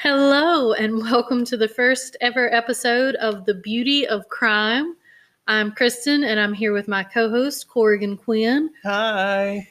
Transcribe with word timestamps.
Hello, 0.00 0.72
and 0.74 0.98
welcome 0.98 1.44
to 1.46 1.56
the 1.56 1.66
first 1.66 2.16
ever 2.20 2.54
episode 2.54 3.16
of 3.16 3.44
The 3.44 3.54
Beauty 3.54 4.06
of 4.06 4.28
Crime. 4.28 4.94
I'm 5.48 5.72
Kristen, 5.72 6.22
and 6.22 6.38
I'm 6.38 6.52
here 6.52 6.72
with 6.72 6.86
my 6.86 7.02
co 7.02 7.28
host, 7.28 7.66
Corrigan 7.66 8.16
Quinn, 8.16 8.70
Hi. 8.84 9.66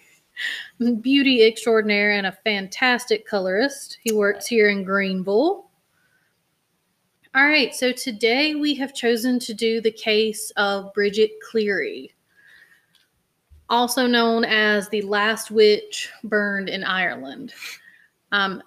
beauty 0.99 1.43
extraordinaire 1.43 2.11
and 2.11 2.27
a 2.27 2.37
fantastic 2.43 3.25
colorist. 3.25 3.97
He 4.01 4.11
works 4.11 4.45
here 4.45 4.69
in 4.69 4.83
Greenville. 4.83 5.69
All 7.33 7.45
right, 7.45 7.73
so 7.73 7.93
today 7.93 8.55
we 8.55 8.75
have 8.75 8.93
chosen 8.93 9.39
to 9.39 9.53
do 9.53 9.79
the 9.79 9.91
case 9.91 10.51
of 10.57 10.93
Bridget 10.93 11.31
Cleary, 11.49 12.13
also 13.69 14.05
known 14.05 14.43
as 14.43 14.89
the 14.89 15.03
last 15.03 15.49
witch 15.49 16.09
burned 16.25 16.67
in 16.67 16.83
Ireland. 16.83 17.53
Um, 18.33 18.61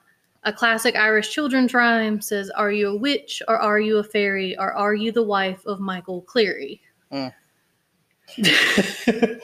a 0.45 0.53
classic 0.53 0.97
Irish 0.97 1.31
children's 1.31 1.75
rhyme 1.75 2.21
says, 2.21 2.51
Are 2.51 2.73
you 2.73 2.89
a 2.89 2.97
witch 2.97 3.43
or 3.49 3.57
are 3.59 3.81
you 3.81 3.99
a 3.99 4.05
fairy 4.05 4.57
or 4.59 4.73
are 4.73 4.95
you 4.95 5.13
the 5.13 5.23
wife 5.23 5.65
of 5.67 5.81
Michael 5.81 6.23
Cleary? 6.23 6.81
Mm. 7.13 7.33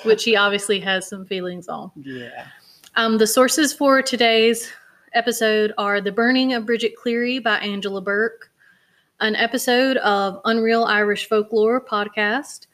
Which 0.04 0.24
he 0.24 0.36
obviously 0.36 0.80
has 0.80 1.08
some 1.08 1.26
feelings 1.26 1.68
on. 1.68 1.90
yeah. 1.96 2.46
Um, 2.94 3.18
the 3.18 3.26
sources 3.26 3.74
for 3.74 4.00
today's 4.00 4.72
episode 5.12 5.72
are 5.76 6.00
The 6.00 6.12
Burning 6.12 6.54
of 6.54 6.64
Bridget 6.64 6.96
Cleary 6.96 7.40
by 7.40 7.58
Angela 7.58 8.00
Bourke, 8.00 8.50
an 9.20 9.36
episode 9.36 9.98
of 9.98 10.40
Unreal 10.46 10.84
Irish 10.84 11.28
Folklore 11.28 11.84
podcast, 11.84 12.68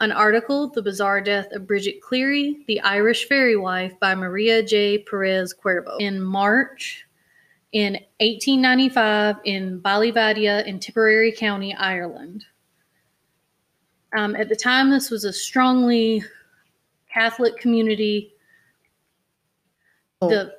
an 0.00 0.10
article, 0.10 0.70
The 0.70 0.82
Bizarre 0.82 1.20
Death 1.20 1.52
of 1.52 1.68
Bridget 1.68 2.00
Cleary, 2.00 2.64
The 2.66 2.80
Irish 2.80 3.28
Fairy 3.28 3.56
Wife 3.56 3.92
by 4.00 4.14
Maria 4.14 4.62
J. 4.62 4.98
Perez 4.98 5.54
Cuervo. 5.54 5.96
In 6.00 6.20
March, 6.20 7.06
in 7.72 7.94
1895, 8.18 9.36
in 9.44 9.80
Ballyvadlea 9.80 10.66
in 10.66 10.80
Tipperary 10.80 11.32
County, 11.32 11.74
Ireland. 11.74 12.44
Um, 14.16 14.34
at 14.34 14.48
the 14.48 14.56
time, 14.56 14.90
this 14.90 15.10
was 15.10 15.24
a 15.24 15.32
strongly 15.32 16.22
Catholic 17.12 17.56
community. 17.58 18.32
The 20.20 20.54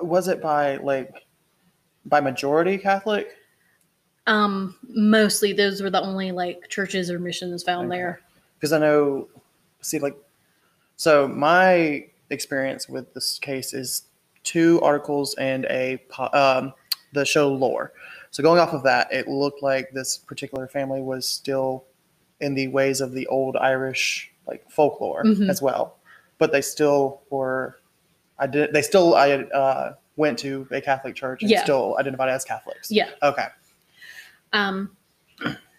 was 0.00 0.26
it 0.28 0.42
by 0.42 0.76
like 0.78 1.12
by 2.06 2.20
majority 2.20 2.78
Catholic? 2.78 3.36
um, 4.28 4.76
mostly 4.88 5.52
those 5.52 5.82
were 5.82 5.90
the 5.90 6.00
only 6.00 6.30
like 6.32 6.68
churches 6.68 7.10
or 7.10 7.18
missions 7.18 7.62
found 7.62 7.88
Okay. 7.88 7.98
there. 7.98 8.20
Because 8.54 8.72
I 8.72 8.78
know, 8.78 9.28
see, 9.80 9.98
like, 9.98 10.16
so 10.96 11.26
my 11.26 12.06
experience 12.30 12.88
with 12.88 13.12
this 13.14 13.38
case 13.40 13.74
is 13.74 14.04
two 14.44 14.80
articles 14.82 15.34
and 15.38 15.64
a 15.66 15.98
um, 16.32 16.72
the 17.12 17.24
show 17.24 17.48
lore. 17.52 17.92
So 18.30 18.42
going 18.42 18.58
off 18.58 18.72
of 18.72 18.82
that, 18.84 19.12
it 19.12 19.28
looked 19.28 19.62
like 19.62 19.90
this 19.92 20.16
particular 20.18 20.66
family 20.66 21.02
was 21.02 21.28
still 21.28 21.84
in 22.40 22.54
the 22.54 22.68
ways 22.68 23.00
of 23.00 23.12
the 23.12 23.26
old 23.28 23.56
Irish 23.56 24.32
like 24.46 24.68
folklore 24.70 25.22
Mhm. 25.24 25.48
as 25.48 25.62
well, 25.62 25.98
but 26.38 26.50
they 26.52 26.62
still 26.62 27.22
were. 27.30 27.76
I 28.38 28.46
did. 28.46 28.72
They 28.72 28.82
still. 28.82 29.14
I 29.14 29.30
uh, 29.34 29.94
went 30.16 30.38
to 30.40 30.66
a 30.72 30.80
Catholic 30.80 31.14
church 31.14 31.42
and 31.42 31.50
Yeah. 31.50 31.62
still 31.62 31.96
identified 31.98 32.28
as 32.30 32.44
Catholics. 32.44 32.90
Yeah. 32.90 33.10
Okay. 33.22 33.46
Um, 34.52 34.96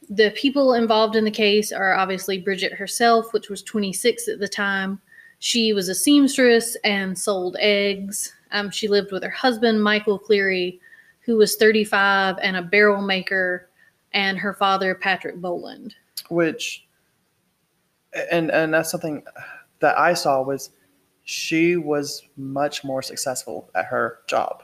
the 0.09 0.31
people 0.31 0.73
involved 0.73 1.15
in 1.15 1.23
the 1.23 1.31
case 1.31 1.71
are 1.71 1.93
obviously 1.95 2.39
Bridget 2.39 2.73
herself, 2.73 3.33
which 3.33 3.49
was 3.49 3.61
26 3.63 4.27
at 4.27 4.39
the 4.39 4.47
time. 4.47 5.01
She 5.39 5.73
was 5.73 5.89
a 5.89 5.95
seamstress 5.95 6.75
and 6.83 7.17
sold 7.17 7.57
eggs. 7.59 8.33
Um, 8.53 8.69
she 8.71 8.87
lived 8.87 9.11
with 9.11 9.23
her 9.23 9.29
husband, 9.29 9.83
Michael 9.83 10.17
Cleary, 10.17 10.79
who 11.25 11.37
was 11.37 11.55
35 11.55 12.37
and 12.41 12.55
a 12.55 12.61
barrel 12.61 13.01
maker, 13.01 13.69
and 14.13 14.37
her 14.37 14.53
father, 14.53 14.95
Patrick 14.95 15.37
Boland. 15.37 15.95
which 16.29 16.85
and 18.31 18.51
and 18.51 18.73
that's 18.73 18.91
something 18.91 19.23
that 19.79 19.97
I 19.97 20.13
saw 20.13 20.41
was 20.41 20.69
she 21.23 21.77
was 21.77 22.23
much 22.37 22.83
more 22.83 23.01
successful 23.01 23.69
at 23.75 23.85
her 23.85 24.19
job. 24.27 24.63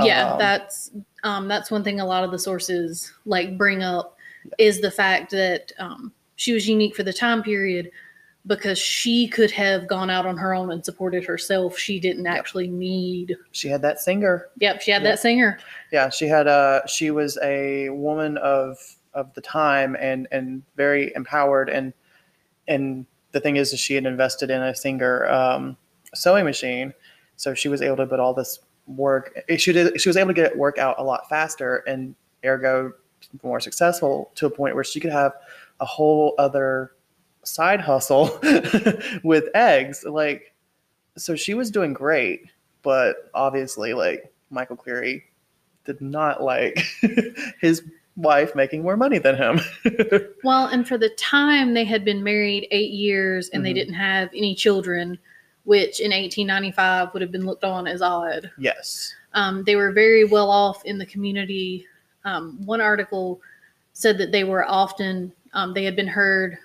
yeah 0.00 0.32
Um, 0.32 0.38
that's 0.38 0.90
um, 1.22 1.48
that's 1.48 1.70
one 1.70 1.84
thing 1.84 2.00
a 2.00 2.06
lot 2.06 2.24
of 2.24 2.30
the 2.30 2.38
sources 2.38 3.12
like 3.24 3.58
bring 3.58 3.82
up 3.82 4.16
is 4.58 4.80
the 4.80 4.90
fact 4.90 5.30
that 5.32 5.72
um, 5.78 6.12
she 6.36 6.52
was 6.52 6.68
unique 6.68 6.96
for 6.96 7.02
the 7.02 7.12
time 7.12 7.42
period 7.42 7.90
because 8.46 8.78
she 8.78 9.28
could 9.28 9.50
have 9.52 9.86
gone 9.86 10.10
out 10.10 10.26
on 10.26 10.36
her 10.36 10.52
own 10.54 10.72
and 10.72 10.84
supported 10.84 11.24
herself 11.24 11.78
she 11.78 12.00
didn't 12.00 12.26
actually 12.26 12.66
need 12.68 13.36
she 13.52 13.68
had 13.68 13.80
that 13.82 14.00
singer. 14.00 14.48
yep 14.58 14.80
she 14.80 14.90
had 14.90 15.02
Yeah. 15.02 15.10
that 15.10 15.18
singer 15.20 15.58
Yeah, 15.92 16.08
she 16.08 16.26
had 16.26 16.46
a 16.46 16.82
she 16.86 17.10
was 17.10 17.38
a 17.42 17.88
woman 17.90 18.36
of 18.38 18.78
of 19.14 19.32
the 19.34 19.40
time 19.42 19.96
and 20.00 20.26
and 20.32 20.62
very 20.76 21.12
empowered 21.14 21.68
and 21.68 21.92
and 22.68 23.06
the 23.32 23.40
thing 23.40 23.56
is, 23.56 23.72
is 23.72 23.80
she 23.80 23.94
had 23.94 24.04
invested 24.06 24.50
in 24.50 24.60
a 24.62 24.74
Singer 24.74 25.26
um, 25.30 25.74
sewing 26.14 26.44
machine, 26.44 26.92
so 27.36 27.54
she 27.54 27.68
was 27.68 27.80
able 27.80 27.96
to 27.96 28.06
put 28.06 28.20
all 28.20 28.34
this 28.34 28.58
work. 28.86 29.42
She 29.56 29.72
did. 29.72 29.98
She 29.98 30.08
was 30.10 30.18
able 30.18 30.28
to 30.28 30.34
get 30.34 30.56
work 30.56 30.76
out 30.76 30.96
a 30.98 31.02
lot 31.02 31.26
faster, 31.30 31.78
and 31.86 32.14
ergo 32.44 32.92
more 33.42 33.58
successful 33.58 34.30
to 34.34 34.44
a 34.46 34.50
point 34.50 34.74
where 34.74 34.84
she 34.84 35.00
could 35.00 35.10
have 35.12 35.32
a 35.80 35.86
whole 35.86 36.34
other 36.38 36.92
side 37.44 37.80
hustle 37.80 38.38
with 39.24 39.44
eggs. 39.54 40.04
Like, 40.04 40.54
so 41.16 41.34
she 41.36 41.54
was 41.54 41.70
doing 41.70 41.92
great, 41.92 42.46
but 42.82 43.30
obviously, 43.34 43.94
like 43.94 44.32
Michael 44.50 44.76
Cleary 44.76 45.24
did 45.84 46.00
not 46.00 46.42
like 46.42 46.78
his 47.60 47.82
wife 48.16 48.54
making 48.54 48.82
more 48.82 48.96
money 48.96 49.18
than 49.18 49.34
him. 49.36 49.58
well 50.44 50.66
and 50.66 50.86
for 50.86 50.98
the 50.98 51.08
time 51.10 51.72
they 51.72 51.82
had 51.84 52.04
been 52.04 52.22
married 52.22 52.68
eight 52.70 52.90
years 52.92 53.48
and 53.48 53.64
they 53.64 53.70
Mhm. 53.72 53.76
didn't 53.76 53.94
have 53.94 54.28
any 54.34 54.54
children 54.54 55.18
which 55.64 55.98
in 56.00 56.10
1895 56.12 57.12
would 57.14 57.22
have 57.22 57.32
been 57.32 57.46
looked 57.46 57.64
on 57.64 57.86
as 57.86 58.02
odd 58.02 58.50
yes. 58.58 59.14
Um, 59.32 59.64
they 59.64 59.76
were 59.76 59.92
very 59.92 60.24
well 60.24 60.50
off 60.50 60.84
in 60.84 60.98
the 60.98 61.06
community. 61.06 61.86
Um, 62.26 62.58
one 62.66 62.82
article 62.82 63.40
said 63.94 64.18
that 64.18 64.30
they 64.30 64.44
were 64.44 64.68
often, 64.68 65.32
um, 65.54 65.72
they 65.72 65.84
had 65.84 65.96
been 65.96 66.06
heard 66.06 66.58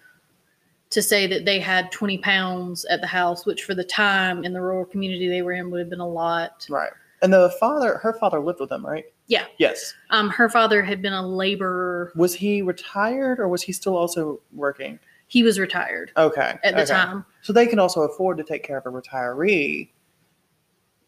to 0.89 1.01
say 1.01 1.27
that 1.27 1.45
they 1.45 1.59
had 1.59 1.91
20 1.91 2.17
pounds 2.19 2.85
at 2.85 3.01
the 3.01 3.07
house, 3.07 3.45
which 3.45 3.63
for 3.63 3.75
the 3.75 3.83
time 3.83 4.43
in 4.43 4.53
the 4.53 4.61
rural 4.61 4.85
community 4.85 5.27
they 5.27 5.41
were 5.41 5.53
in 5.53 5.69
would 5.71 5.79
have 5.79 5.89
been 5.89 5.99
a 5.99 6.07
lot. 6.07 6.65
Right. 6.69 6.91
And 7.21 7.33
the 7.33 7.49
father, 7.59 7.97
her 7.97 8.13
father 8.13 8.39
lived 8.39 8.59
with 8.59 8.69
them, 8.69 8.85
right? 8.85 9.05
Yeah. 9.27 9.45
Yes. 9.57 9.93
Um, 10.11 10.29
her 10.29 10.49
father 10.49 10.81
had 10.83 11.01
been 11.01 11.13
a 11.13 11.27
laborer. 11.27 12.11
Was 12.15 12.33
he 12.35 12.61
retired 12.61 13.39
or 13.39 13.47
was 13.47 13.63
he 13.63 13.71
still 13.73 13.97
also 13.97 14.39
working? 14.53 14.99
He 15.27 15.43
was 15.43 15.59
retired 15.59 16.11
Okay. 16.15 16.57
at 16.63 16.75
the 16.75 16.83
okay. 16.83 16.93
time. 16.93 17.25
So 17.41 17.51
they 17.51 17.67
can 17.67 17.79
also 17.79 18.01
afford 18.01 18.37
to 18.37 18.43
take 18.43 18.63
care 18.63 18.77
of 18.77 18.85
a 18.85 18.89
retiree 18.89 19.89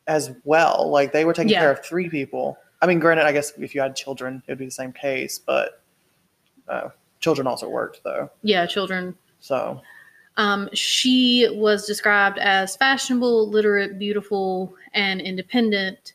as 0.08 0.32
well. 0.44 0.90
Like 0.90 1.14
they 1.14 1.24
were 1.24 1.34
taking 1.34 1.52
Yeah. 1.52 1.60
care 1.62 1.72
of 1.72 1.86
three 1.86 2.10
people. 2.10 2.58
I 2.82 2.88
mean, 2.88 3.00
granted, 3.00 3.26
I 3.26 3.32
guess 3.32 3.54
if 3.58 3.74
you 3.76 3.82
had 3.82 3.96
children, 3.96 4.42
it 4.48 4.52
would 4.52 4.58
be 4.58 4.66
the 4.66 4.72
same 4.72 4.92
case, 4.92 5.40
but 5.40 5.82
uh, 6.68 6.90
children 7.20 7.48
also 7.48 7.70
worked 7.70 8.02
though. 8.04 8.30
Yeah, 8.42 8.66
children. 8.66 9.16
So 9.40 9.82
Um, 10.38 10.70
she 10.74 11.48
was 11.52 11.86
described 11.86 12.38
as 12.40 12.78
fashionable, 12.78 13.50
literate, 13.50 14.00
beautiful, 14.00 14.74
and 14.94 15.20
independent. 15.20 16.14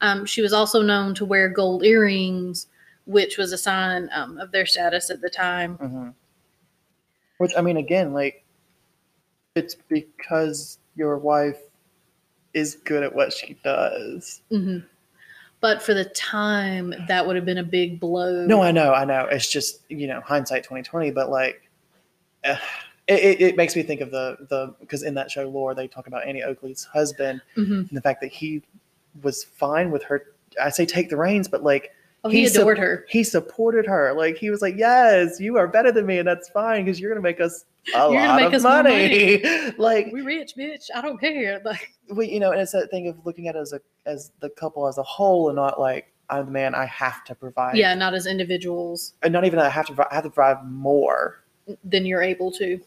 Um, 0.00 0.24
she 0.24 0.40
was 0.42 0.52
also 0.52 0.80
known 0.82 1.14
to 1.16 1.24
wear 1.24 1.48
gold 1.50 1.84
earrings, 1.84 2.68
which 3.06 3.36
was 3.38 3.52
a 3.52 3.58
sign 3.58 4.08
um, 4.12 4.38
of 4.38 4.50
their 4.52 4.66
status 4.66 5.10
at 5.10 5.20
the 5.20 5.30
time. 5.30 5.76
mhm. 5.78 6.14
which 7.38 7.52
I 7.56 7.60
mean, 7.60 7.76
again, 7.76 8.12
like 8.14 8.44
it's 9.54 9.74
because 9.74 10.78
your 10.96 11.18
wife 11.18 11.60
is 12.54 12.76
good 12.76 13.02
at 13.02 13.14
what 13.14 13.32
she 13.32 13.54
does. 13.62 14.40
hmm 14.50 14.78
But 15.60 15.82
for 15.82 15.92
the 15.94 16.04
time, 16.06 16.94
that 17.08 17.26
would 17.26 17.36
have 17.36 17.44
been 17.44 17.58
a 17.58 17.62
big 17.64 18.00
blow. 18.00 18.46
No, 18.46 18.62
I 18.62 18.70
know, 18.70 18.92
I 18.94 19.04
know. 19.04 19.26
It's 19.30 19.50
just 19.50 19.80
you 19.90 20.06
know 20.06 20.20
hindsight 20.20 20.64
twenty 20.64 20.82
twenty, 20.82 21.10
but 21.10 21.30
like, 21.30 21.65
it, 23.08 23.18
it, 23.20 23.40
it 23.40 23.56
makes 23.56 23.76
me 23.76 23.82
think 23.82 24.00
of 24.00 24.10
the 24.10 24.36
the 24.48 24.74
because 24.80 25.02
in 25.02 25.14
that 25.14 25.30
show 25.30 25.48
lore 25.48 25.74
they 25.74 25.86
talk 25.88 26.06
about 26.06 26.26
Annie 26.26 26.42
Oakley's 26.42 26.84
husband 26.84 27.40
hmm 27.54 27.62
and 27.62 27.90
the 27.90 28.00
fact 28.00 28.20
that 28.20 28.32
he 28.32 28.62
was 29.22 29.44
fine 29.44 29.90
with 29.90 30.02
her. 30.04 30.34
I 30.62 30.70
say 30.70 30.86
take 30.86 31.08
the 31.10 31.16
reins, 31.16 31.48
but 31.48 31.62
like 31.62 31.92
Oh, 32.24 32.28
he, 32.28 32.48
sup- 32.48 32.62
adored 32.62 32.78
her. 32.78 33.06
He 33.08 33.22
supported 33.22 33.86
her. 33.86 34.12
Like 34.12 34.36
he 34.36 34.50
was 34.50 34.60
like, 34.60 34.74
"Yes, 34.76 35.38
you 35.38 35.56
are 35.58 35.68
better 35.68 35.92
than 35.92 36.06
me, 36.06 36.18
and 36.18 36.26
that's 36.26 36.48
fine 36.48 36.84
because 36.84 36.98
you're 36.98 37.10
gonna 37.10 37.20
make 37.22 37.40
us 37.40 37.66
a 37.94 37.98
You're 38.10 38.20
lot 38.20 38.36
make 38.36 38.46
of 38.46 38.54
us 38.54 38.62
more 38.64 38.82
money." 38.82 39.70
like 39.78 40.10
We 40.12 40.22
rich, 40.22 40.54
bitch. 40.58 40.86
I 40.92 41.02
don't 41.02 41.20
care. 41.20 41.60
Like, 41.64 41.92
we, 42.10 42.28
you 42.28 42.40
know, 42.40 42.50
and 42.50 42.60
it's 42.60 42.72
that 42.72 42.90
thing 42.90 43.06
of 43.06 43.24
looking 43.24 43.46
at 43.46 43.54
it 43.54 43.60
as 43.60 43.72
a 43.72 43.80
as 44.06 44.32
the 44.40 44.50
couple 44.50 44.88
as 44.88 44.98
a 44.98 45.04
whole, 45.04 45.50
and 45.50 45.56
not 45.56 45.78
like 45.78 46.12
I'm 46.28 46.46
the 46.46 46.50
man. 46.50 46.74
I 46.74 46.86
have 46.86 47.22
to 47.26 47.34
provide. 47.36 47.76
yeah, 47.76 47.94
not 47.94 48.12
as 48.12 48.26
individuals 48.26 49.14
and 49.22 49.32
not 49.32 49.44
even 49.44 49.60
I 49.60 49.68
have 49.68 49.86
to. 49.86 50.08
I 50.10 50.14
have 50.16 50.24
to 50.24 50.30
provide 50.30 50.68
more 50.68 51.44
than 51.84 52.06
you're 52.06 52.22
able 52.22 52.50
to. 52.52 52.80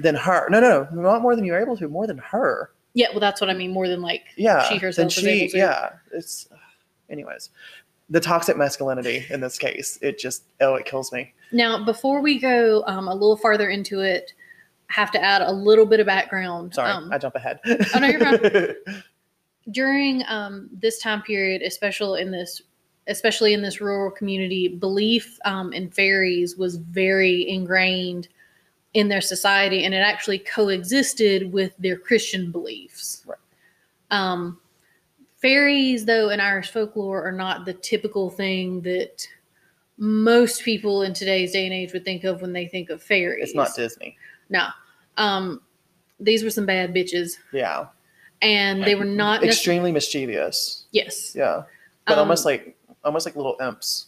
than 0.00 0.14
her. 0.14 0.48
No, 0.50 0.60
no, 0.60 0.88
no, 0.92 1.02
not 1.02 1.22
more 1.22 1.34
than 1.36 1.44
you're 1.44 1.60
able 1.60 1.76
to. 1.76 1.88
More 1.88 2.06
than 2.06 2.18
her. 2.18 2.70
Yeah, 2.94 3.08
well, 3.10 3.20
that's 3.20 3.40
what 3.40 3.50
I 3.50 3.54
mean. 3.54 3.72
More 3.72 3.88
than 3.88 4.02
like 4.02 4.24
Yeah, 4.36 4.68
she 4.68 4.76
herself 4.78 5.16
is 5.16 5.24
able 5.24 5.50
to. 5.52 5.58
Yeah, 5.58 5.90
it's 6.12 6.48
anyways, 7.08 7.50
the 8.08 8.20
toxic 8.20 8.56
masculinity 8.56 9.26
in 9.30 9.40
this 9.40 9.58
case, 9.58 9.98
it 10.02 10.18
just 10.18 10.44
oh, 10.60 10.74
it 10.74 10.86
kills 10.86 11.12
me. 11.12 11.32
Now, 11.52 11.84
before 11.84 12.20
we 12.20 12.38
go 12.38 12.84
um, 12.86 13.08
a 13.08 13.12
little 13.14 13.36
farther 13.36 13.70
into 13.70 14.00
it, 14.00 14.32
I 14.90 14.94
have 14.94 15.10
to 15.12 15.22
add 15.22 15.42
a 15.42 15.50
little 15.52 15.86
bit 15.86 16.00
of 16.00 16.06
background. 16.06 16.74
Sorry, 16.74 16.90
Um, 16.90 17.12
I 17.12 17.18
jump 17.18 17.34
ahead. 17.36 17.60
Oh, 17.94 17.98
no, 17.98 18.06
you're 18.08 18.20
fine. 18.20 19.02
during 19.70 20.24
um, 20.26 20.68
this 20.72 20.98
time 20.98 21.22
period, 21.22 21.62
especially 21.62 22.22
in 22.22 22.30
this, 22.30 22.62
especially 23.06 23.54
in 23.54 23.62
this 23.62 23.80
rural 23.80 24.10
community, 24.10 24.68
belief 24.68 25.38
um, 25.44 25.72
in 25.72 25.90
fairies 25.90 26.56
was 26.56 26.76
very 26.76 27.48
ingrained 27.48 28.28
in 28.94 29.08
their 29.08 29.20
society, 29.20 29.84
and 29.84 29.94
it 29.94 29.98
actually 29.98 30.38
coexisted 30.38 31.52
with 31.52 31.76
their 31.78 31.96
Christian 31.96 32.50
beliefs. 32.50 33.24
Right. 33.26 33.38
Um, 34.10 34.58
fairies, 35.36 36.04
though, 36.04 36.30
in 36.30 36.40
Irish 36.40 36.70
folklore, 36.70 37.26
are 37.26 37.32
not 37.32 37.64
the 37.64 37.74
typical 37.74 38.30
thing 38.30 38.80
that 38.82 39.26
most 39.96 40.62
people 40.64 41.02
in 41.02 41.12
today's 41.14 41.52
day 41.52 41.66
and 41.66 41.74
age 41.74 41.92
would 41.92 42.04
think 42.04 42.24
of 42.24 42.40
when 42.40 42.52
they 42.52 42.66
think 42.66 42.90
of 42.90 43.02
fairies. 43.02 43.44
it's 43.48 43.54
not 43.54 43.74
Disney. 43.76 44.16
No. 44.48 44.68
Um, 45.18 45.60
these 46.18 46.42
were 46.42 46.50
some 46.50 46.66
bad 46.66 46.94
bitches, 46.94 47.32
Yeah, 47.52 47.86
and 48.42 48.82
they 48.82 48.94
were 48.94 49.04
not 49.04 49.44
extremely 49.44 49.92
mischievous. 49.92 50.86
Yes. 50.92 51.34
Yeah, 51.36 51.62
but 52.06 52.14
Um, 52.14 52.20
almost 52.20 52.44
like 52.44 52.76
almost 53.04 53.26
like 53.26 53.36
little 53.36 53.56
imps. 53.60 54.06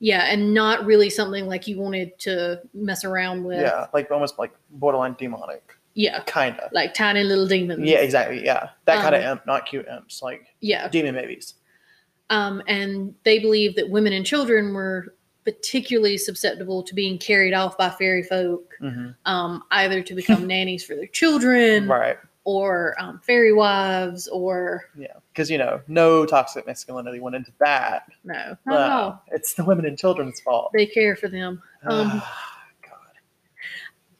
Yeah, 0.00 0.26
and 0.28 0.52
not 0.52 0.84
really 0.84 1.08
something 1.08 1.46
like 1.46 1.66
you 1.66 1.78
wanted 1.78 2.18
to 2.20 2.60
mess 2.74 3.04
around 3.04 3.44
with. 3.44 3.60
Yeah, 3.60 3.86
like 3.94 4.10
almost 4.10 4.38
like 4.38 4.52
borderline 4.70 5.14
demonic, 5.18 5.62
Yeah. 5.94 6.20
kind 6.24 6.58
of. 6.60 6.72
Like 6.72 6.94
tiny 6.94 7.22
little 7.22 7.46
demons. 7.46 7.88
Yeah, 7.88 7.98
exactly. 7.98 8.44
Yeah, 8.44 8.70
that 8.84 9.00
kind 9.00 9.14
of 9.14 9.22
Um, 9.22 9.28
imp, 9.32 9.46
not 9.46 9.66
cute 9.66 9.86
imps, 9.88 10.20
like 10.22 10.46
Yeah. 10.60 10.88
demon 10.88 11.14
babies. 11.14 11.54
Um, 12.30 12.62
and 12.66 13.14
they 13.24 13.38
believe 13.38 13.76
that 13.76 13.88
women 13.88 14.12
and 14.12 14.26
children 14.26 14.74
were 14.74 15.14
particularly 15.44 16.16
susceptible 16.18 16.82
to 16.82 16.94
being 16.94 17.18
carried 17.18 17.52
off 17.54 17.76
by 17.78 17.90
fairy 17.90 18.22
folk, 18.22 18.74
hmm 18.80 19.10
um, 19.26 19.62
either 19.70 20.02
to 20.02 20.14
become 20.14 20.46
nannies 20.46 20.84
for 20.84 20.96
their 20.96 21.06
children 21.06 21.86
Right. 21.86 22.16
Or 22.46 22.94
um, 22.98 23.20
fairy 23.24 23.54
wives 23.54 24.28
or 24.28 24.90
Yeah, 24.96 25.14
because 25.32 25.50
you 25.50 25.56
know, 25.56 25.80
no 25.88 26.26
toxic 26.26 26.66
masculinity 26.66 27.18
went 27.18 27.34
into 27.36 27.52
that. 27.60 28.04
no, 28.22 28.56
all. 28.68 28.74
Uh, 28.76 29.16
it's 29.32 29.54
the 29.54 29.64
women 29.64 29.86
and 29.86 29.96
children's 29.98 30.40
fault. 30.40 30.70
They 30.74 30.84
care 30.84 31.16
for 31.16 31.28
them. 31.28 31.62
Um, 31.86 32.22
God. 32.82 32.92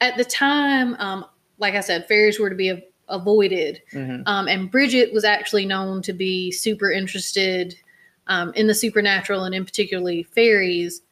at 0.00 0.16
the 0.16 0.24
time, 0.24 0.94
um, 0.98 1.26
like 1.58 1.74
I 1.74 1.80
said, 1.80 2.08
fairies 2.08 2.38
were 2.40 2.48
to 2.48 2.56
be 2.56 2.70
a- 2.70 2.82
avoided. 3.08 3.82
hmm 3.92 4.22
Um, 4.24 4.48
and 4.48 4.70
Bridget 4.70 5.12
was 5.12 5.24
actually 5.24 5.66
known 5.66 6.00
to 6.02 6.14
be 6.14 6.50
super 6.50 6.90
interested 6.90 7.74
um, 8.26 8.54
in 8.54 8.66
the 8.66 8.74
supernatural 8.74 9.44
and 9.44 9.54
in 9.54 9.66
particularly 9.66 10.22
fairies. 10.22 11.02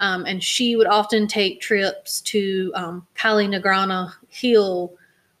Um, 0.00 0.26
and 0.26 0.44
she 0.44 0.76
would 0.76 0.86
often 0.86 1.26
take 1.26 1.62
trips 1.62 2.20
to 2.22 2.70
um, 2.74 3.06
Kylenagranagh 3.16 4.12
Hill, 4.28 4.92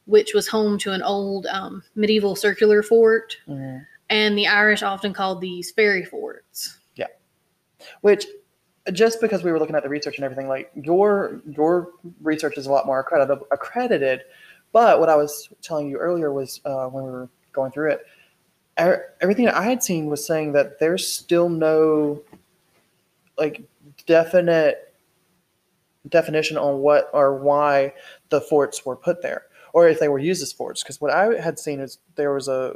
which 0.08 0.32
was 0.32 0.48
home 0.48 0.78
to 0.78 0.92
an 0.92 1.02
old 1.02 1.46
um, 1.46 1.82
medieval 1.94 2.34
circular 2.34 2.82
fort. 2.82 3.36
hmm 3.46 3.78
And 4.10 4.36
the 4.36 4.46
Irish 4.46 4.82
often 4.82 5.12
called 5.12 5.40
these 5.40 5.70
fairy 5.70 6.04
forts. 6.04 6.78
Yeah, 6.96 7.08
which, 8.00 8.26
just 8.92 9.20
because 9.20 9.44
we 9.44 9.52
were 9.52 9.58
looking 9.58 9.76
at 9.76 9.82
the 9.82 9.88
research 9.88 10.16
and 10.16 10.24
everything, 10.24 10.48
like 10.48 10.70
your 10.74 11.42
your 11.46 11.92
research 12.22 12.56
is 12.56 12.66
a 12.66 12.72
lot 12.72 12.86
more 12.86 13.00
accredited. 13.00 13.38
Accredited, 13.52 14.22
but 14.72 14.98
what 14.98 15.10
I 15.10 15.14
was 15.14 15.50
telling 15.60 15.88
you 15.90 15.98
earlier 15.98 16.32
was 16.32 16.60
uh, 16.64 16.86
when 16.86 17.04
we 17.04 17.10
were 17.10 17.28
going 17.52 17.70
through 17.70 17.92
it, 17.92 18.06
er- 18.80 19.14
everything 19.20 19.44
that 19.44 19.56
I 19.56 19.64
had 19.64 19.82
seen 19.82 20.06
was 20.06 20.26
saying 20.26 20.52
that 20.52 20.78
there's 20.78 21.06
still 21.06 21.48
no 21.50 22.22
like 23.36 23.62
definite 24.06 24.94
definition 26.08 26.56
on 26.56 26.78
what 26.78 27.10
or 27.12 27.34
why 27.36 27.92
the 28.30 28.40
forts 28.40 28.86
were 28.86 28.96
put 28.96 29.20
there, 29.20 29.42
or 29.78 29.88
if 29.88 30.00
they 30.00 30.08
were 30.08 30.18
used 30.18 30.42
as 30.42 30.52
forts. 30.52 30.82
Because 30.82 31.00
what 31.00 31.12
I 31.12 31.40
had 31.40 31.58
seen 31.58 31.78
is 31.78 31.98
there 32.16 32.32
was 32.32 32.48
a 32.48 32.74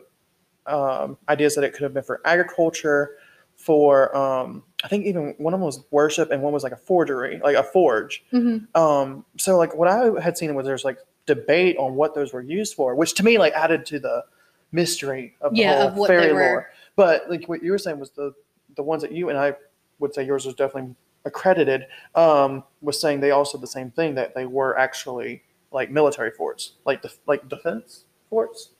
um, 0.66 1.18
ideas 1.28 1.56
that 1.56 1.64
it 1.64 1.72
could 1.72 1.82
have 1.82 1.94
been 1.94 2.04
for 2.04 2.20
agriculture, 2.24 3.16
for 3.56 4.16
um, 4.16 4.62
I 4.84 4.88
think 4.88 5.04
even 5.06 5.34
one 5.38 5.52
of 5.52 5.58
them 5.58 5.66
was 5.66 5.84
worship, 5.90 6.30
and 6.30 6.42
one 6.42 6.52
was 6.52 6.62
like 6.62 6.72
a 6.72 6.76
forgery, 6.76 7.40
like 7.42 7.56
a 7.56 7.62
forge. 7.64 8.24
Mm-hmm. 8.32 8.80
Um, 8.80 9.24
so 9.36 9.58
like 9.58 9.74
what 9.74 9.88
I 9.88 10.20
had 10.20 10.38
seen 10.38 10.54
was 10.54 10.64
there's 10.64 10.84
like 10.84 10.98
debate 11.26 11.76
on 11.76 11.96
what 11.96 12.14
those 12.14 12.32
were 12.32 12.40
used 12.40 12.74
for, 12.74 12.94
which 12.94 13.14
to 13.14 13.24
me 13.24 13.36
like 13.36 13.52
added 13.54 13.84
to 13.86 13.98
the 13.98 14.24
mystery 14.70 15.34
of 15.40 15.54
the 15.54 15.64
whole 15.64 15.88
of 15.88 15.96
what 15.96 16.06
fairy 16.06 16.32
lore. 16.32 16.70
But 16.94 17.28
like 17.28 17.48
what 17.48 17.62
you 17.62 17.72
were 17.72 17.78
saying 17.78 17.98
was 17.98 18.10
the 18.10 18.32
the 18.76 18.82
ones 18.82 19.02
that 19.02 19.10
you 19.10 19.28
and 19.28 19.36
I 19.36 19.54
would 19.98 20.14
say 20.14 20.24
yours 20.24 20.46
was 20.46 20.54
definitely 20.54 20.94
accredited. 21.24 21.86
Um, 22.14 22.62
was 22.80 23.00
saying 23.00 23.20
they 23.20 23.32
also 23.32 23.58
the 23.58 23.66
same 23.66 23.90
thing 23.90 24.14
that 24.14 24.34
they 24.34 24.46
were 24.46 24.78
actually 24.78 25.42
like 25.72 25.90
military 25.90 26.30
forts, 26.30 26.72
like 26.84 27.02
def- 27.02 27.18
like 27.26 27.48
defense 27.48 28.04
forts, 28.28 28.70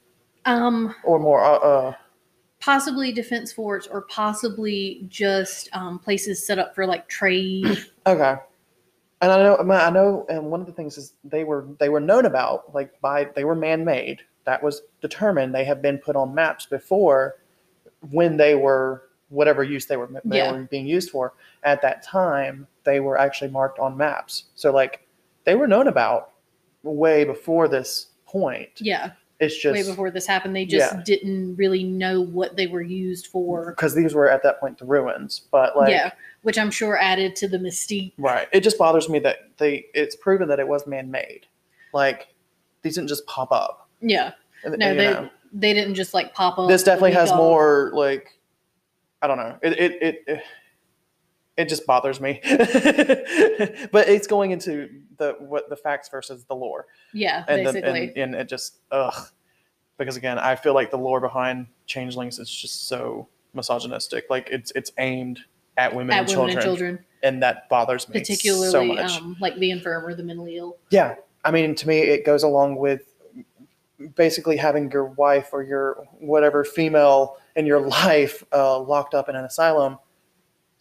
Um, 0.44 0.94
or 1.04 1.18
more. 1.18 1.42
Uh, 1.44 1.58
uh, 1.58 1.94
possibly 2.60 3.12
defense 3.12 3.52
forts 3.52 3.86
or 3.88 4.02
possibly 4.02 5.04
just 5.08 5.68
um, 5.74 5.98
places 5.98 6.46
set 6.46 6.58
up 6.58 6.74
for 6.74 6.86
like 6.86 7.08
trade. 7.08 7.66
Okay. 8.06 8.34
And 9.20 9.30
I 9.30 9.36
know, 9.40 9.56
I 9.58 9.90
know, 9.90 10.26
and 10.28 10.50
one 10.50 10.60
of 10.60 10.66
the 10.66 10.72
things 10.72 10.98
is 10.98 11.12
they 11.22 11.44
were 11.44 11.68
they 11.78 11.88
were 11.88 12.00
known 12.00 12.26
about 12.26 12.74
like 12.74 13.00
by 13.00 13.26
they 13.36 13.44
were 13.44 13.54
man 13.54 13.84
made. 13.84 14.22
That 14.44 14.60
was 14.60 14.82
determined. 15.00 15.54
They 15.54 15.64
have 15.64 15.80
been 15.80 15.98
put 15.98 16.16
on 16.16 16.34
maps 16.34 16.66
before 16.66 17.36
when 18.10 18.36
they 18.36 18.56
were 18.56 19.04
whatever 19.28 19.62
use 19.62 19.86
they 19.86 19.96
were 19.96 20.08
they 20.24 20.38
Yeah. 20.38 20.50
were 20.50 20.62
being 20.64 20.88
used 20.88 21.10
for 21.10 21.34
at 21.62 21.80
that 21.82 22.02
time. 22.02 22.66
They 22.82 22.98
were 22.98 23.16
actually 23.16 23.52
marked 23.52 23.78
on 23.78 23.96
maps. 23.96 24.46
So 24.56 24.72
like 24.72 25.06
they 25.44 25.54
were 25.54 25.68
known 25.68 25.86
about 25.86 26.31
way 26.82 27.24
before 27.24 27.68
this 27.68 28.08
point. 28.26 28.70
yeah. 28.80 29.12
It's 29.40 29.58
just 29.60 29.72
way 29.74 29.82
before 29.82 30.12
this 30.12 30.24
happened. 30.24 30.54
They 30.54 30.64
just 30.64 30.94
Yeah. 30.94 31.02
didn't 31.04 31.56
really 31.56 31.82
know 31.82 32.20
what 32.20 32.56
they 32.56 32.68
were 32.68 32.80
used 32.82 33.26
for. 33.26 33.70
because 33.70 33.92
these 33.92 34.14
were 34.14 34.30
at 34.30 34.44
that 34.44 34.60
point 34.60 34.78
the 34.78 34.84
ruins. 34.84 35.40
But 35.50 35.76
like 35.76 35.90
yeah, 35.90 36.12
which 36.42 36.56
I'm 36.58 36.70
sure 36.70 36.96
added 36.96 37.34
to 37.36 37.48
the 37.48 37.58
mystique. 37.58 38.12
Right. 38.18 38.46
It 38.52 38.60
just 38.60 38.78
bothers 38.78 39.08
me 39.08 39.18
that 39.20 39.38
they 39.58 39.86
it's 39.94 40.14
proven 40.14 40.46
that 40.48 40.60
it 40.60 40.68
was 40.68 40.86
man 40.86 41.10
made. 41.10 41.46
Like 41.92 42.28
these 42.82 42.94
didn't 42.94 43.08
just 43.08 43.26
pop 43.26 43.50
up. 43.50 43.88
Yeah, 44.00 44.30
And- 44.64 44.78
no, 44.78 44.94
they 44.94 45.10
know. 45.12 45.28
they 45.52 45.74
didn't 45.74 45.94
just 45.96 46.14
like 46.14 46.34
pop 46.34 46.56
up. 46.60 46.68
this 46.68 46.84
definitely 46.84 47.12
has 47.12 47.32
more 47.34 47.90
like 47.94 48.38
I 49.22 49.26
don't 49.26 49.38
know. 49.38 49.58
It 49.60 49.72
it 49.72 50.02
it 50.02 50.24
it, 50.28 50.42
it 51.62 51.68
just 51.68 51.86
bothers 51.86 52.20
me. 52.20 52.40
but 52.44 54.08
it's 54.08 54.26
going 54.26 54.50
into 54.50 54.88
the 55.18 55.36
what 55.38 55.68
the 55.70 55.76
facts 55.76 56.08
versus 56.08 56.44
the 56.44 56.54
lore. 56.54 56.86
Yeah, 57.12 57.44
And 57.48 57.64
basically. 57.64 58.08
and, 58.08 58.16
and 58.18 58.34
it 58.34 58.48
just 58.48 58.78
ugh. 58.90 59.28
Because 59.98 60.16
again, 60.16 60.38
I 60.38 60.56
feel 60.56 60.74
like 60.74 60.90
the 60.90 60.98
lore 60.98 61.20
behind 61.20 61.66
changelings 61.86 62.38
is 62.38 62.50
just 62.50 62.88
so 62.88 63.28
misogynistic. 63.54 64.26
Like 64.28 64.48
it's 64.50 64.72
it's 64.74 64.90
aimed 64.98 65.40
at 65.76 65.94
women, 65.94 66.14
at 66.14 66.28
and, 66.28 66.28
women 66.28 66.54
children, 66.54 66.56
and 66.56 66.64
children, 66.64 67.04
and 67.22 67.42
that 67.42 67.68
bothers 67.68 68.08
me 68.08 68.18
particularly. 68.18 68.70
so 68.70 68.84
much. 68.84 69.18
um, 69.20 69.36
like 69.40 69.56
the 69.56 69.70
infirm 69.70 70.04
or 70.04 70.14
the 70.14 70.22
mentally 70.22 70.56
ill. 70.56 70.78
Yeah, 70.90 71.14
I 71.44 71.50
mean, 71.50 71.74
to 71.76 71.88
me, 71.88 71.98
it 72.00 72.24
goes 72.24 72.42
along 72.42 72.76
with 72.76 73.14
basically 74.16 74.56
having 74.56 74.90
your 74.90 75.04
wife 75.04 75.50
or 75.52 75.62
your 75.62 76.04
whatever 76.18 76.64
female 76.64 77.36
in 77.56 77.66
your 77.66 77.80
life 78.04 78.42
uh, 78.52 78.78
locked 78.80 79.14
up 79.14 79.28
in 79.28 79.36
an 79.36 79.44
asylum, 79.44 79.98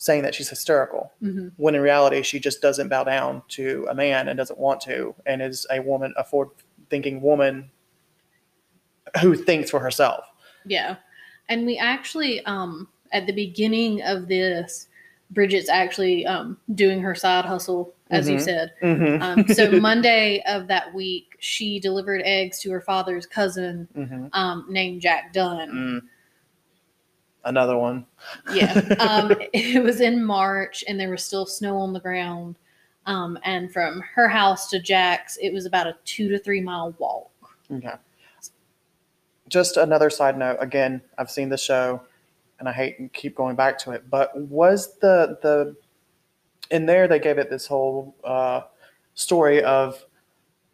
saying 0.02 0.24
that 0.24 0.34
she's 0.34 0.50
hysterical, 0.50 1.12
hmm 1.20 1.50
when 1.58 1.76
in 1.76 1.82
reality 1.82 2.24
she 2.24 2.40
just 2.40 2.60
doesn't 2.60 2.90
bow 2.90 3.04
down 3.04 3.44
to 3.50 3.86
a 3.88 3.94
man 3.94 4.28
and 4.28 4.36
doesn't 4.36 4.58
want 4.58 4.82
to, 4.82 5.14
and 5.28 5.44
is 5.44 5.68
a 5.70 5.80
woman, 5.80 6.12
a 6.18 6.24
forward-thinking 6.24 7.22
woman 7.22 7.70
who 9.22 9.36
thinks 9.36 9.70
for 9.70 9.80
herself. 9.80 10.26
Yeah, 10.66 10.96
and 11.50 11.68
we 11.68 11.78
actually 11.78 12.44
um, 12.46 12.88
at 13.12 13.28
the 13.28 13.34
beginning 13.34 14.02
of 14.02 14.28
this, 14.28 14.88
Bridget's 15.30 15.70
actually 15.70 16.26
um, 16.26 16.58
doing 16.74 17.00
her 17.02 17.14
side 17.14 17.46
hustle, 17.46 17.94
as 18.10 18.28
you 18.28 18.38
Mhm. 18.38 18.42
said. 18.42 18.74
Mm-hmm. 18.82 19.22
Um, 19.22 19.48
so 19.50 19.72
Monday 19.80 20.42
of 20.48 20.68
that 20.68 20.94
week, 20.96 21.36
she 21.40 21.80
delivered 21.80 22.22
eggs 22.26 22.60
to 22.62 22.72
her 22.72 22.82
father's 22.82 23.28
cousin 23.28 23.88
mm-hmm. 23.96 24.26
um, 24.34 24.66
named 24.68 25.00
Jack 25.02 25.32
Dunne. 25.32 26.10
Another 27.44 27.78
one. 27.78 28.06
Yeah, 28.54 28.74
um, 29.00 29.34
it 29.54 29.84
was 29.84 30.02
in 30.02 30.24
March, 30.24 30.84
and 30.88 31.00
there 31.00 31.10
was 31.10 31.24
still 31.24 31.46
snow 31.46 31.78
on 31.78 31.94
the 31.94 32.00
ground. 32.00 32.56
Um, 33.08 33.40
and 33.44 33.72
from 33.74 34.02
her 34.14 34.28
house 34.28 34.70
to 34.70 34.80
Jack's, 34.80 35.38
it 35.42 35.52
was 35.52 35.66
about 35.66 35.88
a 35.88 35.96
two 36.06 36.30
to 36.30 36.38
three 36.38 36.62
mile 36.62 36.94
walk. 37.00 37.32
Okay. 37.72 37.96
Just 39.50 39.78
another 39.78 40.10
side 40.10 40.38
note. 40.38 40.58
Again, 40.60 41.02
I've 41.18 41.32
seen 41.32 41.50
the 41.50 41.58
show, 41.58 42.02
and 42.60 42.70
I 42.70 42.72
hate 42.72 42.98
to 42.98 43.10
keep 43.10 43.36
going 43.36 43.56
back 43.56 43.78
to 43.80 43.92
it. 43.92 44.10
But 44.10 44.40
was 44.40 44.98
the 45.00 45.38
the 45.42 45.76
in 46.70 46.86
there 46.86 47.08
they 47.08 47.20
gave 47.20 47.38
it 47.38 47.50
this 47.50 47.66
whole 47.66 48.16
uh, 48.24 48.62
story 49.16 49.64
of 49.64 50.06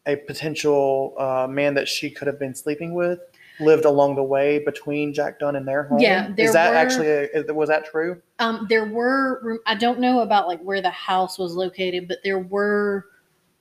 a 0.06 0.16
potential 0.16 1.14
uh, 1.18 1.48
man 1.50 1.74
that 1.76 1.88
she 1.88 2.10
could 2.10 2.28
have 2.28 2.40
been 2.40 2.54
sleeping 2.54 2.94
with? 2.94 3.20
Lived 3.60 3.86
along 3.86 4.16
the 4.16 4.24
way 4.24 4.60
between 4.64 5.14
Jack 5.14 5.40
Dunne 5.40 5.56
and 5.56 5.68
their 5.68 5.84
home. 5.84 6.00
Yeah, 6.00 6.32
there 6.36 6.46
is 6.46 6.54
that 6.54 6.72
were- 6.72 6.76
actually 6.78 7.08
a, 7.08 7.54
was 7.54 7.70
that 7.70 7.86
true? 7.86 8.22
Um, 8.40 8.68
there 8.70 8.86
were 8.86 9.60
I 9.66 9.76
don't 9.76 10.00
know 10.00 10.20
about 10.22 10.48
like 10.48 10.62
where 10.62 10.82
the 10.82 10.92
house 10.92 11.40
was 11.40 11.56
located, 11.56 12.08
but 12.08 12.20
there 12.24 12.40
were 12.40 13.06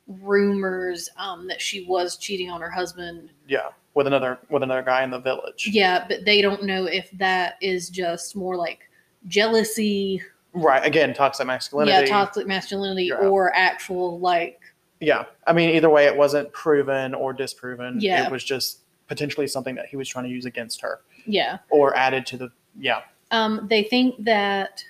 rumors 0.07 1.09
um, 1.17 1.47
that 1.49 1.61
she 1.61 1.85
was 1.87 2.17
cheating 2.17 2.51
on 2.51 2.61
her 2.61 2.71
husband. 2.71 3.31
Yeah, 3.49 3.69
with 3.95 4.07
another 4.07 4.39
with 4.51 4.63
another 4.63 4.83
guy 4.83 5.03
in 5.03 5.11
the 5.11 5.19
village. 5.21 5.69
Yeah, 5.73 6.05
but 6.09 6.25
they 6.25 6.43
don't 6.43 6.63
know 6.65 6.85
if 6.87 7.11
that 7.13 7.55
is 7.61 7.89
just 7.91 8.37
more 8.37 8.57
like 8.57 8.81
jealousy, 9.27 10.23
Right. 10.53 10.85
Again, 10.87 11.13
toxic 11.13 11.47
masculinity. 11.47 11.93
yeah, 11.93 12.07
toxic 12.07 12.47
masculinity, 12.47 13.05
Yeah. 13.07 13.17
or 13.17 13.55
actual 13.55 14.19
like 14.21 14.61
Yeah. 15.01 15.25
I 15.47 15.53
mean, 15.53 15.71
either 15.71 15.91
way, 15.91 16.07
it 16.07 16.17
wasn't 16.17 16.51
proven 16.53 17.13
or 17.15 17.33
disproven. 17.35 17.99
Yeah. 18.01 18.25
It 18.25 18.31
was 18.33 18.43
just 18.45 18.79
potentially 19.09 19.47
something 19.47 19.75
that 19.77 19.87
he 19.87 19.97
was 19.97 20.09
trying 20.09 20.25
to 20.25 20.31
use 20.31 20.45
against 20.45 20.81
her 20.81 21.01
yeah. 21.27 21.59
or 21.71 21.97
added 21.97 22.27
to 22.27 22.37
the. 22.37 22.51
Yeah. 22.79 23.03
Um, 23.31 23.67
they 23.69 23.83
think 23.83 24.25
that 24.25 24.85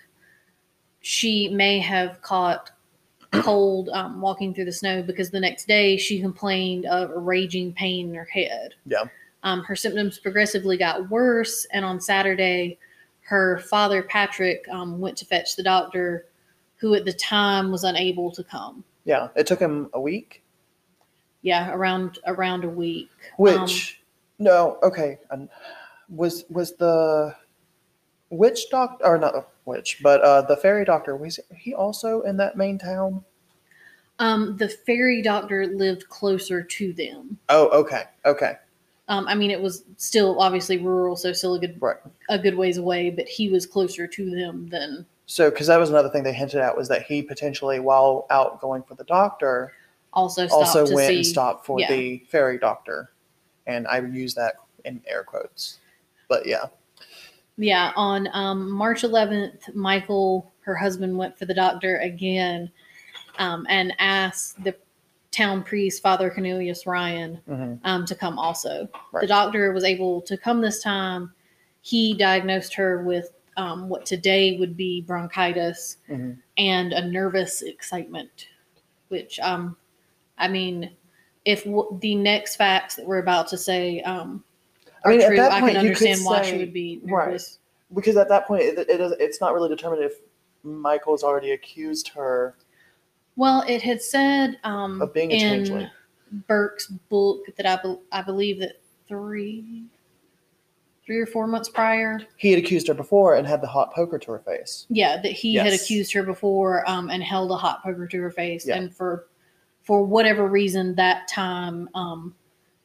she 1.00 1.48
may 1.48 1.78
have 1.78 2.20
caught 2.22 2.70
cold 3.32 3.88
um, 3.92 4.20
walking 4.20 4.54
through 4.54 4.64
the 4.64 4.72
snow 4.72 5.02
because 5.02 5.30
the 5.30 5.40
next 5.40 5.66
day 5.66 5.96
she 5.96 6.20
complained 6.20 6.86
of 6.86 7.10
a 7.10 7.18
raging 7.18 7.72
pain 7.72 8.08
in 8.08 8.14
her 8.14 8.24
head. 8.24 8.74
Yeah. 8.86 9.04
Um, 9.42 9.62
her 9.64 9.76
symptoms 9.76 10.18
progressively 10.18 10.76
got 10.76 11.08
worse, 11.10 11.66
and 11.72 11.84
on 11.84 12.00
Saturday, 12.00 12.78
her 13.20 13.58
father 13.58 14.02
Patrick 14.02 14.66
um, 14.68 14.98
went 14.98 15.16
to 15.18 15.24
fetch 15.24 15.56
the 15.56 15.62
doctor, 15.62 16.26
who 16.76 16.94
at 16.94 17.04
the 17.04 17.12
time 17.12 17.70
was 17.70 17.84
unable 17.84 18.30
to 18.32 18.42
come. 18.42 18.82
Yeah. 19.04 19.28
It 19.36 19.46
took 19.46 19.60
him 19.60 19.88
a 19.92 20.00
week, 20.00 20.42
Yeah, 21.42 21.72
around 21.72 22.18
around 22.26 22.64
a 22.64 22.68
week. 22.68 23.10
which, 23.36 23.56
Um, 23.56 24.05
no, 24.38 24.78
okay. 24.82 25.18
Um, 25.30 25.48
was 26.08 26.44
was 26.48 26.74
the 26.76 27.34
witch 28.30 28.70
doctor, 28.70 29.04
or 29.04 29.18
not 29.18 29.32
the 29.32 29.44
witch, 29.64 30.00
but 30.02 30.20
uh, 30.22 30.42
the 30.42 30.56
fairy 30.56 30.84
doctor, 30.84 31.16
was 31.16 31.40
he 31.56 31.74
also 31.74 32.22
in 32.22 32.36
that 32.38 32.56
main 32.56 32.78
town? 32.78 33.24
um, 34.18 34.56
the 34.56 34.68
fairy 34.68 35.22
doctor 35.22 35.66
lived 35.66 36.08
closer 36.08 36.62
to 36.62 36.92
them. 36.94 37.38
Oh, 37.48 37.68
okay. 37.68 38.04
Okay. 38.24 38.54
Um, 39.08 39.28
I 39.28 39.34
mean, 39.34 39.50
it 39.50 39.60
was 39.60 39.84
still 39.98 40.40
obviously 40.40 40.78
rural, 40.78 41.16
so 41.16 41.32
still 41.32 41.54
a 41.54 41.60
good 41.60 41.80
Right. 41.80 41.96
a 42.28 42.38
good 42.38 42.56
ways 42.56 42.78
away, 42.78 43.10
but 43.10 43.26
he 43.28 43.48
was 43.48 43.66
closer 43.66 44.06
to 44.06 44.30
them 44.30 44.68
than 44.68 45.06
So, 45.26 45.50
because 45.50 45.66
that 45.68 45.76
was 45.76 45.90
another 45.90 46.08
thing 46.08 46.22
they 46.22 46.32
hinted 46.32 46.60
at 46.60 46.76
was 46.76 46.88
that 46.88 47.02
he 47.02 47.22
potentially, 47.22 47.78
while 47.78 48.26
out 48.30 48.60
going 48.60 48.82
for 48.82 48.94
the 48.94 49.04
doctor, 49.04 49.72
also 50.12 50.46
stopped 50.46 50.66
also 50.66 50.86
to 50.86 50.94
went 50.94 51.08
see. 51.08 51.16
and 51.16 51.26
stopped 51.26 51.66
for 51.66 51.78
yeah. 51.78 51.88
the 51.88 52.18
fairy 52.28 52.58
doctor, 52.58 53.10
and 53.66 53.86
I 53.86 54.00
would 54.00 54.14
use 54.14 54.34
that 54.34 54.54
in 54.84 55.02
air 55.06 55.24
quotes. 55.24 55.78
But 56.28 56.46
yeah, 56.46 56.66
Yeah, 57.56 57.92
on 57.96 58.28
um, 58.32 58.70
March 58.70 59.02
11th, 59.02 59.74
Michael, 59.74 60.52
her 60.60 60.74
husband, 60.74 61.16
went 61.16 61.38
for 61.38 61.46
the 61.46 61.54
doctor 61.54 61.98
again 61.98 62.70
um, 63.38 63.66
and 63.68 63.94
asked 63.98 64.62
the 64.64 64.74
town 65.30 65.62
priest, 65.62 66.02
Father 66.02 66.30
Cornelius 66.30 66.86
Ryan, 66.86 67.40
hmm 67.46 67.74
um, 67.84 68.04
to 68.06 68.14
come 68.16 68.38
also. 68.38 68.88
The 69.20 69.26
doctor 69.28 69.72
was 69.72 69.84
able 69.84 70.20
to 70.22 70.36
come 70.36 70.60
this 70.60 70.82
time. 70.82 71.32
He 71.82 72.14
diagnosed 72.14 72.74
her 72.74 73.04
with 73.04 73.32
um, 73.56 73.88
what 73.88 74.04
today 74.04 74.58
would 74.58 74.76
be 74.76 75.02
bronchitis 75.02 75.98
hmm 76.06 76.32
and 76.58 76.94
a 76.94 77.06
nervous 77.06 77.60
excitement, 77.60 78.48
which, 79.08 79.38
um, 79.40 79.76
I 80.38 80.48
mean, 80.48 80.96
if 81.46 81.64
w- 81.64 81.98
the 82.02 82.14
next 82.14 82.56
facts 82.56 82.96
that 82.96 83.06
we're 83.06 83.18
about 83.18 83.46
to 83.48 83.56
say 83.56 84.02
um, 84.02 84.44
I 85.04 85.08
are 85.08 85.10
mean, 85.12 85.20
at 85.22 85.28
true, 85.28 85.36
that 85.36 85.52
I 85.52 85.60
point, 85.60 85.76
can 85.76 85.84
you 85.86 85.94
could 85.94 86.06
understand 86.08 86.24
why 86.26 86.42
she 86.42 86.50
say- 86.50 86.58
would 86.58 86.72
be 86.74 87.00
right. 87.04 87.40
because 87.94 88.16
at 88.18 88.28
that 88.28 88.46
point, 88.46 88.64
it, 88.64 88.78
it 88.90 89.00
is, 89.00 89.12
it's 89.18 89.40
not 89.40 89.54
really 89.54 89.68
determined 89.70 90.02
if 90.02 90.14
Michael's 90.64 91.22
already 91.22 91.52
accused 91.52 92.08
her 92.08 92.56
Well, 93.36 93.64
it 93.68 93.80
had 93.80 94.02
said 94.02 94.58
um, 94.64 95.00
of 95.00 95.14
being 95.14 95.30
a 95.32 95.38
changeling. 95.38 95.88
Bourke's 96.48 96.88
book 96.88 97.42
that 97.56 97.64
I, 97.64 97.76
bel 97.80 98.02
I 98.10 98.20
believe 98.22 98.58
that 98.58 98.80
three, 99.06 99.84
three 101.06 101.18
or 101.18 101.26
four 101.26 101.46
months 101.46 101.68
prior, 101.68 102.18
He 102.36 102.50
had 102.50 102.58
accused 102.58 102.88
her 102.88 102.94
before 102.94 103.36
and 103.36 103.46
had 103.46 103.60
the 103.60 103.68
hot 103.68 103.94
poker 103.94 104.18
to 104.18 104.32
her 104.32 104.40
face. 104.40 104.86
yeah, 104.88 105.20
that 105.22 105.30
he 105.30 105.54
had 105.54 105.72
accused 105.72 106.12
her 106.12 106.24
before 106.24 106.82
um, 106.90 107.08
and 107.10 107.22
held 107.22 107.52
a 107.52 107.56
hot 107.56 107.84
poker 107.84 108.08
to 108.08 108.20
her 108.20 108.32
face, 108.32 108.66
Yeah. 108.66 108.78
and 108.78 108.92
for 108.92 109.28
for 109.86 110.02
whatever 110.04 110.46
reason 110.46 110.96
that 110.96 111.28
time 111.28 111.88
um, 111.94 112.34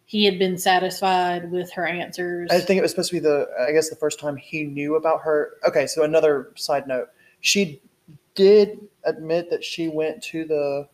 he 0.05 0.23
had 0.23 0.37
been 0.37 0.57
satisfied 0.57 1.49
with 1.51 1.71
her 1.71 1.85
answers. 1.85 2.49
I 2.51 2.59
think 2.59 2.77
it 2.77 2.81
was 2.81 2.91
supposed 2.91 3.09
to 3.09 3.15
be 3.15 3.19
the, 3.19 3.47
I 3.67 3.71
guess, 3.71 3.89
the 3.89 3.95
first 3.95 4.19
time 4.19 4.37
he 4.37 4.63
knew 4.63 4.95
about 4.95 5.21
her. 5.21 5.53
Okay, 5.67 5.87
so 5.87 6.03
another 6.03 6.51
side 6.55 6.87
note: 6.87 7.09
she 7.41 7.81
did 8.35 8.87
admit 9.03 9.49
that 9.49 9.63
she 9.63 9.87
went 9.87 10.21
to 10.21 10.45
the, 10.45 10.87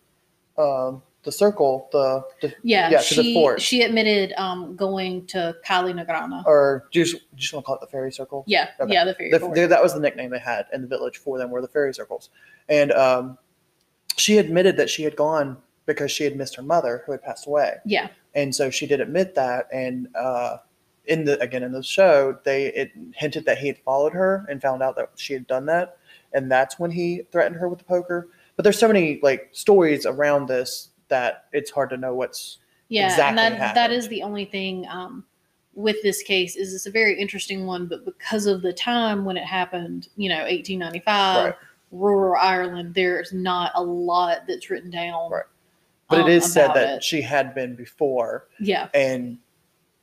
um, 0.62 1.02
the 1.24 1.32
circle, 1.32 1.90
the, 1.92 2.24
the 2.42 2.54
yeah, 2.64 2.90
yeah, 2.90 3.02
to 3.02 3.16
the 3.16 3.24
she 3.24 3.34
fort. 3.34 3.62
she 3.62 3.82
admitted 3.82 4.34
um, 4.38 4.76
going 4.78 5.26
to 5.28 5.54
Kylenagranagh. 5.66 6.46
or 6.46 6.88
do 6.94 7.00
you 7.00 7.06
just, 7.06 7.18
just 7.36 7.54
want 7.54 7.66
to 7.66 7.68
call 7.68 7.76
it 7.76 7.82
the 7.82 7.88
fairy 7.88 8.14
circle? 8.14 8.46
yeah, 8.48 8.70
okay. 8.80 8.94
yeah, 8.94 9.04
the 9.04 9.14
fairy 9.14 9.32
The, 9.32 9.40
the- 9.40 9.68
that 9.68 9.84
was 9.84 9.94
the 9.94 10.00
nickname 10.00 10.30
they 10.30 10.40
had 10.40 10.68
in 10.72 10.82
the 10.82 10.88
village 10.88 11.18
for 11.18 11.38
them 11.38 11.52
were 11.52 11.62
the 11.62 11.68
fairy 11.68 11.94
circles 11.94 12.30
and 12.70 12.94
um, 12.94 13.38
she 14.16 14.38
admitted 14.38 14.78
that 14.78 14.90
she 14.90 15.04
had 15.04 15.16
gone 15.18 15.58
because 15.88 16.12
she 16.12 16.24
had 16.24 16.36
missed 16.36 16.56
her 16.56 16.62
mother 16.62 17.02
who 17.06 17.12
had 17.14 17.24
passed 17.24 17.48
away 17.48 17.78
yeah, 17.86 18.08
and 18.36 18.54
so 18.54 18.70
she 18.70 18.86
did 18.86 19.02
admit 19.02 19.34
that 19.34 19.68
and 19.74 20.08
uh, 20.16 20.58
in 21.06 21.26
the 21.26 21.40
again 21.42 21.64
in 21.64 21.72
the 21.72 21.82
show 21.82 22.38
they 22.44 22.68
it 22.74 22.92
hinted 23.16 23.44
that 23.46 23.58
he 23.58 23.66
had 23.66 23.78
followed 23.80 24.14
her 24.14 24.46
and 24.50 24.62
found 24.62 24.84
out 24.84 24.96
that 24.96 25.10
she 25.16 25.34
had 25.34 25.48
done 25.48 25.66
that 25.66 25.98
and 26.34 26.52
that's 26.52 26.78
when 26.78 26.92
he 26.92 27.24
threatened 27.32 27.56
her 27.56 27.68
with 27.68 27.80
the 27.80 27.86
poker 27.86 28.30
but 28.56 28.64
there's 28.64 28.78
so 28.78 28.88
many 28.88 29.20
like 29.24 29.50
stories 29.54 30.06
around 30.06 30.48
this 30.48 30.90
that 31.08 31.46
it's 31.54 31.72
hard 31.72 31.90
to 31.90 31.98
know 31.98 32.14
what's 32.14 32.58
Yeah, 32.90 33.08
exactly 33.08 33.44
and 33.44 33.56
that 33.56 33.60
that 33.60 33.76
happened. 33.78 33.98
is 33.98 34.08
the 34.10 34.22
only 34.24 34.46
thing 34.46 34.86
um, 34.90 35.24
with 35.74 35.96
this 36.04 36.22
case 36.24 36.56
is 36.58 36.74
it's 36.74 36.88
a 36.88 36.92
very 36.92 37.18
interesting 37.20 37.66
one, 37.68 37.86
but 37.86 38.04
because 38.04 38.46
of 38.48 38.62
the 38.64 38.74
time 38.74 39.24
when 39.26 39.38
it 39.38 39.44
happened, 39.46 40.10
you 40.18 40.28
know, 40.28 40.40
1895, 40.40 41.46
Right. 41.46 41.56
rural 41.92 42.42
Ireland, 42.42 42.94
there's 42.96 43.32
not 43.32 43.72
a 43.76 43.84
lot 43.84 44.40
that's 44.48 44.70
written 44.72 44.90
down. 44.90 45.32
Right. 45.32 45.44
But 46.10 46.22
um, 46.22 46.30
it 46.30 46.34
is 46.34 46.52
said 46.52 46.70
that 46.74 46.98
it. 46.98 47.04
she 47.04 47.22
had 47.22 47.54
been 47.56 47.76
before 47.76 48.48
Yeah, 48.60 48.90
and 48.94 49.38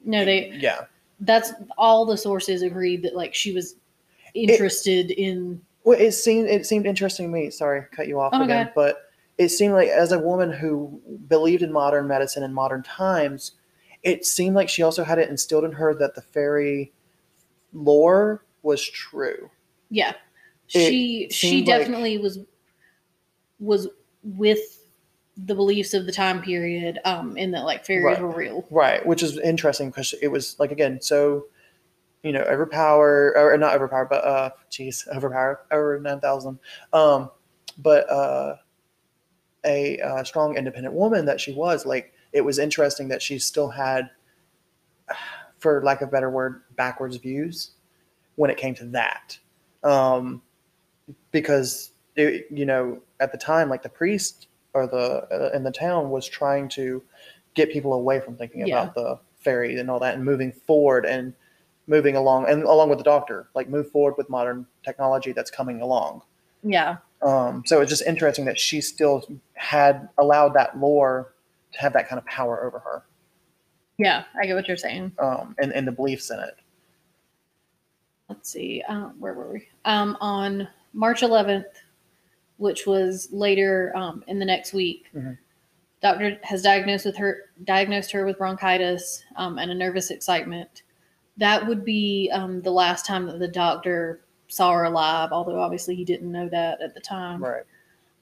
no, 0.05 0.25
they 0.25 0.51
yeah 0.59 0.87
that's 1.21 1.53
all 1.79 2.05
the 2.05 2.17
sources 2.17 2.63
agreed 2.63 3.03
that 3.03 3.15
like 3.17 3.35
she 3.35 3.53
was 3.53 3.77
interested 4.35 5.11
in. 5.13 5.61
Well, 5.85 5.99
it 5.99 6.13
seemed 6.13 6.49
it 6.49 6.67
seemed 6.67 6.87
interesting 6.87 7.27
to 7.27 7.33
me. 7.33 7.51
Sorry, 7.51 7.83
cut 7.93 8.09
you 8.09 8.19
off 8.21 8.33
Oh, 8.35 8.43
again, 8.43 8.71
but 8.75 9.11
it 9.39 9.49
seemed 9.51 9.75
like 9.75 9.89
as 9.89 10.13
a 10.13 10.19
woman 10.19 10.51
who 10.53 11.01
believed 11.29 11.63
in 11.63 11.73
modern 11.73 12.07
medicine 12.09 12.43
and 12.43 12.55
modern 12.55 12.83
times, 12.83 13.53
it 14.03 14.25
seemed 14.25 14.57
like 14.57 14.69
she 14.69 14.83
also 14.83 15.05
had 15.05 15.19
it 15.19 15.29
instilled 15.29 15.65
in 15.65 15.73
her 15.73 15.95
that 15.95 16.15
the 16.15 16.23
fairy 16.23 16.93
lore 17.73 18.45
was 18.63 18.83
true. 18.83 19.51
Yeah, 19.91 20.15
It 20.73 20.89
she 20.91 21.29
she 21.31 21.49
seemed 21.51 21.69
like- 21.69 21.81
definitely 21.81 22.19
was 22.19 22.39
was 23.61 23.89
with 24.23 24.84
the 25.37 25.55
beliefs 25.55 25.95
of 25.95 26.07
the 26.07 26.13
time 26.13 26.41
period 26.41 27.01
um 27.05 27.37
in 27.37 27.51
that 27.51 27.65
like 27.65 27.85
fairies 27.85 28.19
Right. 28.19 28.23
were 28.23 28.37
real. 28.37 28.67
Right, 28.71 29.05
which 29.05 29.23
is 29.23 29.39
interesting 29.39 29.91
because 29.91 30.15
it 30.23 30.29
was 30.29 30.59
like 30.59 30.71
again 30.71 31.01
so, 31.01 31.47
you 32.23 32.33
know, 32.33 32.43
overpower 32.43 33.37
or 33.37 33.57
not 33.59 33.75
overpower, 33.75 34.07
but 34.07 34.25
uh, 34.25 34.51
geez, 34.71 35.07
overpower 35.15 35.61
over 35.71 35.99
nine 36.01 36.21
thousand. 36.21 36.59
Um, 36.93 37.31
but 37.79 38.09
uh, 38.09 38.57
a 39.65 39.99
uh, 39.99 40.25
strong, 40.25 40.57
independent 40.57 40.95
woman 40.95 41.25
that 41.27 41.41
she 41.41 41.53
was. 41.53 41.85
Like 41.87 42.13
it 42.33 42.43
was 42.43 42.59
interesting 42.59 43.09
that 43.09 43.23
she 43.23 43.39
still 43.39 43.71
had, 43.71 44.11
for 45.59 45.83
lack 45.83 46.03
of 46.03 46.09
a 46.09 46.13
better 46.13 46.31
word, 46.31 46.63
backwards 46.77 47.17
views 47.17 47.73
when 48.37 48.51
it 48.51 48.57
came 48.57 48.75
to 48.75 48.85
that, 48.87 49.39
um, 49.83 50.43
because 51.31 51.93
it, 52.17 52.47
you 52.51 52.67
know 52.67 53.01
at 53.21 53.33
the 53.33 53.39
time, 53.39 53.69
like 53.69 53.83
the 53.83 53.89
priest 53.89 54.49
or 54.75 54.87
the 54.87 55.27
uh, 55.33 55.57
in 55.57 55.63
the 55.63 55.71
town 55.71 56.11
was 56.11 56.29
trying 56.29 56.69
to 56.69 57.03
get 57.55 57.71
people 57.73 57.93
away 57.95 58.21
from 58.21 58.37
thinking 58.37 58.67
Yeah. 58.67 58.83
about 58.83 58.95
the 58.95 59.19
fairy 59.39 59.79
and 59.79 59.91
all 59.91 60.01
that 60.01 60.15
and 60.17 60.25
moving 60.25 60.53
forward 60.53 61.07
and 61.07 61.33
moving 61.87 62.17
along 62.17 62.47
and 62.49 62.63
along 62.65 62.89
with 62.89 62.99
the 62.99 63.05
doctor 63.05 63.49
like 63.55 63.69
move 63.69 63.91
forward 63.91 64.15
with 64.17 64.29
modern 64.31 64.67
technology 64.83 65.33
that's 65.33 65.51
coming 65.51 65.81
along 65.83 66.23
Yeah. 66.63 66.97
um, 67.23 67.63
so 67.67 67.81
it's 67.81 67.91
just 67.91 68.03
interesting 68.07 68.47
that 68.47 68.59
she 68.59 68.81
still 68.81 69.25
had 69.55 70.09
allowed 70.19 70.55
that 70.55 70.79
lore 70.79 71.35
to 71.73 71.79
have 71.81 71.93
that 71.93 72.09
kind 72.09 72.19
of 72.19 72.25
power 72.27 72.65
over 72.65 72.79
her 72.79 73.05
Yeah, 73.99 74.25
I 74.41 74.47
get 74.47 74.55
what 74.55 74.67
you're 74.67 74.77
saying. 74.79 75.13
um, 75.19 75.55
and, 75.59 75.73
and 75.73 75.87
the 75.87 75.93
beliefs 75.93 76.31
in 76.31 76.39
it 76.41 76.55
Let's 78.31 78.49
see, 78.51 78.83
uh, 78.89 79.09
where 79.19 79.35
were 79.35 79.53
we? 79.53 79.69
Um, 79.85 80.17
on 80.21 80.67
March 80.95 81.21
11th, 81.21 81.65
which 82.59 82.87
was 82.87 83.29
later 83.33 83.93
um, 83.97 84.23
in 84.29 84.39
the 84.39 84.45
next 84.45 84.73
week, 84.73 85.07
Mhm. 85.15 85.37
doctor 86.01 86.39
has 86.43 86.63
diagnosed 86.63 87.05
with 87.05 87.17
her 87.17 87.51
diagnosed 87.65 88.13
her 88.13 88.25
with 88.27 88.39
bronchitis 88.39 89.25
um, 89.37 89.59
and 89.59 89.71
a 89.71 89.75
nervous 89.75 90.11
excitement. 90.11 90.83
that 91.37 91.67
would 91.67 91.85
be 91.85 92.31
um, 92.33 92.63
the 92.63 92.71
last 92.71 93.05
time 93.05 93.27
that 93.27 93.41
the 93.41 93.49
doctor 93.49 94.21
saw 94.47 94.71
her 94.73 94.85
alive, 94.85 95.31
although 95.33 95.59
obviously 95.61 95.97
he 95.97 96.05
didn't 96.05 96.31
know 96.31 96.49
that 96.49 96.81
at 96.81 96.95
the 96.95 97.01
time. 97.01 97.43
Right. 97.43 97.65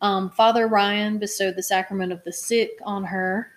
Um, 0.00 0.30
Father 0.30 0.66
Ryan 0.66 1.18
bestowed 1.18 1.54
the 1.56 1.62
sacrament 1.62 2.10
of 2.10 2.24
the 2.24 2.32
sick 2.32 2.70
on 2.84 3.04
her, 3.04 3.50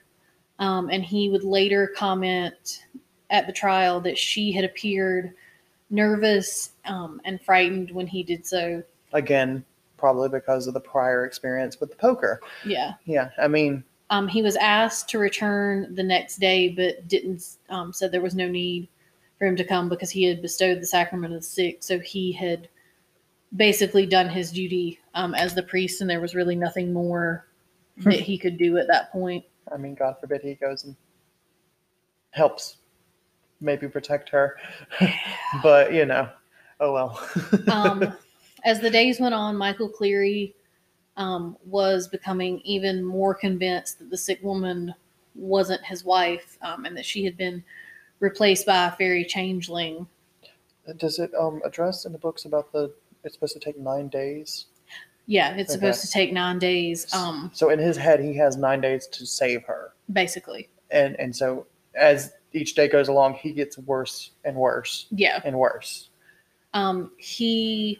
um, 0.60 0.89
and 0.89 1.05
he 1.05 1.29
would 1.29 1.46
later 1.46 1.88
comment 1.96 2.84
at 3.29 3.48
the 3.48 3.53
trial 3.53 4.01
that 4.01 4.17
she 4.17 4.51
had 4.51 4.65
appeared 4.65 5.34
nervous 5.89 6.72
um, 6.84 7.22
and 7.24 7.41
frightened 7.41 7.91
when 7.91 8.08
he 8.08 8.24
did 8.24 8.46
so. 8.46 8.84
Again, 9.13 9.63
probably 9.98 10.30
because 10.30 10.68
of 10.68 10.74
the 10.74 10.80
prior 10.80 11.25
experience 11.25 11.80
with 11.80 11.90
the 11.90 11.96
poker. 11.96 12.42
Yeah. 12.66 12.94
Yeah. 13.06 13.30
I 13.38 13.48
mean, 13.48 13.84
Um, 14.10 14.28
he 14.28 14.42
was 14.42 14.56
asked 14.58 15.10
to 15.10 15.20
return 15.20 15.96
the 15.96 16.04
next 16.04 16.38
day, 16.38 16.70
but 16.70 17.08
didn't. 17.08 17.58
Um, 17.70 17.92
said 17.92 18.12
there 18.12 18.22
was 18.22 18.36
no 18.36 18.48
need 18.48 18.88
for 19.40 19.48
him 19.48 19.56
to 19.56 19.64
come 19.64 19.90
because 19.90 20.12
he 20.12 20.24
had 20.24 20.42
bestowed 20.42 20.82
the 20.82 20.86
sacrament 20.86 21.34
of 21.34 21.42
the 21.42 21.46
sick. 21.46 21.84
So 21.84 22.00
he 22.00 22.32
had 22.32 22.70
basically 23.56 24.06
done 24.06 24.30
his 24.30 24.52
duty 24.52 25.00
um, 25.14 25.34
as 25.34 25.56
the 25.56 25.64
priest, 25.64 26.02
and 26.02 26.10
there 26.10 26.22
was 26.22 26.36
really 26.36 26.56
nothing 26.56 26.94
more 26.94 27.48
that 27.98 28.20
he 28.20 28.38
could 28.38 28.58
do 28.58 28.78
at 28.78 28.88
that 28.88 29.12
point. 29.12 29.46
I 29.74 29.78
mean, 29.78 29.96
God 29.96 30.16
forbid 30.20 30.42
he 30.42 30.56
goes 30.56 30.84
and 30.84 30.96
helps 32.32 32.78
maybe 33.62 33.88
protect 33.88 34.30
her. 34.30 34.58
but, 35.64 35.94
you 35.94 36.06
know, 36.06 36.30
oh 36.80 36.94
well. 36.94 37.30
um, 37.72 38.14
as 38.66 38.82
the 38.82 38.90
days 38.90 39.20
went 39.20 39.34
on, 39.34 39.56
Michael 39.56 39.88
Cleary 39.88 40.54
um, 41.18 41.56
was 41.66 42.08
becoming 42.08 42.60
even 42.66 43.04
more 43.04 43.34
convinced 43.34 44.00
that 44.00 44.10
the 44.10 44.18
sick 44.18 44.44
woman 44.44 44.94
wasn't 45.36 45.84
his 45.86 46.04
wife 46.04 46.58
um, 46.62 46.86
and 46.86 46.98
that 46.98 47.06
she 47.06 47.24
had 47.24 47.38
been 47.38 47.64
replaced 48.20 48.66
by 48.66 48.88
a 48.88 48.92
fairy 48.92 49.24
changeling. 49.24 50.08
Does 50.98 51.20
it 51.20 51.32
um 51.40 51.62
address 51.66 52.06
in 52.06 52.12
the 52.12 52.18
books 52.18 52.46
about 52.46 52.72
the 52.72 52.94
it's 53.24 53.34
supposed 53.34 53.54
to 53.54 53.60
take 53.60 53.78
nine 53.80 54.08
days? 54.08 54.66
Yeah, 55.26 55.56
it's 55.56 55.72
Okay. 55.72 55.80
supposed 55.80 56.02
to 56.02 56.12
take 56.12 56.32
nine 56.32 56.60
days, 56.60 57.12
um, 57.14 57.50
So 57.54 57.70
in 57.72 57.80
his 57.80 57.98
head 57.98 58.20
he 58.20 58.36
has 58.38 58.56
nine 58.56 58.82
days 58.82 59.08
to 59.08 59.26
save 59.26 59.64
her. 59.64 59.94
basically. 60.14 60.70
And 60.92 61.20
and 61.20 61.36
so 61.36 61.66
as 61.96 62.34
each 62.54 62.76
day 62.76 62.88
goes 62.88 63.08
along, 63.08 63.34
he 63.36 63.52
gets 63.52 63.78
worse 63.80 64.32
and 64.44 64.56
worse 64.56 65.08
Yeah. 65.12 65.42
and 65.44 65.58
worse. 65.58 66.10
Um, 66.74 67.12
he 67.18 68.00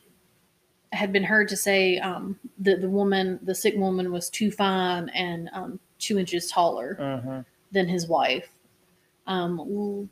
had 0.96 1.12
been 1.14 1.24
heard 1.24 1.48
to 1.50 1.58
say 1.58 2.00
um, 2.00 2.40
that 2.60 2.82
the 2.82 2.90
woman, 2.90 3.40
the 3.44 3.54
sick 3.54 3.76
woman, 3.76 4.12
was 4.12 4.30
too 4.30 4.52
fine 4.52 5.10
and 5.10 5.50
um, 5.54 5.80
two 6.00 6.18
inches 6.18 6.50
taller. 6.50 6.98
Mm-hmm. 7.00 7.40
than 7.72 7.88
his 7.88 8.08
wife. 8.08 8.50
Um, 9.28 9.60
l- 9.60 10.10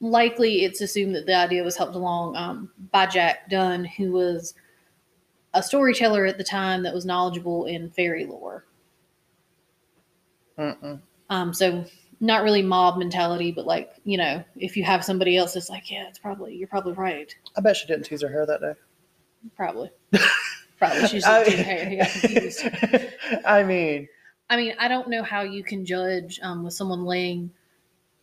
likely, 0.00 0.64
it's 0.64 0.80
assumed 0.80 1.14
that 1.14 1.26
the 1.26 1.34
idea 1.34 1.64
was 1.64 1.76
helped 1.76 1.94
along 1.94 2.36
um, 2.36 2.70
by 2.92 3.06
Jack 3.06 3.50
Dunne, 3.50 3.84
who 3.84 4.12
was 4.12 4.54
a 5.52 5.62
storyteller 5.62 6.26
at 6.26 6.38
the 6.38 6.44
time 6.44 6.82
that 6.84 6.94
was 6.94 7.04
knowledgeable 7.04 7.66
in 7.66 7.90
fairy 7.90 8.24
lore. 8.26 8.64
Um, 11.30 11.52
so, 11.54 11.84
not 12.20 12.42
really 12.42 12.62
mob 12.62 12.98
mentality, 12.98 13.50
but 13.50 13.66
like 13.66 13.94
you 14.04 14.18
know, 14.18 14.44
if 14.56 14.76
you 14.76 14.84
have 14.84 15.04
somebody 15.04 15.36
else 15.36 15.54
that's 15.54 15.70
like, 15.70 15.90
yeah, 15.90 16.06
it's 16.08 16.18
probably 16.18 16.54
you're 16.54 16.68
probably 16.68 16.92
right, 16.92 17.34
I 17.56 17.60
bet 17.62 17.76
she 17.76 17.86
didn't 17.86 18.04
tease 18.04 18.22
her 18.22 18.28
hair 18.28 18.46
that 18.46 18.60
day. 18.60 18.74
Probably, 19.56 19.90
probably 20.78 21.08
she's 21.08 21.24
I 21.24 21.44
just 21.44 21.56
hair. 21.56 21.88
He 21.88 21.96
got 21.96 22.10
confused. 22.10 22.68
I 23.44 23.62
mean, 23.62 24.08
I 24.50 24.56
mean, 24.56 24.74
I 24.78 24.88
don't 24.88 25.08
know 25.08 25.22
how 25.22 25.42
you 25.42 25.62
can 25.62 25.84
judge 25.84 26.40
um, 26.42 26.64
with 26.64 26.74
someone 26.74 27.04
laying 27.04 27.50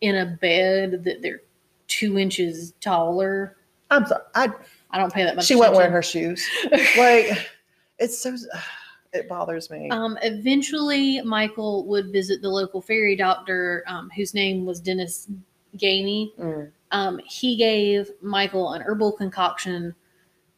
in 0.00 0.16
a 0.16 0.26
bed 0.26 1.04
that 1.04 1.22
they're 1.22 1.42
two 1.88 2.18
inches 2.18 2.74
taller. 2.80 3.56
I'm 3.90 4.06
sorry. 4.06 4.22
I 4.34 4.48
I 4.90 4.98
don't 4.98 5.12
pay 5.12 5.24
that 5.24 5.36
much. 5.36 5.46
she 5.46 5.56
went 5.56 5.74
wearing 5.74 5.92
her 5.92 6.02
shoes. 6.02 6.46
Like 6.96 7.50
it's 7.98 8.18
so 8.18 8.36
it 9.12 9.28
bothers 9.28 9.70
me. 9.70 9.88
Um, 9.90 10.18
eventually, 10.22 11.20
Michael 11.22 11.84
would 11.86 12.12
visit 12.12 12.42
the 12.42 12.48
local 12.48 12.80
fairy 12.80 13.16
doctor, 13.16 13.82
um, 13.86 14.10
whose 14.14 14.34
name 14.34 14.66
was 14.66 14.80
Denis 14.80 15.28
Ganey. 15.76 16.36
Mm. 16.38 16.70
Um, 16.90 17.20
he 17.26 17.56
gave 17.56 18.10
Michael 18.22 18.72
an 18.72 18.82
herbal 18.82 19.12
concoction 19.12 19.94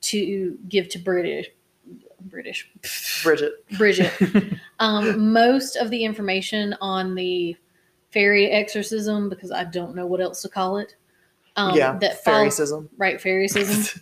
to 0.02 0.58
give 0.68 0.88
to 0.90 0.98
British, 0.98 1.48
British, 2.20 2.70
Bridget. 3.22 3.52
Bridget. 3.76 4.12
um, 4.78 5.32
most 5.32 5.76
of 5.76 5.90
the 5.90 6.04
information 6.04 6.74
on 6.80 7.14
the 7.14 7.56
fairy 8.10 8.50
exorcism, 8.50 9.28
because 9.28 9.50
I 9.50 9.64
don't 9.64 9.94
know 9.94 10.06
what 10.06 10.20
else 10.20 10.42
to 10.42 10.48
call 10.48 10.78
it. 10.78 10.96
Um, 11.56 11.76
yeah, 11.76 11.98
that 11.98 12.24
fairycism. 12.24 12.88
right, 12.96 13.20
fairycism. 13.20 14.00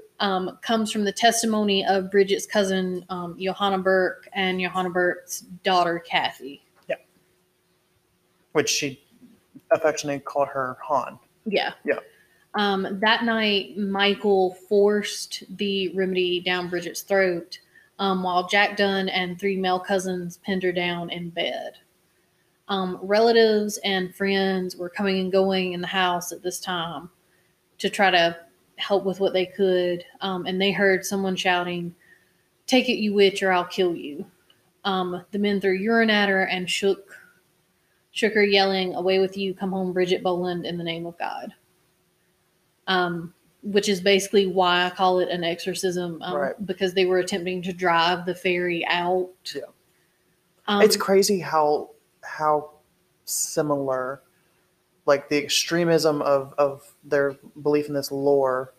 um, 0.20 0.58
comes 0.62 0.90
from 0.90 1.04
the 1.04 1.12
testimony 1.12 1.86
of 1.86 2.10
Bridget's 2.10 2.46
cousin 2.46 3.04
um, 3.08 3.36
Johanna 3.38 3.78
Burke 3.78 4.28
and 4.32 4.60
Johanna 4.60 4.90
Burke's 4.90 5.40
daughter 5.62 5.98
Kathy. 5.98 6.62
Yeah, 6.88 6.96
which 8.52 8.68
she 8.68 9.02
affectionately 9.70 10.20
called 10.20 10.48
her 10.48 10.76
Han. 10.82 11.18
Yeah. 11.46 11.72
Yeah. 11.84 11.98
Um, 12.54 12.98
that 13.00 13.24
night, 13.24 13.78
Michael 13.78 14.54
forced 14.68 15.44
the 15.56 15.88
remedy 15.94 16.40
down 16.40 16.68
Bridget's 16.68 17.02
throat 17.02 17.58
um, 17.98 18.22
while 18.22 18.48
Jack 18.48 18.76
Dunne 18.76 19.08
and 19.08 19.38
three 19.38 19.56
male 19.56 19.80
cousins 19.80 20.38
pinned 20.38 20.62
her 20.62 20.72
down 20.72 21.10
in 21.10 21.30
bed. 21.30 21.74
Um, 22.68 22.98
relatives 23.02 23.78
and 23.84 24.14
friends 24.14 24.76
were 24.76 24.88
coming 24.88 25.18
and 25.18 25.32
going 25.32 25.72
in 25.72 25.80
the 25.80 25.86
house 25.86 26.32
at 26.32 26.42
this 26.42 26.60
time 26.60 27.10
to 27.78 27.88
try 27.90 28.10
to 28.10 28.36
help 28.76 29.04
with 29.04 29.20
what 29.20 29.32
they 29.32 29.46
could. 29.46 30.04
Um, 30.20 30.46
and 30.46 30.60
they 30.60 30.72
heard 30.72 31.04
someone 31.04 31.36
shouting, 31.36 31.94
Take 32.66 32.88
it, 32.88 32.98
you 32.98 33.12
witch, 33.12 33.42
or 33.42 33.52
I'll 33.52 33.64
kill 33.64 33.94
you. 33.94 34.24
Um, 34.84 35.24
the 35.30 35.38
men 35.38 35.60
threw 35.60 35.72
urine 35.72 36.10
at 36.10 36.28
her 36.28 36.44
and 36.44 36.68
shook 36.68 37.18
shook 38.12 38.34
her, 38.34 38.44
yelling, 38.44 38.94
Away 38.94 39.18
with 39.18 39.36
you, 39.36 39.54
come 39.54 39.72
home, 39.72 39.92
Bridget 39.92 40.22
Boland, 40.22 40.66
in 40.66 40.76
the 40.78 40.84
name 40.84 41.06
of 41.06 41.18
God. 41.18 41.54
Um, 42.92 43.34
which 43.62 43.88
is 43.88 44.00
basically 44.00 44.46
why 44.46 44.84
I 44.86 44.90
call 44.90 45.20
it 45.20 45.28
an 45.28 45.44
exorcism, 45.44 46.20
um, 46.22 46.36
Right. 46.36 46.66
because 46.66 46.94
they 46.94 47.06
were 47.06 47.18
attempting 47.18 47.62
to 47.62 47.72
drive 47.72 48.26
the 48.26 48.34
fairy 48.34 48.84
out. 48.86 49.30
Yeah. 49.54 49.62
Um, 50.66 50.82
it's 50.82 50.96
crazy 50.96 51.38
how 51.40 51.90
how 52.22 52.70
similar 53.24 54.20
like 55.06 55.28
the 55.28 55.36
extremism 55.38 56.22
of 56.22 56.54
of 56.58 56.92
their 57.04 57.36
belief 57.62 57.88
in 57.88 57.94
this 57.94 58.12
lore 58.12 58.72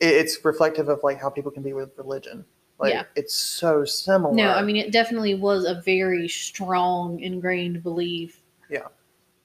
it, 0.00 0.08
it's 0.08 0.44
reflective 0.44 0.88
of 0.88 1.00
like 1.02 1.20
how 1.20 1.30
people 1.30 1.50
can 1.50 1.62
be 1.62 1.72
with 1.72 1.96
religion 1.96 2.44
like 2.78 2.92
Yeah. 2.92 3.04
it's 3.16 3.34
so 3.34 3.84
similar 3.84 4.34
no, 4.34 4.52
I 4.52 4.62
mean, 4.62 4.76
it 4.76 4.90
definitely 4.92 5.34
was 5.34 5.64
a 5.64 5.80
very 5.80 6.28
strong, 6.28 7.20
ingrained 7.20 7.82
belief. 7.82 8.42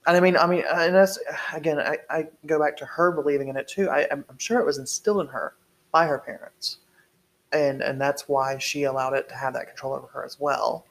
And 0.08 0.16
i 0.18 0.20
mean 0.20 0.38
i 0.38 0.48
mean 0.48 0.64
and 0.74 0.96
that's 0.96 1.20
again 1.54 1.80
i, 1.80 1.98
I 2.10 2.28
go 2.46 2.60
back 2.60 2.78
to 2.78 2.86
her 2.86 3.12
believing 3.12 3.50
in 3.50 3.58
it 3.58 3.68
too. 3.68 3.90
I, 3.90 4.08
I'm, 4.12 4.26
I'm 4.30 4.38
sure 4.38 4.60
it 4.60 4.66
was 4.66 4.78
instilled 4.78 5.22
in 5.22 5.28
her 5.28 5.56
by 5.92 6.06
her 6.08 6.20
parents. 6.20 6.78
And 7.52 7.82
and 7.82 8.00
that's 8.00 8.30
why 8.30 8.58
she 8.60 8.84
allowed 8.84 9.14
it 9.14 9.28
to 9.30 9.36
have 9.36 9.54
that 9.54 9.68
control 9.68 9.94
over 9.94 10.08
her 10.08 10.24
as 10.24 10.40
well. 10.40 10.86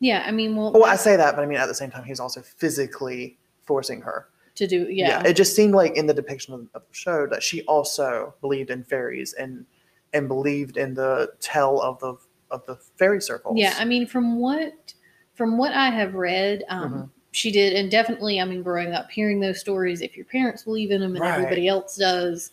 Yeah, 0.00 0.24
I 0.26 0.32
mean, 0.32 0.56
well, 0.56 0.72
well 0.72 0.84
i 0.84 0.96
say 0.96 1.16
that 1.16 1.36
but 1.36 1.42
i 1.42 1.46
mean 1.46 1.58
at 1.58 1.66
the 1.66 1.74
same 1.74 1.90
time 1.90 2.04
he's 2.04 2.20
also 2.20 2.42
physically 2.42 3.38
forcing 3.64 4.00
her. 4.02 4.28
To 4.56 4.66
do, 4.66 4.86
yeah, 4.90 5.22
yeah 5.22 5.28
it 5.28 5.34
just 5.34 5.56
seemed 5.56 5.72
like 5.72 5.96
in 5.96 6.06
the 6.06 6.12
depiction 6.12 6.52
of, 6.52 6.60
of 6.74 6.82
the 6.86 6.94
show 6.94 7.26
that 7.28 7.42
she 7.42 7.62
also 7.62 8.34
believed 8.40 8.70
in 8.70 8.84
fairies 8.84 9.32
and 9.34 9.64
and 10.12 10.28
believed 10.28 10.76
in 10.76 10.94
the 10.94 11.32
tell 11.40 11.80
of 11.80 11.98
the 12.00 12.16
of 12.50 12.66
the 12.66 12.76
fairy 12.96 13.20
circles. 13.20 13.56
Yeah, 13.58 13.74
I 13.78 13.84
mean, 13.84 14.06
from 14.06 14.38
what 14.38 14.92
from 15.34 15.56
what 15.56 15.72
I 15.72 15.88
have 15.88 16.14
read, 16.14 16.64
um, 16.68 16.92
Mhm. 16.92 17.10
She 17.32 17.50
did, 17.50 17.72
and 17.72 17.90
definitely, 17.90 18.40
I 18.40 18.44
mean, 18.44 18.62
growing 18.62 18.92
up 18.92 19.10
hearing 19.10 19.40
those 19.40 19.58
stories, 19.58 20.00
if 20.02 20.16
your 20.16 20.26
parents 20.26 20.62
believe 20.64 20.90
in 20.90 21.00
them 21.00 21.16
and 21.16 21.22
Right. 21.24 21.32
everybody 21.32 21.66
else 21.66 21.96
does, 21.96 22.50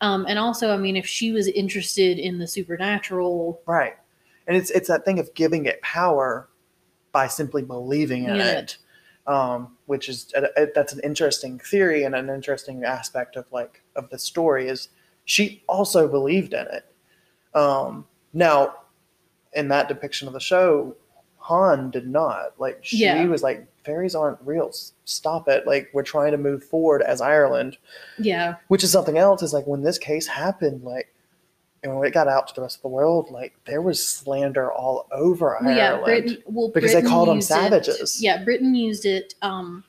um, 0.00 0.24
and 0.28 0.38
also, 0.38 0.72
I 0.72 0.76
mean, 0.76 0.96
if 0.96 1.06
she 1.06 1.32
was 1.32 1.48
interested 1.48 2.18
in 2.18 2.38
the 2.38 2.46
supernatural, 2.46 3.60
right. 3.66 3.96
And 4.46 4.56
it's 4.56 4.70
it's 4.70 4.88
that 4.88 5.04
thing 5.04 5.18
of 5.20 5.32
giving 5.34 5.66
it 5.66 5.80
power 5.82 6.48
by 7.12 7.26
simply 7.28 7.62
believing 7.62 8.24
in 8.24 8.36
Yeah. 8.36 8.58
it, 8.58 8.76
um, 9.26 9.76
which 9.86 10.08
is 10.08 10.32
a, 10.34 10.48
a- 10.60 10.72
that's 10.74 10.92
an 10.92 11.00
interesting 11.04 11.58
theory 11.60 12.02
and 12.04 12.14
an 12.16 12.28
interesting 12.30 12.84
aspect 12.84 13.36
of 13.36 13.44
like 13.52 13.82
of 13.96 14.08
the 14.10 14.18
story 14.18 14.68
is 14.68 14.88
she 15.24 15.62
also 15.68 16.08
believed 16.08 16.52
in 16.54 16.66
it. 16.68 16.84
Um, 17.54 18.06
now, 18.32 18.74
in 19.52 19.68
that 19.68 19.86
depiction 19.88 20.26
of 20.26 20.34
the 20.34 20.40
show, 20.40 20.96
Han 21.38 21.90
did 21.90 22.08
not. 22.08 22.58
Like 22.58 22.78
she 22.82 22.98
Yeah. 23.04 23.24
was 23.26 23.42
like, 23.42 23.66
fairies 23.84 24.14
aren't 24.14 24.38
real. 24.44 24.70
Stop 25.04 25.48
it. 25.48 25.66
Like 25.66 25.90
we're 25.92 26.02
trying 26.02 26.32
to 26.32 26.38
move 26.38 26.64
forward 26.64 27.02
as 27.02 27.20
Ireland, 27.20 27.76
yeah, 28.18 28.56
which 28.68 28.84
is 28.84 28.90
something 28.90 29.18
else. 29.18 29.42
Is 29.42 29.52
like 29.52 29.66
when 29.66 29.82
this 29.82 29.98
case 29.98 30.26
happened, 30.26 30.82
like 30.84 31.12
and 31.82 31.96
when 31.96 32.06
it 32.06 32.14
got 32.14 32.28
out 32.28 32.46
to 32.48 32.54
the 32.54 32.62
rest 32.62 32.76
of 32.76 32.82
the 32.82 32.88
world, 32.88 33.30
like 33.30 33.54
there 33.64 33.82
was 33.82 34.06
slander 34.06 34.70
all 34.70 35.06
over 35.12 35.58
well, 35.62 35.76
yeah, 35.76 36.00
Britain, 36.00 36.42
well, 36.46 36.68
because 36.68 36.92
they 36.92 37.02
called 37.02 37.28
them 37.28 37.36
used 37.36 37.50
it- 37.50 37.54
savages. 37.54 38.22
yeah, 38.22 38.42
Britain 38.44 38.74
used 38.74 39.04
it 39.04 39.34
um, 39.42 39.82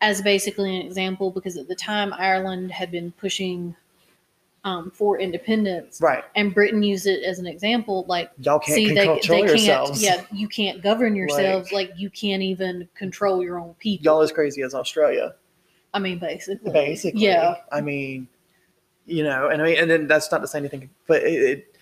as 0.00 0.20
basically 0.20 0.74
an 0.80 0.84
example 0.86 1.30
because 1.30 1.56
at 1.56 1.68
the 1.68 1.74
time 1.76 2.12
Ireland 2.12 2.72
had 2.72 2.90
been 2.90 3.12
pushing 3.12 3.76
um, 4.64 4.90
for 4.90 5.18
independence, 5.18 6.00
Right. 6.00 6.24
and 6.34 6.52
Britain 6.52 6.82
used 6.82 7.06
it 7.06 7.22
as 7.24 7.38
an 7.38 7.46
example. 7.46 8.04
Like, 8.08 8.30
Y'all 8.38 8.58
can't 8.58 8.74
see, 8.74 8.92
they, 8.92 9.06
control 9.06 9.18
they 9.18 9.46
can't. 9.46 9.48
yourselves. 9.48 10.02
Yeah, 10.02 10.24
you 10.32 10.48
can't 10.48 10.82
govern 10.82 11.14
yourselves. 11.16 11.72
Like, 11.72 11.92
you 11.96 12.10
can't 12.10 12.42
even 12.42 12.88
control 12.94 13.42
your 13.42 13.58
own 13.58 13.74
people. 13.78 14.04
Y'all 14.04 14.20
as 14.20 14.32
crazy 14.32 14.62
as 14.62 14.74
Australia. 14.74 15.34
I 15.94 16.00
mean, 16.00 16.18
basically. 16.18 16.70
basically. 16.72 17.22
Yeah. 17.22 17.54
I 17.72 17.80
mean, 17.80 18.28
you 19.06 19.22
know, 19.24 19.48
and 19.48 19.62
I 19.62 19.64
mean, 19.64 19.78
and 19.78 19.90
then 19.90 20.06
that's 20.06 20.30
not 20.30 20.38
to 20.42 20.46
say 20.46 20.58
anything, 20.58 20.90
but 21.06 21.22
it, 21.22 21.42
it, 21.42 21.76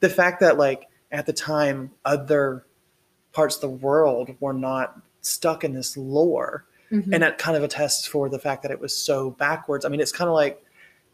the 0.00 0.08
fact 0.08 0.40
that 0.40 0.58
like 0.58 0.88
at 1.12 1.26
the 1.26 1.32
time 1.32 1.90
other 2.04 2.66
parts 3.32 3.54
of 3.56 3.60
the 3.60 3.68
world 3.68 4.30
were 4.40 4.52
not 4.52 5.00
stuck 5.20 5.62
in 5.62 5.74
this 5.74 5.96
lore, 5.96 6.64
Mhm. 6.90 7.12
and 7.12 7.22
that 7.22 7.38
kind 7.38 7.56
of 7.56 7.62
attests 7.62 8.04
for 8.06 8.28
the 8.28 8.38
fact 8.38 8.62
that 8.62 8.72
it 8.72 8.80
was 8.80 8.94
so 8.96 9.30
backwards. 9.30 9.84
I 9.84 9.88
mean, 9.90 10.00
it's 10.00 10.10
kind 10.12 10.28
of 10.28 10.34
like 10.34 10.62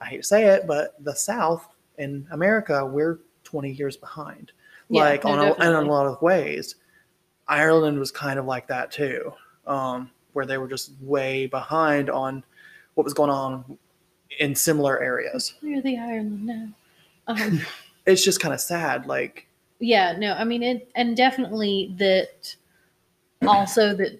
I 0.00 0.06
hate 0.06 0.18
to 0.18 0.22
say 0.22 0.46
it, 0.46 0.66
but 0.66 1.02
the 1.04 1.14
South 1.14 1.66
in 1.98 2.26
America, 2.30 2.84
we're 2.84 3.20
20 3.44 3.72
years 3.72 3.96
behind, 3.96 4.52
Yeah, 4.88 5.02
like 5.02 5.24
no, 5.24 5.30
on 5.30 5.38
a, 5.40 5.54
in 5.54 5.74
a 5.74 5.80
lot 5.82 6.06
of 6.06 6.20
ways. 6.22 6.76
Ireland 7.48 7.98
was 7.98 8.10
kind 8.10 8.38
of 8.38 8.44
like 8.44 8.68
that 8.68 8.92
too, 8.92 9.32
um, 9.66 10.10
where 10.34 10.46
they 10.46 10.58
were 10.58 10.68
just 10.68 10.92
way 11.00 11.46
behind 11.46 12.10
on 12.10 12.44
what 12.94 13.04
was 13.04 13.14
going 13.14 13.30
on 13.30 13.78
in 14.38 14.54
similar 14.54 15.00
areas. 15.00 15.54
We're 15.62 15.80
the 15.80 15.98
Ireland 15.98 16.46
now. 16.46 16.68
Um, 17.26 17.60
It's 18.06 18.24
just 18.24 18.40
kind 18.40 18.54
of 18.54 18.60
sad. 18.60 19.04
Like, 19.04 19.46
yeah, 19.80 20.16
no, 20.16 20.32
I 20.32 20.44
mean, 20.44 20.62
it, 20.62 20.90
and 20.94 21.14
definitely 21.14 21.94
that 21.98 22.56
also 23.46 23.94
that 23.96 24.18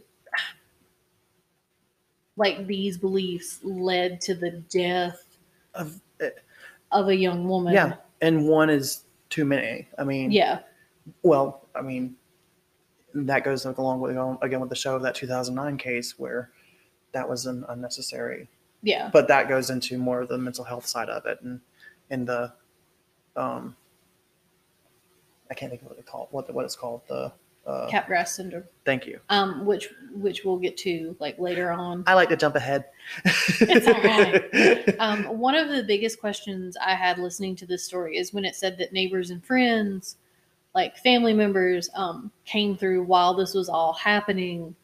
like 2.37 2.67
these 2.67 2.99
beliefs 2.99 3.61
led 3.65 4.21
to 4.23 4.35
the 4.35 4.51
death 4.51 5.25
of, 5.79 6.01
of 6.93 7.09
a 7.09 7.17
young 7.17 7.49
woman. 7.49 7.73
yeah, 7.73 7.95
and 8.21 8.47
one 8.47 8.71
is 8.71 9.05
too 9.31 9.45
many. 9.45 9.89
I 9.99 10.05
mean, 10.05 10.31
Yeah. 10.31 10.61
well, 11.23 11.67
I 11.75 11.83
mean, 11.83 12.17
that 13.15 13.45
goes 13.45 13.65
along 13.65 14.01
with 14.01 14.17
again 14.43 14.61
with 14.61 14.69
the 14.71 14.77
show 14.77 14.95
of 14.97 15.03
that 15.03 15.15
2009 15.15 15.79
case 15.79 16.19
where 16.19 16.51
that 17.13 17.29
was 17.29 17.47
an 17.47 17.65
unnecessary. 17.69 18.49
Yeah. 18.83 19.11
But 19.13 19.29
that 19.29 19.49
goes 19.49 19.71
into 19.71 19.99
more 19.99 20.21
of 20.21 20.29
the 20.29 20.39
mental 20.39 20.65
health 20.65 20.87
side 20.87 21.09
of 21.09 21.27
it, 21.27 21.41
and 21.43 21.61
in 22.11 22.25
the, 22.27 22.53
um, 23.37 23.75
I 25.51 25.55
can't 25.55 25.71
think 25.71 25.83
of 25.83 25.89
what 25.89 25.97
they 25.97 26.03
call 26.03 26.29
what 26.31 26.53
what 26.55 26.65
it's 26.65 26.77
called. 26.77 27.03
The 27.09 27.33
uh, 27.69 27.87
Capgras 27.91 28.29
syndrome. 28.29 28.65
thank 28.85 29.07
you. 29.07 29.21
Um, 29.29 29.67
which 29.67 29.89
which 30.15 30.43
we'll 30.45 30.59
get 30.59 30.77
to 30.79 31.15
like 31.21 31.39
later 31.39 31.71
on. 31.71 32.03
I 32.07 32.15
like 32.15 32.31
to 32.31 32.37
jump 32.37 32.57
ahead. 32.57 32.87
It's 33.25 33.87
all 33.87 34.03
right. 34.03 34.97
Um, 35.01 35.25
one 35.39 35.55
of 35.55 35.69
the 35.69 35.83
biggest 35.85 36.19
questions 36.19 36.77
I 36.77 36.95
had 36.95 37.19
listening 37.19 37.55
to 37.57 37.67
this 37.67 37.85
story 37.85 38.17
is 38.17 38.33
when 38.33 38.45
it 38.45 38.57
said 38.57 38.79
that 38.79 38.93
neighbors 38.93 39.31
and 39.31 39.45
friends, 39.45 40.17
like 40.75 40.97
family 40.97 41.33
members, 41.35 41.89
um, 41.95 42.33
came 42.45 42.77
through 42.77 43.05
while 43.05 43.35
this 43.35 43.55
was 43.55 43.69
all 43.69 43.93
happening. 43.93 44.75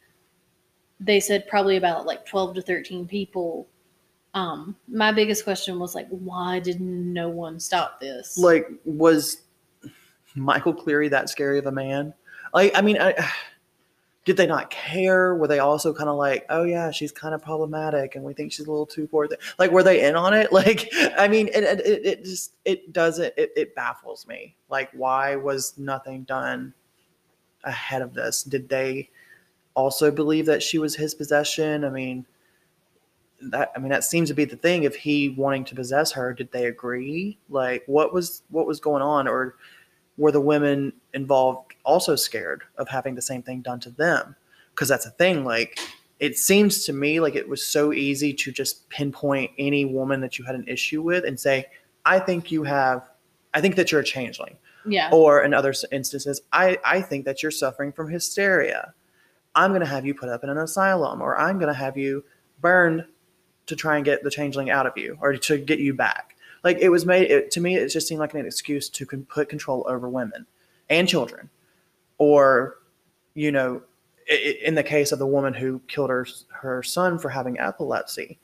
They 0.99 1.19
said 1.19 1.47
probably 1.47 1.75
about 1.77 2.05
like 2.05 2.25
12 2.25 2.55
to 2.55 2.61
13 2.61 3.07
people. 3.07 3.67
Um, 4.35 4.75
my 4.87 5.11
biggest 5.11 5.43
question 5.43 5.79
was 5.79 5.95
like, 5.95 6.07
why 6.09 6.59
did 6.59 6.79
no 6.79 7.29
one 7.29 7.59
stop 7.59 7.99
this? 7.99 8.37
like, 8.37 8.67
was 8.85 9.41
Michael 10.35 10.73
Cleary 10.73 11.09
that 11.09 11.29
scary 11.29 11.57
of 11.57 11.65
a 11.65 11.71
man? 11.71 12.13
Like, 12.55 12.73
I 12.75 12.81
mean, 12.81 12.99
I, 13.01 13.15
did 14.25 14.37
they 14.37 14.47
not 14.47 14.71
care? 14.71 15.35
Were 15.35 15.47
they 15.47 15.59
also 15.59 15.93
kind 15.93 16.09
of 16.09 16.17
like, 16.17 16.45
oh 16.49 16.63
yeah, 16.63 16.91
she's 16.91 17.11
kind 17.11 17.35
of 17.35 17.43
problematic, 17.43 18.15
and 18.15 18.23
we 18.23 18.33
think 18.33 18.51
she's 18.53 18.67
a 18.67 18.71
little 18.71 18.87
too 18.87 19.07
forward? 19.07 19.35
Like, 19.59 19.71
were 19.71 19.83
they 19.83 20.05
in 20.07 20.15
on 20.15 20.33
it? 20.33 20.51
Like, 20.53 20.89
I 21.17 21.27
mean, 21.27 21.49
it, 21.49 21.63
it, 21.63 21.81
it- 21.85 22.05
it 22.07 22.25
just 22.25 22.53
it 22.65 22.93
doesn't 22.93 23.33
it, 23.37 23.51
it 23.57 23.75
baffles 23.75 24.27
me. 24.27 24.55
Like, 24.69 24.91
why 24.93 25.37
was 25.37 25.77
nothing 25.77 26.23
done 26.25 26.73
ahead 27.65 28.01
of 28.03 28.13
this? 28.15 28.43
Did 28.43 28.69
they 28.69 29.09
also 29.75 30.11
believe 30.11 30.45
that 30.47 30.63
she 30.63 30.79
was 30.79 30.95
his 30.95 31.15
possession? 31.15 31.85
I 31.85 31.89
mean, 31.91 32.25
that 33.41 33.71
I 33.75 33.79
mean 33.79 33.89
that 33.89 34.03
seems 34.03 34.29
to 34.29 34.33
be 34.35 34.45
the 34.45 34.55
thing. 34.55 34.83
If 34.83 34.95
he 34.95 35.29
wanting 35.29 35.65
to 35.65 35.75
possess 35.75 36.11
her, 36.13 36.33
did 36.33 36.51
they 36.51 36.65
agree? 36.65 37.37
Like, 37.49 37.83
what 37.85 38.13
was 38.13 38.43
what 38.49 38.65
was 38.65 38.79
going 38.79 39.01
on, 39.01 39.27
or 39.27 39.55
were 40.17 40.31
the 40.31 40.41
women 40.41 40.93
involved 41.13 41.73
also 41.83 42.15
scared 42.15 42.63
of 42.77 42.87
having 42.87 43.15
the 43.15 43.21
same 43.21 43.41
thing 43.41 43.61
done 43.61 43.79
to 43.81 43.89
them? 43.89 44.35
Because 44.71 44.87
that's 44.87 45.05
a 45.05 45.11
thing. 45.11 45.45
Like, 45.45 45.79
it 46.19 46.37
seems 46.37 46.85
to 46.85 46.93
me 46.93 47.19
like 47.19 47.35
it 47.35 47.47
was 47.47 47.65
so 47.65 47.91
easy 47.91 48.33
to 48.33 48.51
just 48.51 48.89
pinpoint 48.89 49.51
any 49.57 49.85
woman 49.85 50.21
that 50.21 50.37
you 50.37 50.45
had 50.45 50.55
an 50.55 50.67
issue 50.67 51.01
with 51.01 51.25
and 51.25 51.39
say, 51.39 51.65
"I 52.05 52.19
think 52.19 52.51
you 52.51 52.63
have, 52.63 53.09
I 53.53 53.61
think 53.61 53.75
that 53.75 53.91
you're 53.91 54.01
a 54.01 54.05
changeling." 54.05 54.57
yeah. 54.87 55.09
Or 55.11 55.43
in 55.43 55.53
other 55.53 55.73
instances, 55.91 56.41
I, 56.51 56.77
I 56.83 57.01
think 57.01 57.25
that 57.25 57.41
you're 57.41 57.51
suffering 57.51 57.91
from 57.91 58.09
hysteria. 58.09 58.93
I'm 59.55 59.71
going 59.71 59.81
to 59.81 59.87
have 59.87 60.05
you 60.05 60.13
put 60.13 60.29
up 60.29 60.43
in 60.43 60.49
an 60.49 60.57
asylum, 60.57 61.21
or 61.21 61.37
I'm 61.37 61.57
going 61.59 61.73
to 61.73 61.77
have 61.77 61.97
you 61.97 62.23
burned 62.61 63.05
to 63.67 63.75
try 63.75 63.95
and 63.95 64.05
get 64.05 64.23
the 64.23 64.29
changeling 64.29 64.69
out 64.69 64.85
of 64.85 64.93
you, 64.97 65.17
or 65.21 65.35
to 65.35 65.57
get 65.57 65.79
you 65.79 65.93
back. 65.93 66.34
Like 66.65 66.79
it 66.79 66.89
was 66.89 67.05
made 67.05 67.29
it, 67.29 67.51
to 67.51 67.61
me, 67.61 67.75
it 67.77 67.87
just 67.89 68.07
seemed 68.07 68.19
like 68.19 68.33
an 68.33 68.43
excuse 68.45 68.89
to 68.89 69.05
con- 69.05 69.25
put 69.29 69.47
control 69.47 69.85
over 69.87 70.09
women 70.09 70.47
and 70.89 71.07
children, 71.07 71.49
or 72.17 72.79
you 73.35 73.51
know, 73.51 73.83
i- 74.29 74.33
i- 74.33 74.65
in 74.65 74.73
the 74.73 74.83
case 74.83 75.11
of 75.11 75.19
the 75.19 75.27
woman 75.27 75.53
who 75.53 75.79
killed 75.87 76.09
her 76.09 76.25
her 76.49 76.81
son 76.81 77.19
for 77.19 77.29
having 77.29 77.59
epilepsy. 77.59 78.39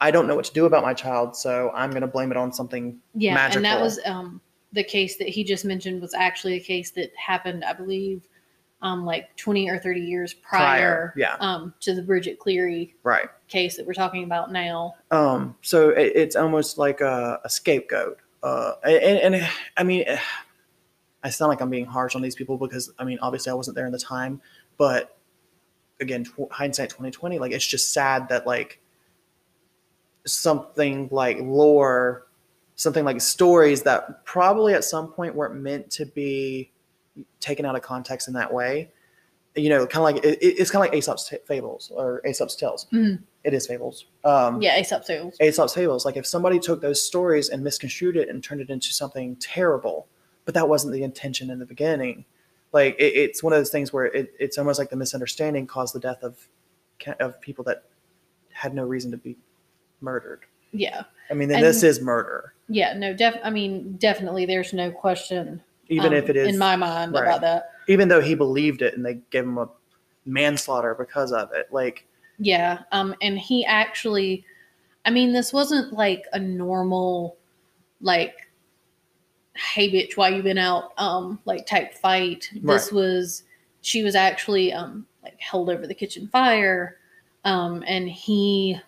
I 0.00 0.12
don't 0.12 0.28
know 0.28 0.36
what 0.36 0.44
to 0.44 0.52
do 0.52 0.64
about 0.66 0.82
my 0.84 0.94
child, 0.94 1.34
so 1.36 1.70
I'm 1.74 1.90
going 1.90 2.02
to 2.02 2.06
blame 2.06 2.30
it 2.30 2.36
on 2.36 2.52
something 2.52 3.00
Yeah, 3.14 3.48
and 3.50 3.64
that 3.64 3.80
was 3.80 3.98
um, 4.04 4.40
the 4.72 4.84
case 4.84 5.16
that 5.16 5.28
he 5.28 5.42
just 5.42 5.64
mentioned 5.64 6.00
was 6.02 6.14
actually 6.14 6.54
a 6.54 6.60
case 6.60 6.90
that 6.92 7.10
happened, 7.16 7.64
I 7.64 7.72
believe, 7.72 8.28
um, 8.84 9.04
like 9.04 9.34
twenty 9.36 9.68
or 9.68 9.78
thirty 9.78 10.02
years 10.02 10.34
prior, 10.34 11.12
Prior, 11.12 11.14
yeah. 11.16 11.36
um, 11.40 11.72
to 11.80 11.94
the 11.94 12.02
Bridget 12.02 12.38
Cleary 12.38 12.94
right. 13.02 13.28
case 13.48 13.78
that 13.78 13.86
we're 13.86 13.94
talking 13.94 14.24
about 14.24 14.52
now. 14.52 14.94
Um, 15.10 15.56
so 15.62 15.88
it, 15.88 16.12
it's 16.14 16.36
almost 16.36 16.76
like 16.76 17.00
a, 17.00 17.40
a 17.42 17.48
scapegoat. 17.48 18.18
Uh, 18.42 18.74
and, 18.84 19.34
and 19.34 19.48
I 19.78 19.82
mean, 19.84 20.04
I 21.22 21.30
sound 21.30 21.48
like 21.48 21.62
I'm 21.62 21.70
being 21.70 21.86
harsh 21.86 22.14
on 22.14 22.20
these 22.20 22.34
people 22.34 22.58
because 22.58 22.92
I 22.98 23.04
mean, 23.04 23.18
obviously 23.22 23.50
I 23.50 23.54
wasn't 23.54 23.74
there 23.74 23.86
in 23.86 23.92
the 23.92 23.98
time, 23.98 24.42
but 24.76 25.16
again, 25.98 26.24
tw- 26.24 26.52
hindsight 26.52 26.90
2020, 26.90 27.38
like 27.38 27.52
it's 27.52 27.66
just 27.66 27.94
sad 27.94 28.28
that 28.28 28.46
like 28.46 28.82
something 30.26 31.08
like 31.10 31.38
lore, 31.40 32.26
something 32.74 33.06
like 33.06 33.22
stories 33.22 33.82
that 33.84 34.26
probably 34.26 34.74
at 34.74 34.84
some 34.84 35.08
point 35.10 35.34
weren't 35.34 35.56
meant 35.56 35.90
to 35.92 36.04
be 36.04 36.70
taken 37.40 37.64
out 37.64 37.76
of 37.76 37.82
context 37.82 38.28
in 38.28 38.34
that 38.34 38.52
way. 38.52 38.90
You 39.56 39.68
know, 39.68 39.86
kind 39.86 39.98
of 39.98 40.14
like 40.14 40.24
it, 40.24 40.38
it's 40.42 40.70
kind 40.70 40.84
of 40.84 40.90
like 40.90 40.98
Aesop's 40.98 41.28
t- 41.28 41.36
fables 41.46 41.92
or 41.94 42.20
Aesop's 42.26 42.56
tales. 42.56 42.86
Mhm. 42.92 43.22
It 43.44 43.54
is 43.54 43.66
fables. 43.66 44.06
Um, 44.24 44.60
Yeah, 44.60 44.76
Aesop's 44.80 45.06
Sales. 45.06 45.36
Aesop's 45.40 45.74
fables. 45.74 46.04
Like 46.04 46.16
if 46.16 46.26
somebody 46.26 46.58
took 46.58 46.80
those 46.80 47.00
stories 47.06 47.50
and 47.50 47.62
misconstrued 47.62 48.16
it 48.16 48.28
and 48.28 48.42
turned 48.42 48.60
it 48.62 48.70
into 48.70 48.92
something 48.92 49.36
terrible, 49.36 50.08
but 50.44 50.54
that 50.54 50.68
wasn't 50.68 50.92
the 50.92 51.02
intention 51.04 51.50
in 51.50 51.58
the 51.60 51.66
beginning. 51.66 52.24
Like 52.72 52.96
it, 52.98 53.14
it's 53.14 53.42
one 53.44 53.52
of 53.52 53.58
those 53.60 53.70
things 53.70 53.92
where 53.92 54.06
it, 54.06 54.34
it's 54.40 54.58
almost 54.58 54.78
like 54.80 54.90
the 54.90 54.96
misunderstanding 54.96 55.66
caused 55.68 55.94
the 55.94 56.00
death 56.00 56.22
of 56.24 56.48
of 57.20 57.40
people 57.40 57.62
that 57.64 57.84
had 58.50 58.74
no 58.74 58.82
reason 58.84 59.10
to 59.12 59.16
be 59.16 59.36
murdered. 60.00 60.40
Yeah, 60.72 61.02
I 61.30 61.34
mean, 61.34 61.50
And- 61.52 61.62
this 61.62 61.82
is 61.84 62.00
murder, 62.00 62.54
yeah, 62.68 62.94
no, 62.94 63.12
def. 63.14 63.36
I 63.44 63.50
mean, 63.50 63.96
definitely, 63.98 64.46
there's 64.46 64.72
no 64.72 64.90
question, 64.90 65.62
even 65.88 66.08
um, 66.08 66.14
if 66.14 66.28
it 66.28 66.36
is 66.36 66.48
in 66.48 66.58
my 66.58 66.76
mind 66.76 67.12
right. 67.12 67.22
about 67.22 67.40
that. 67.40 67.70
even 67.88 68.08
though 68.08 68.20
he 68.20 68.34
believed 68.34 68.82
it 68.82 68.94
and 68.96 69.04
they 69.04 69.14
gave 69.30 69.44
him 69.44 69.58
a 69.58 69.68
manslaughter 70.26 70.94
because 70.94 71.32
of 71.32 71.50
it. 71.52 71.68
Like 71.72 72.06
Yeah, 72.38 72.80
um, 72.92 73.14
and 73.20 73.38
he 73.38 73.64
actually, 73.64 74.44
I 75.04 75.10
mean, 75.10 75.32
this 75.32 75.52
wasn't 75.52 75.92
like 75.92 76.24
a 76.32 76.38
normal, 76.38 77.36
like, 78.00 78.34
hey 79.56 79.90
bitch, 79.90 80.16
why 80.16 80.30
you 80.30 80.42
been 80.42 80.58
out, 80.58 80.92
um, 80.98 81.38
like 81.44 81.66
type 81.66 81.94
fight. 81.94 82.50
This 82.62 82.90
was, 82.90 83.44
she 83.82 84.02
was 84.02 84.14
actually, 84.14 84.72
um, 84.72 85.06
like 85.22 85.38
held 85.40 85.70
over 85.70 85.86
the 85.86 85.94
kitchen 85.94 86.28
fire, 86.28 86.98
um, 87.44 87.84
and 87.86 88.08
he 88.08 88.78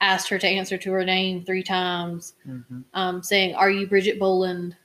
asked 0.00 0.28
her 0.28 0.38
to 0.38 0.46
answer 0.46 0.76
to 0.76 0.92
her 0.92 1.04
name 1.04 1.44
three 1.44 1.62
times, 1.62 2.34
um, 2.94 3.22
saying, 3.22 3.54
"Are 3.54 3.70
you 3.70 3.86
Bridget 3.86 4.18
Boland, 4.18 4.76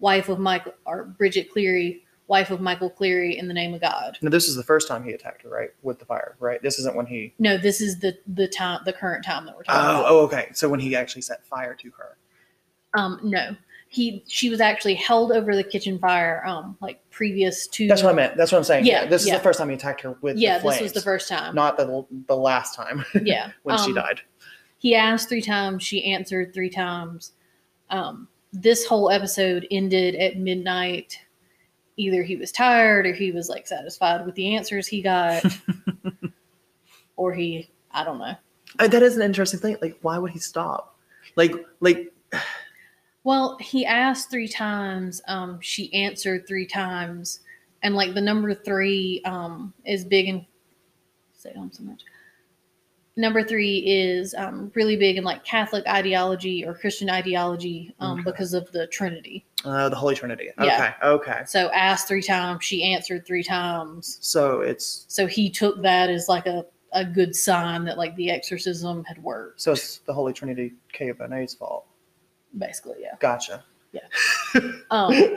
wife 0.00 0.28
of 0.28 0.38
Michael, 0.38 0.74
or 0.86 1.04
Bridget 1.04 1.50
Cleary, 1.52 2.02
wife 2.26 2.50
of 2.50 2.60
Michael 2.60 2.90
Cleary, 2.90 3.38
in 3.38 3.46
the 3.48 3.54
name 3.54 3.72
of 3.74 3.80
God?" 3.80 4.18
now, 4.22 4.30
this 4.30 4.48
is 4.48 4.56
the 4.56 4.62
first 4.62 4.88
time 4.88 5.04
he 5.04 5.12
attacked 5.12 5.42
her, 5.42 5.48
right, 5.48 5.70
with 5.82 5.98
the 5.98 6.04
fire, 6.04 6.36
right? 6.40 6.60
This 6.62 6.78
isn't 6.78 6.96
when 6.96 7.06
he. 7.06 7.32
No, 7.38 7.56
this 7.56 7.80
is 7.80 8.00
the 8.00 8.16
the 8.26 8.48
time, 8.48 8.80
the 8.84 8.92
current 8.92 9.24
time 9.24 9.46
that 9.46 9.56
we're 9.56 9.62
talking 9.64 9.80
Oh, 9.80 10.00
about. 10.00 10.10
oh, 10.10 10.18
okay. 10.26 10.48
So 10.54 10.68
when 10.68 10.80
he 10.80 10.96
actually 10.96 11.22
set 11.22 11.44
fire 11.46 11.74
to 11.74 11.90
her. 11.98 12.16
Um, 12.94 13.20
no, 13.22 13.54
he 13.88 14.24
she 14.26 14.50
was 14.50 14.60
actually 14.60 14.94
held 14.94 15.30
over 15.30 15.54
the 15.54 15.62
kitchen 15.62 15.96
fire 15.98 16.42
um 16.44 16.76
like 16.80 17.00
previous 17.10 17.68
to 17.68 17.86
That's 17.86 18.02
what 18.02 18.10
I 18.12 18.16
meant. 18.16 18.36
That's 18.36 18.50
what 18.50 18.58
I'm 18.58 18.64
saying. 18.64 18.84
Yeah, 18.84 19.06
this 19.06 19.24
is 19.24 19.30
the 19.30 19.38
first 19.38 19.58
time 19.60 19.68
he 19.68 19.74
attacked 19.76 20.00
her 20.00 20.16
with 20.22 20.36
yeah 20.36 20.58
this 20.58 20.80
was 20.80 20.92
the 20.92 21.00
first 21.00 21.28
time 21.28 21.54
not 21.54 21.76
the 21.76 22.04
the 22.26 22.36
last 22.36 22.74
time 22.74 23.04
yeah 23.22 23.52
when 23.62 23.78
she 23.78 23.90
Um, 23.90 23.94
died. 23.94 24.20
he 24.78 24.94
asked 24.96 25.28
three 25.28 25.42
times 25.42 25.82
she 25.84 26.04
answered 26.12 26.52
three 26.52 26.70
times 26.70 27.32
um 27.90 28.26
this 28.52 28.84
whole 28.84 29.10
episode 29.10 29.66
ended 29.70 30.14
at 30.16 30.36
midnight 30.36 31.18
either 31.96 32.22
he 32.22 32.36
was 32.36 32.50
tired 32.50 33.06
or 33.06 33.12
he 33.12 33.30
was 33.30 33.48
like 33.48 33.66
satisfied 33.66 34.24
with 34.24 34.34
the 34.34 34.56
answers 34.56 34.86
he 34.86 35.02
got 35.02 35.44
or 37.16 37.32
he 37.32 37.68
i 37.92 38.02
don't 38.02 38.18
know 38.18 38.34
Uh, 38.78 38.88
that 38.88 39.02
is 39.02 39.16
an 39.16 39.22
interesting 39.22 39.60
thing. 39.60 39.76
Like, 39.82 39.98
why 40.00 40.16
would 40.16 40.30
he 40.30 40.38
stop? 40.38 40.96
Like, 41.36 41.52
like 41.80 42.12
Well, 43.24 43.58
he 43.60 43.84
asked 43.84 44.30
three 44.30 44.48
times. 44.48 45.20
Um, 45.28 45.58
she 45.60 45.92
answered 45.92 46.46
three 46.46 46.66
times, 46.66 47.40
and 47.82 47.94
like 47.94 48.14
the 48.14 48.20
number 48.20 48.54
three 48.54 49.20
um, 49.26 49.74
is 49.84 50.04
big 50.04 50.28
and 50.28 50.46
Say 51.34 51.52
on 51.56 51.72
so 51.72 51.82
much. 51.82 52.02
Number 53.20 53.44
three 53.44 53.78
is 53.86 54.34
um, 54.34 54.72
really 54.74 54.96
big 54.96 55.18
in 55.18 55.24
like 55.24 55.44
Catholic 55.44 55.86
ideology 55.86 56.64
or 56.64 56.72
Christian 56.72 57.10
ideology 57.10 57.94
um, 58.00 58.12
Okay. 58.20 58.22
because 58.30 58.54
of 58.54 58.72
the 58.72 58.86
Trinity. 58.86 59.44
uh, 59.66 59.90
the 59.90 59.96
Holy 59.96 60.14
Trinity. 60.14 60.48
Okay, 60.58 60.66
Yeah. 60.66 60.94
okay. 61.02 61.42
So 61.46 61.68
asked 61.72 62.08
three 62.08 62.22
times, 62.22 62.64
she 62.64 62.82
answered 62.82 63.26
three 63.26 63.42
times. 63.42 64.16
So 64.22 64.62
it's 64.62 65.04
So 65.08 65.26
he 65.26 65.50
took 65.50 65.82
that 65.82 66.08
as 66.08 66.28
like 66.30 66.46
a, 66.46 66.64
a 66.94 67.04
good 67.04 67.36
sign 67.36 67.84
that 67.84 67.98
like 67.98 68.16
the 68.16 68.30
exorcism 68.30 69.04
had 69.04 69.22
worked. 69.22 69.60
so 69.60 69.72
it's 69.72 69.98
the 69.98 70.14
Holy 70.14 70.32
Trinity 70.32 70.72
K 70.90 71.12
Bonet's 71.12 71.52
fault. 71.52 71.84
Basically, 72.56 72.96
yeah. 73.02 73.16
Gotcha. 73.20 73.62
Um, 74.90 75.36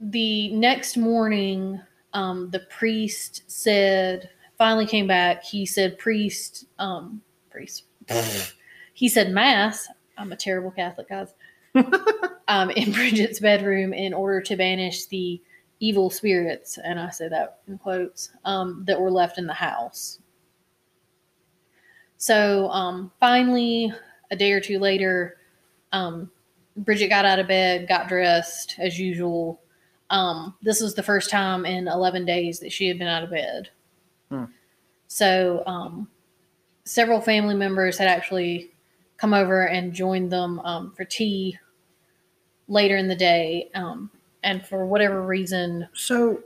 the 0.00 0.52
next 0.54 0.96
morning, 0.96 1.80
um, 2.14 2.50
the 2.50 2.60
priest 2.68 3.42
said, 3.46 4.28
finally 4.62 4.86
came 4.86 5.08
back. 5.08 5.42
He 5.42 5.66
said, 5.66 5.98
priest, 5.98 6.66
um, 6.78 7.20
priest. 7.50 7.82
he 8.94 9.08
said, 9.08 9.32
mass. 9.32 9.88
I'm 10.16 10.30
a 10.30 10.36
terrible 10.36 10.70
Catholic, 10.70 11.08
guys. 11.08 11.34
um, 12.46 12.70
in 12.70 12.92
Bridget's 12.92 13.40
bedroom 13.40 13.92
in 13.92 14.14
order 14.14 14.40
to 14.40 14.54
banish 14.54 15.06
the 15.06 15.42
evil 15.80 16.10
spirits, 16.10 16.78
and 16.78 17.00
I 17.00 17.10
say 17.10 17.26
that 17.26 17.58
in 17.66 17.76
quotes, 17.76 18.30
um, 18.44 18.84
that 18.86 19.00
were 19.00 19.10
left 19.10 19.36
in 19.36 19.48
the 19.48 19.52
house. 19.52 20.20
So 22.16 22.68
um, 22.68 23.10
finally, 23.18 23.92
a 24.30 24.36
day 24.36 24.52
or 24.52 24.60
two 24.60 24.78
later, 24.78 25.38
um, 25.90 26.30
Bridget 26.76 27.08
got 27.08 27.24
out 27.24 27.40
of 27.40 27.48
bed, 27.48 27.88
got 27.88 28.06
dressed 28.06 28.76
as 28.78 28.96
usual. 28.96 29.60
Um, 30.10 30.54
this 30.62 30.80
was 30.80 30.94
the 30.94 31.02
first 31.02 31.30
time 31.30 31.66
in 31.66 31.88
11 31.88 32.24
days 32.26 32.60
that 32.60 32.70
she 32.70 32.86
had 32.86 33.00
been 33.00 33.08
out 33.08 33.24
of 33.24 33.30
bed. 33.30 33.70
Hmm. 34.32 34.44
So, 35.08 35.62
um, 35.66 36.08
several 36.84 37.20
family 37.20 37.54
members 37.54 37.98
had 37.98 38.08
actually 38.08 38.70
come 39.18 39.34
over 39.34 39.66
and 39.68 39.92
joined 39.92 40.32
them 40.32 40.58
um, 40.60 40.92
for 40.96 41.04
tea 41.04 41.58
later 42.66 42.96
in 42.96 43.08
the 43.08 43.14
day. 43.14 43.70
Um, 43.74 44.10
and 44.42 44.66
for 44.66 44.86
whatever 44.86 45.22
reason, 45.22 45.86
So 45.92 46.42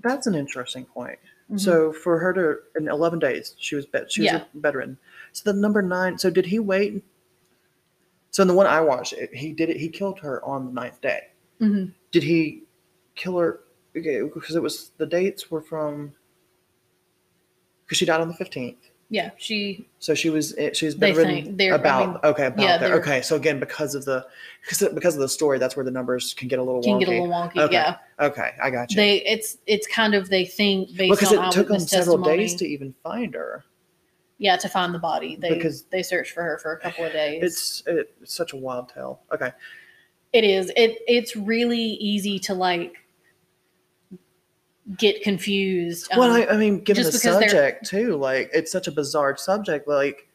that's 0.00 0.26
an 0.28 0.34
interesting 0.34 0.84
point. 0.86 1.18
Mhm. 1.50 1.60
So 1.60 1.92
for 1.92 2.18
her 2.20 2.32
to 2.32 2.58
in 2.78 2.88
11 2.88 3.18
days 3.18 3.54
she 3.58 3.74
was 3.74 3.84
bed 3.84 4.10
she 4.10 4.22
was 4.22 4.26
Yeah. 4.32 4.44
bedridden. 4.54 4.96
So 5.32 5.52
the 5.52 5.58
number 5.58 5.82
nine. 5.82 6.16
So 6.18 6.30
did 6.30 6.46
he 6.46 6.58
wait? 6.58 7.02
So 8.30 8.42
in 8.42 8.48
the 8.48 8.54
one 8.54 8.66
I 8.66 8.80
watched, 8.80 9.12
it, 9.12 9.34
he 9.34 9.52
did 9.52 9.68
it. 9.70 9.76
He 9.76 9.88
killed 9.88 10.20
her 10.20 10.42
on 10.44 10.66
the 10.66 10.72
ninth 10.72 11.00
day. 11.00 11.28
Mhm. 11.60 11.92
Did 12.12 12.22
he 12.22 12.62
kill 13.16 13.38
her? 13.38 13.60
Okay, 13.96 14.22
because 14.22 14.56
it 14.56 14.62
was 14.62 14.90
the 14.98 15.06
dates 15.06 15.50
were 15.50 15.60
from. 15.60 16.14
Because 17.86 17.98
she 17.98 18.06
died 18.06 18.20
on 18.20 18.28
the 18.28 18.34
15th. 18.34 18.76
yeah, 19.10 19.30
she, 19.36 19.86
So 19.98 20.14
she 20.14 20.30
was 20.30 20.54
she's 20.72 20.94
been 20.94 21.14
written 21.14 21.60
I 21.60 21.64
about 21.76 22.08
mean, 22.08 22.18
okay 22.24 22.46
about 22.46 22.62
yeah, 22.62 22.78
there. 22.78 22.94
okay 22.96 23.20
so 23.22 23.36
again 23.36 23.60
because 23.60 23.94
of 23.94 24.04
the 24.06 24.26
because 24.62 24.80
of, 24.82 24.94
because 24.94 25.14
of 25.14 25.20
the 25.20 25.28
story 25.28 25.58
that's 25.58 25.76
where 25.76 25.84
the 25.84 25.90
numbers 25.90 26.32
can 26.34 26.48
get 26.48 26.58
a 26.58 26.62
little 26.62 26.82
can 26.82 26.94
wonky. 26.94 27.00
get 27.00 27.08
a 27.08 27.12
little 27.12 27.28
wonky. 27.28 27.58
Okay. 27.58 27.74
Yeah. 27.74 27.96
okay 28.18 28.52
I 28.62 28.70
got 28.70 28.90
you 28.90 28.96
They, 28.96 29.22
it's, 29.24 29.58
it's 29.66 29.86
kind 29.86 30.14
of, 30.14 30.30
they 30.30 30.44
think 30.46 30.96
based 30.96 31.20
because 31.20 31.36
on 31.36 31.46
it 31.48 31.52
took 31.52 31.68
them 31.68 31.78
several 31.80 32.16
testimony. 32.16 32.38
days 32.42 32.54
to 32.56 32.66
even 32.66 32.94
find 33.02 33.34
her 33.34 33.64
yeah, 34.38 34.56
to 34.56 34.68
find 34.68 34.92
the 34.92 34.98
body. 34.98 35.36
They, 35.36 35.50
Because- 35.54 35.84
they 35.92 36.02
searched 36.02 36.32
for 36.32 36.42
her 36.42 36.58
for 36.58 36.72
a 36.72 36.80
couple 36.80 37.04
of 37.04 37.12
days. 37.12 37.42
it's 37.42 37.82
it's 37.86 38.34
such 38.34 38.52
a 38.52 38.56
wild 38.56 38.88
tale 38.88 39.20
okay 39.32 39.52
It 40.32 40.42
is. 40.44 40.72
It 40.76 40.98
it's 41.06 41.36
really 41.36 41.78
easy 42.12 42.38
to 42.40 42.54
like 42.54 42.94
get 44.98 45.22
confused. 45.22 46.08
well 46.16 46.30
um, 46.30 46.42
I, 46.42 46.46
I 46.48 46.56
mean 46.56 46.80
given 46.80 47.04
the 47.04 47.12
subject 47.12 47.86
too 47.86 48.16
like 48.16 48.50
it's 48.52 48.70
such 48.70 48.86
a 48.86 48.92
bizarre 48.92 49.36
subject 49.36 49.88
like 49.88 50.28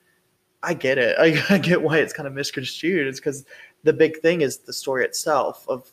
I 0.62 0.74
get 0.74 0.98
it. 0.98 1.16
I, 1.18 1.42
I 1.56 1.58
get 1.58 1.82
why 1.82 2.00
it's 2.00 2.12
kind 2.12 2.28
of 2.28 2.34
misconstrued. 2.34 3.08
It's 3.08 3.20
because 3.20 3.46
the 3.84 3.94
big 3.94 4.18
thing 4.20 4.42
is 4.42 4.58
the 4.58 4.74
story 4.74 5.06
itself 5.06 5.66
of 5.70 5.90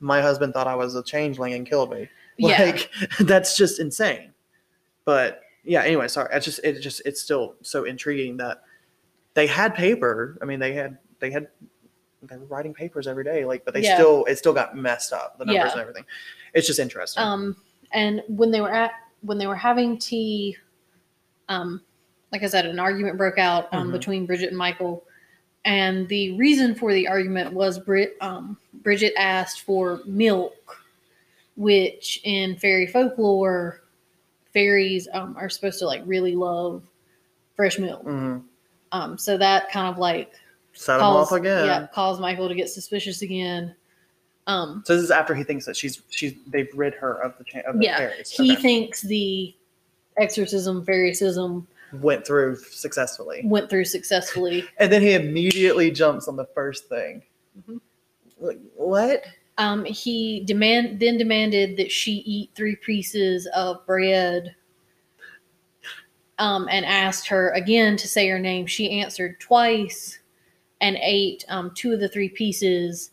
my 0.00 0.22
husband 0.22 0.54
thought 0.54 0.66
I 0.66 0.74
was 0.76 0.94
a 0.94 1.02
changeling 1.02 1.52
and 1.54 1.66
killed 1.66 1.90
me. 1.90 2.08
Yeah, 2.40 2.62
like 2.66 2.88
that's 3.18 3.56
just 3.56 3.80
insane. 3.80 4.32
But 5.04 5.40
yeah 5.64 5.82
anyway 5.82 6.06
sorry. 6.06 6.28
It's 6.32 6.44
just 6.44 6.60
it 6.62 6.80
just 6.80 7.02
it's 7.04 7.20
still 7.20 7.56
so 7.62 7.82
intriguing 7.84 8.36
that 8.36 8.62
they 9.34 9.48
had 9.48 9.74
paper. 9.74 10.38
I 10.40 10.44
mean 10.44 10.60
they 10.60 10.72
had 10.72 10.98
they 11.18 11.32
had 11.32 11.48
they 12.22 12.36
were 12.36 12.46
writing 12.46 12.72
papers 12.72 13.08
every 13.08 13.24
day 13.24 13.44
like 13.44 13.64
but 13.64 13.74
they 13.74 13.82
Yeah. 13.82 13.96
still 13.96 14.24
it 14.26 14.38
still 14.38 14.52
got 14.52 14.76
messed 14.76 15.12
up 15.12 15.36
the 15.38 15.46
numbers 15.46 15.64
Yeah. 15.66 15.72
and 15.72 15.80
everything. 15.80 16.04
It's 16.54 16.68
just 16.68 16.78
interesting. 16.78 17.24
Um, 17.24 17.56
and 17.92 18.22
when 18.28 18.50
they 18.50 18.60
were 18.60 18.72
at 18.72 18.92
when 19.22 19.38
they 19.38 19.46
were 19.46 19.56
having 19.56 19.98
tea, 19.98 20.56
um, 21.48 21.80
like 22.32 22.42
I 22.42 22.46
said, 22.46 22.66
an 22.66 22.78
argument 22.78 23.16
broke 23.18 23.38
out 23.38 23.68
um, 23.72 23.88
Mhm. 23.88 23.92
between 23.92 24.26
Bridget 24.26 24.48
and 24.48 24.56
Michael, 24.58 25.04
and 25.64 26.06
the 26.08 26.32
reason 26.36 26.74
for 26.74 26.92
the 26.92 27.08
argument 27.08 27.52
was 27.52 27.78
Brit 27.78 28.16
um, 28.20 28.56
Bridget 28.82 29.14
asked 29.16 29.62
for 29.62 30.00
milk, 30.06 30.84
which 31.56 32.20
in 32.24 32.56
fairy 32.56 32.86
folklore, 32.86 33.82
fairies 34.52 35.08
um, 35.12 35.34
are 35.36 35.48
supposed 35.48 35.78
to 35.80 35.86
like 35.86 36.02
really 36.06 36.34
love 36.34 36.82
fresh 37.56 37.78
milk. 37.78 38.02
hmm 38.02 38.38
Um, 38.92 39.18
so 39.18 39.36
that 39.36 39.70
kind 39.70 39.88
of 39.88 39.98
like 39.98 40.32
set 40.72 41.00
him 41.00 41.06
off 41.06 41.32
again 41.32 41.66
yeah, 41.66 41.86
caused 41.92 42.20
Michael 42.20 42.48
to 42.48 42.54
get 42.54 42.68
suspicious 42.68 43.22
again. 43.22 43.74
Um, 44.48 44.82
so 44.86 44.94
this 44.96 45.04
is 45.04 45.10
after 45.10 45.34
he 45.34 45.44
thinks 45.44 45.66
that 45.66 45.76
she's 45.76 46.00
she's 46.08 46.34
they've 46.46 46.70
rid 46.74 46.94
her 46.94 47.12
of 47.22 47.36
the 47.38 47.44
cha- 47.44 47.60
of 47.60 47.76
the 47.78 47.84
Yeah, 47.84 47.98
fairies 47.98 48.30
he 48.30 48.52
Okay. 48.54 48.62
thinks 48.62 49.02
the 49.02 49.54
exorcism, 50.16 50.84
fairycism 50.84 51.66
went 51.92 52.26
through 52.26 52.56
successfully 52.56 53.42
went 53.44 53.68
through 53.70 53.84
successfully. 53.84 54.64
and 54.78 54.90
then 54.90 55.02
he 55.02 55.12
immediately 55.12 55.90
jumps 55.90 56.28
on 56.28 56.36
the 56.36 56.46
first 56.46 56.88
thing 56.88 57.22
Mhm. 57.68 57.80
like 58.40 58.58
what 58.74 59.24
Um, 59.58 59.84
he 59.84 60.40
demand 60.44 60.98
then 61.00 61.18
demanded 61.18 61.76
that 61.76 61.90
she 61.92 62.12
eat 62.24 62.50
three 62.54 62.76
pieces 62.76 63.46
of 63.54 63.84
bread. 63.86 64.54
Um, 66.40 66.68
and 66.70 66.86
asked 66.86 67.26
her 67.26 67.50
again 67.50 67.96
to 67.96 68.06
say 68.06 68.28
her 68.28 68.38
name. 68.38 68.64
She 68.66 69.00
answered 69.00 69.40
twice 69.40 70.20
and 70.80 70.96
ate 71.02 71.44
um, 71.48 71.72
two 71.74 71.92
of 71.92 71.98
the 71.98 72.08
three 72.08 72.28
pieces, 72.28 73.10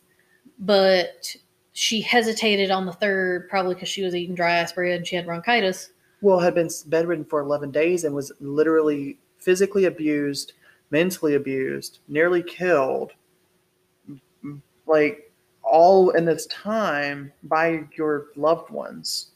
but 0.60 1.36
she 1.74 2.00
hesitated 2.02 2.72
on 2.72 2.86
the 2.86 2.94
third, 2.94 3.50
probably 3.50 3.74
because 3.74 3.90
she 3.90 4.02
was 4.04 4.16
eating 4.16 4.36
dry 4.36 4.52
ass 4.56 4.72
bread 4.74 4.98
and 4.98 5.08
she 5.08 5.16
had 5.16 5.26
bronchitis. 5.26 5.90
well 6.22 6.40
had 6.40 6.56
been 6.56 6.70
bedridden 6.88 7.26
for 7.26 7.40
11 7.42 7.72
days 7.72 8.04
and 8.06 8.16
was 8.16 8.32
literally 8.40 9.18
physically 9.38 9.86
abused 9.86 10.54
mentally 10.92 11.36
abused 11.36 12.00
nearly 12.08 12.42
killed 12.42 13.12
like 14.88 15.32
all 15.64 16.12
in 16.12 16.26
this 16.26 16.46
time 16.48 17.32
by 17.44 17.84
your 17.98 18.28
loved 18.36 18.70
ones 18.70 19.32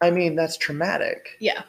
i 0.00 0.10
mean 0.10 0.34
that's 0.34 0.56
traumatic 0.56 1.36
Yeah. 1.40 1.62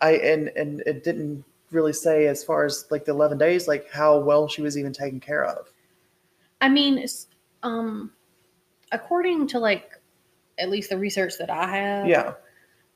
i 0.00 0.12
and 0.12 0.48
and 0.56 0.80
it 0.86 1.04
didn't 1.04 1.44
really 1.70 1.92
say 1.92 2.26
as 2.28 2.42
far 2.42 2.64
as 2.64 2.86
like 2.90 3.04
the 3.04 3.12
11 3.12 3.36
days 3.38 3.68
like 3.68 3.90
how 3.90 4.18
well 4.18 4.48
she 4.48 4.62
was 4.62 4.78
even 4.78 4.92
taken 4.92 5.20
care 5.20 5.44
of 5.44 5.68
I 6.60 6.68
mean, 6.68 6.96
it's, 6.96 7.26
um, 7.62 8.12
according 8.90 9.48
to 9.48 9.58
like 9.58 9.90
at 10.58 10.70
least 10.70 10.90
the 10.90 10.98
research 10.98 11.34
that 11.38 11.50
I 11.50 11.66
have, 11.66 12.08
yeah 12.08 12.34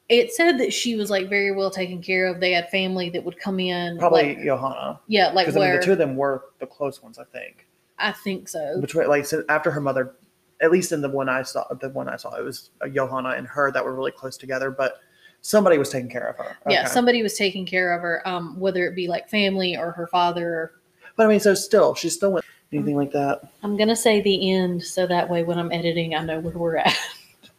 it 0.09 0.33
said 0.33 0.59
that 0.59 0.72
she 0.72 0.94
was 0.94 1.11
like 1.11 1.29
very 1.29 1.52
well 1.52 1.70
taken 1.70 2.00
care 2.00 2.26
of. 2.26 2.40
They 2.40 2.52
had 2.52 2.70
family 2.70 3.11
that 3.11 3.24
would 3.24 3.38
come 3.38 3.59
in, 3.59 3.98
probably 3.98 4.37
like, 4.37 4.44
johanna 4.44 5.00
yeah, 5.09 5.33
like 5.33 5.46
because 5.46 5.61
I 5.61 5.70
mean, 5.70 5.79
the 5.79 5.85
two 5.85 5.92
of 5.92 5.98
them 5.98 6.16
were 6.16 6.44
the 6.59 6.66
close 6.66 7.02
ones 7.02 7.18
i 7.18 7.24
think 7.24 7.66
I 7.98 8.12
think 8.12 8.48
so. 8.48 8.81
between 8.81 9.09
like 9.09 9.26
so 9.26 9.42
after 9.48 9.70
her 9.70 9.81
mother 9.81 10.14
at 10.61 10.70
least 10.70 10.92
in 10.92 11.00
the 11.00 11.09
one 11.09 11.29
i 11.29 11.42
saw 11.42 11.66
the 11.81 11.88
one 11.90 12.09
i 12.09 12.16
saw 12.16 12.35
it 12.35 12.42
was 12.44 12.70
uh, 12.81 12.88
johanna 12.88 13.31
and 13.31 13.46
her 13.46 13.70
that 13.72 13.85
were 13.85 13.94
really 13.94 14.11
close 14.12 14.37
together 14.37 14.70
but 14.70 15.00
somebody 15.40 15.79
was 15.79 15.90
taking 15.90 16.11
care 16.11 16.29
of 16.29 16.37
her 16.37 16.57
Yeah, 16.68 16.87
somebody 16.87 17.22
was 17.22 17.37
taking 17.37 17.66
care 17.66 17.94
of 17.94 18.02
her, 18.02 18.26
um, 18.26 18.59
whether 18.59 18.85
it 18.87 18.96
be 18.96 19.07
like 19.07 19.29
family 19.29 19.76
or 19.76 19.92
her 19.92 20.07
father. 20.09 20.72
but 21.16 21.26
i 21.26 21.29
mean 21.29 21.40
so 21.40 21.55
still 21.55 21.94
she 21.94 22.09
still 22.11 22.33
went 22.33 22.44
Anything 22.72 22.96
like 22.96 23.12
that? 23.12 23.42
I'm 23.62 23.76
gonna 23.76 23.96
say 23.96 24.20
the 24.20 24.50
end, 24.50 24.83
so 24.83 25.07
that 25.07 25.29
way 25.31 25.42
when 25.44 25.59
I'm 25.59 25.70
editing, 25.72 26.14
I 26.14 26.24
know 26.24 26.40
where 26.40 26.57
we're 26.57 26.76
at. 26.76 26.96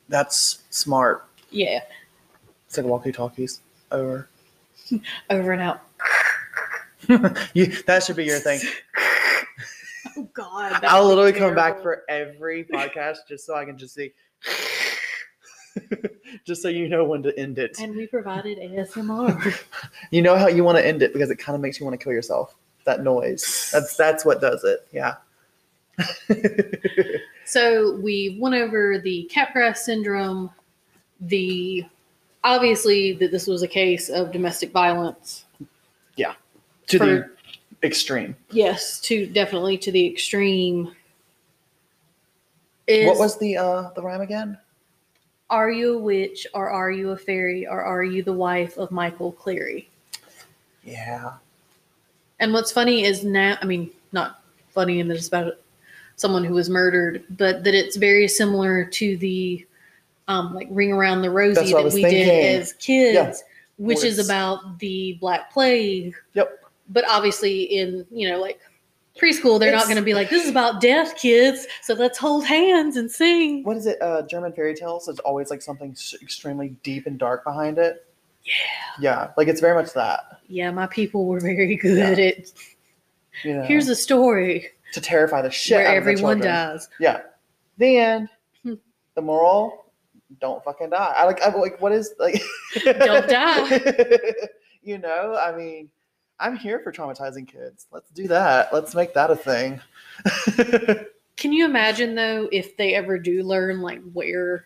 That's 0.10 0.64
smart. 0.70 1.26
yeah, 1.50 1.80
It's 2.68 2.78
like 2.78 2.86
walkie 2.86 3.12
talkies. 3.12 3.62
Over. 3.92 4.28
over 5.30 5.52
and 5.54 5.62
out. 5.62 5.82
you, 7.54 7.68
that 7.84 8.04
should 8.04 8.16
be 8.16 8.26
your 8.26 8.40
thing. 8.40 8.60
Oh 10.16 10.28
God, 10.34 10.84
I'll 10.84 11.06
literally 11.06 11.34
come 11.34 11.54
back 11.54 11.80
for 11.80 12.02
every 12.10 12.64
podcast 12.64 13.18
just 13.30 13.46
so 13.46 13.54
I 13.56 13.66
can 13.66 13.78
just 13.78 13.94
see. 13.94 14.14
just 16.44 16.64
so 16.64 16.70
you 16.70 16.90
know 16.90 17.04
when 17.04 17.22
to 17.22 17.38
end 17.38 17.60
it. 17.60 17.78
And 17.80 17.96
we 17.96 18.08
provided 18.08 18.58
ASMR. 18.58 19.64
You 20.10 20.24
know 20.24 20.36
how 20.36 20.48
you 20.48 20.64
want 20.64 20.80
to 20.80 20.86
end 20.88 21.04
it 21.04 21.14
because 21.14 21.30
it 21.30 21.36
kind 21.36 21.56
of 21.56 21.62
makes 21.62 21.80
you 21.80 21.86
want 21.86 22.00
to 22.00 22.04
kill 22.04 22.14
yourself. 22.14 22.56
That 22.88 23.04
noise. 23.04 23.70
That's 23.74 23.98
that's 23.98 24.24
what 24.24 24.40
does 24.40 24.64
it. 24.64 24.88
Yeah. 24.94 25.16
so 27.46 27.98
we 27.98 28.38
went 28.40 28.56
over 28.56 28.98
the 28.98 29.30
Capgras 29.32 29.76
syndrome. 29.76 30.50
The 31.20 31.84
obviously 32.46 33.12
that 33.16 33.30
this 33.30 33.46
was 33.46 33.62
a 33.62 33.68
case 33.68 34.08
of 34.08 34.32
domestic 34.32 34.72
violence. 34.72 35.44
Yeah. 36.16 36.36
To 36.88 36.98
For- 36.98 37.06
the 37.06 37.30
extreme. 37.84 38.38
Yes, 38.52 39.02
to 39.02 39.28
definitely 39.28 39.78
to 39.80 39.92
the 39.92 40.08
extreme. 40.08 40.96
Is, 42.88 43.06
what 43.06 43.18
was 43.18 43.38
the 43.38 43.58
uh 43.58 43.90
the 43.98 44.02
rhyme 44.02 44.22
again? 44.22 44.58
Are 45.50 45.70
you 45.70 45.96
a 45.96 45.98
witch 45.98 46.48
or 46.54 46.70
are 46.70 46.90
you 46.90 47.10
a 47.10 47.18
fairy 47.18 47.68
or 47.68 47.82
are 47.82 48.06
you 48.06 48.24
the 48.24 48.32
wife 48.32 48.78
of 48.78 48.92
Michael 48.92 49.34
Cleary? 49.34 49.90
Yeah. 50.86 51.34
And 52.40 52.54
what's 52.54 52.72
funny 52.72 53.04
is 53.04 53.24
now, 53.24 53.58
I 53.62 53.66
mean, 53.66 53.90
not 54.12 54.42
funny 54.70 55.00
in 55.00 55.08
that 55.08 55.18
it's 55.18 55.28
about 55.28 55.54
someone 56.16 56.44
who 56.44 56.54
was 56.54 56.70
murdered, 56.70 57.24
but 57.32 57.64
that 57.64 57.74
it's 57.74 57.96
very 57.96 58.28
similar 58.28 58.86
to 58.86 59.18
the 59.18 59.66
um, 60.28 60.54
like 60.54 60.68
Ring 60.72 60.92
Around 60.92 61.22
the 61.22 61.30
Rosie 61.30 61.56
That's 61.56 61.72
what 61.74 61.80
I 61.80 61.84
that 61.90 61.94
we 61.94 62.02
thinking. 62.04 62.26
did 62.26 62.62
as 62.62 62.74
kids, 62.74 63.16
Yeah. 63.16 63.86
which 63.86 64.04
is 64.04 64.20
about 64.20 64.80
the 64.80 65.14
Black 65.22 65.52
Plague. 65.54 66.16
Yep. 66.34 66.66
But 66.90 67.06
obviously, 67.10 67.64
in 67.64 68.06
you 68.12 68.30
know, 68.30 68.40
like 68.40 68.60
preschool, 69.20 69.60
they're 69.60 69.72
not 69.76 69.86
going 69.86 69.98
to 69.98 70.02
be 70.02 70.14
like, 70.14 70.30
"This 70.30 70.44
is 70.44 70.50
about 70.50 70.80
death, 70.82 71.16
kids." 71.18 71.66
So 71.82 71.94
let's 71.94 72.18
hold 72.18 72.46
hands 72.46 72.98
and 72.98 73.10
sing. 73.12 73.64
What 73.64 73.78
is 73.78 73.86
it? 73.86 74.02
Uh 74.02 74.22
German 74.24 74.54
fairy 74.54 74.74
tales. 74.76 75.06
There's 75.06 75.20
always 75.20 75.50
like 75.50 75.62
something 75.62 75.96
extremely 76.22 76.70
deep 76.84 77.08
and 77.08 77.18
dark 77.18 77.44
behind 77.44 77.78
it. 77.78 78.06
Yeah. 78.48 78.54
Yeah. 79.00 79.32
Like 79.38 79.48
it's 79.48 79.62
very 79.62 79.76
much 79.76 79.94
that. 79.94 80.40
Yeah, 80.48 80.72
my 80.72 80.88
people 80.88 81.26
were 81.26 81.40
very 81.40 81.76
good 81.76 82.20
at. 82.20 82.52
You 83.44 83.58
know, 83.58 83.64
Here's 83.64 83.88
a 83.90 83.96
story 83.96 84.70
to 84.94 85.02
terrify 85.02 85.42
the 85.42 85.52
shit 85.52 85.78
where 85.78 85.88
out 85.88 85.98
of 85.98 86.06
the 86.06 86.12
everyone 86.12 86.38
children. 86.38 86.54
dies. 86.54 86.90
Yeah. 87.00 87.22
The 87.78 87.98
end. 87.98 88.30
Hmm. 88.64 88.74
the 89.16 89.22
moral: 89.22 89.86
don't 90.42 90.64
fucking 90.64 90.90
die. 90.90 91.14
I 91.16 91.26
like. 91.26 91.40
I'm 91.46 91.54
like, 91.60 91.80
what 91.82 91.92
is 91.92 92.14
like? 92.20 92.42
Don't 92.84 93.30
die. 93.30 93.80
you 94.84 94.98
know, 94.98 95.38
I 95.40 95.56
mean, 95.56 95.90
I'm 96.40 96.56
here 96.56 96.80
for 96.80 96.92
traumatizing 96.92 97.48
kids. 97.48 97.88
Let's 97.92 98.10
do 98.12 98.28
that. 98.28 98.74
Let's 98.74 98.96
make 98.96 99.14
that 99.14 99.30
a 99.32 99.36
thing. 99.36 99.80
Can 101.38 101.54
you 101.54 101.66
imagine 101.66 102.16
though 102.16 102.50
if 102.52 102.76
they 102.78 102.96
ever 102.96 103.20
do 103.20 103.44
learn 103.44 103.82
like 103.82 104.02
where 104.14 104.66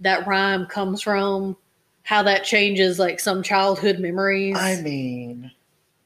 that 0.00 0.26
rhyme 0.26 0.66
comes 0.66 1.02
from, 1.02 1.56
how 2.02 2.22
that 2.24 2.44
changes 2.44 2.98
like 2.98 3.20
some 3.20 3.42
childhood 3.42 3.98
memories? 4.00 4.56
I 4.58 4.80
mean, 4.82 5.50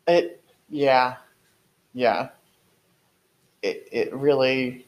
it. 0.07 0.40
Yeah, 0.68 1.16
yeah. 1.92 2.28
It 3.62 3.88
it 3.92 4.14
really. 4.14 4.87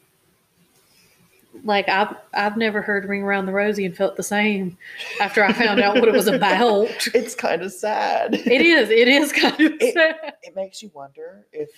like 1.65 1.89
I've 1.89 2.15
I've 2.35 2.57
never 2.57 2.83
heard 2.83 3.07
Ring 3.09 3.23
Around 3.23 3.47
the 3.47 3.53
Rosie 3.53 3.87
and 3.87 3.97
felt 3.97 4.17
the 4.17 4.23
same 4.23 4.77
after 5.21 5.43
I 5.43 5.53
found 5.53 5.81
out 5.81 5.95
what 5.97 6.09
it 6.09 6.13
was 6.13 6.27
about. 6.27 6.89
It's 7.15 7.35
kind 7.35 7.63
of 7.63 7.73
sad. 7.73 8.35
It 8.35 8.61
is. 8.61 8.91
It 8.91 9.09
is 9.09 9.33
kind 9.33 9.55
of 9.61 9.73
It- 9.81 9.95
sad. 9.95 10.35
It 10.43 10.55
makes 10.57 10.83
you 10.83 10.91
wonder 10.95 11.45
if 11.53 11.71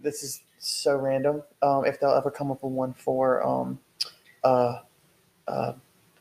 this 0.00 0.22
is 0.22 0.42
so 0.58 0.96
random. 0.96 1.42
Um, 1.62 1.84
if 1.84 1.98
they'll 1.98 2.10
ever 2.14 2.30
come 2.30 2.50
up 2.52 2.62
with 2.62 2.72
one 2.72 2.92
for 2.94 3.44
um, 3.44 3.80
uh, 4.44 4.78
uh, 5.48 5.72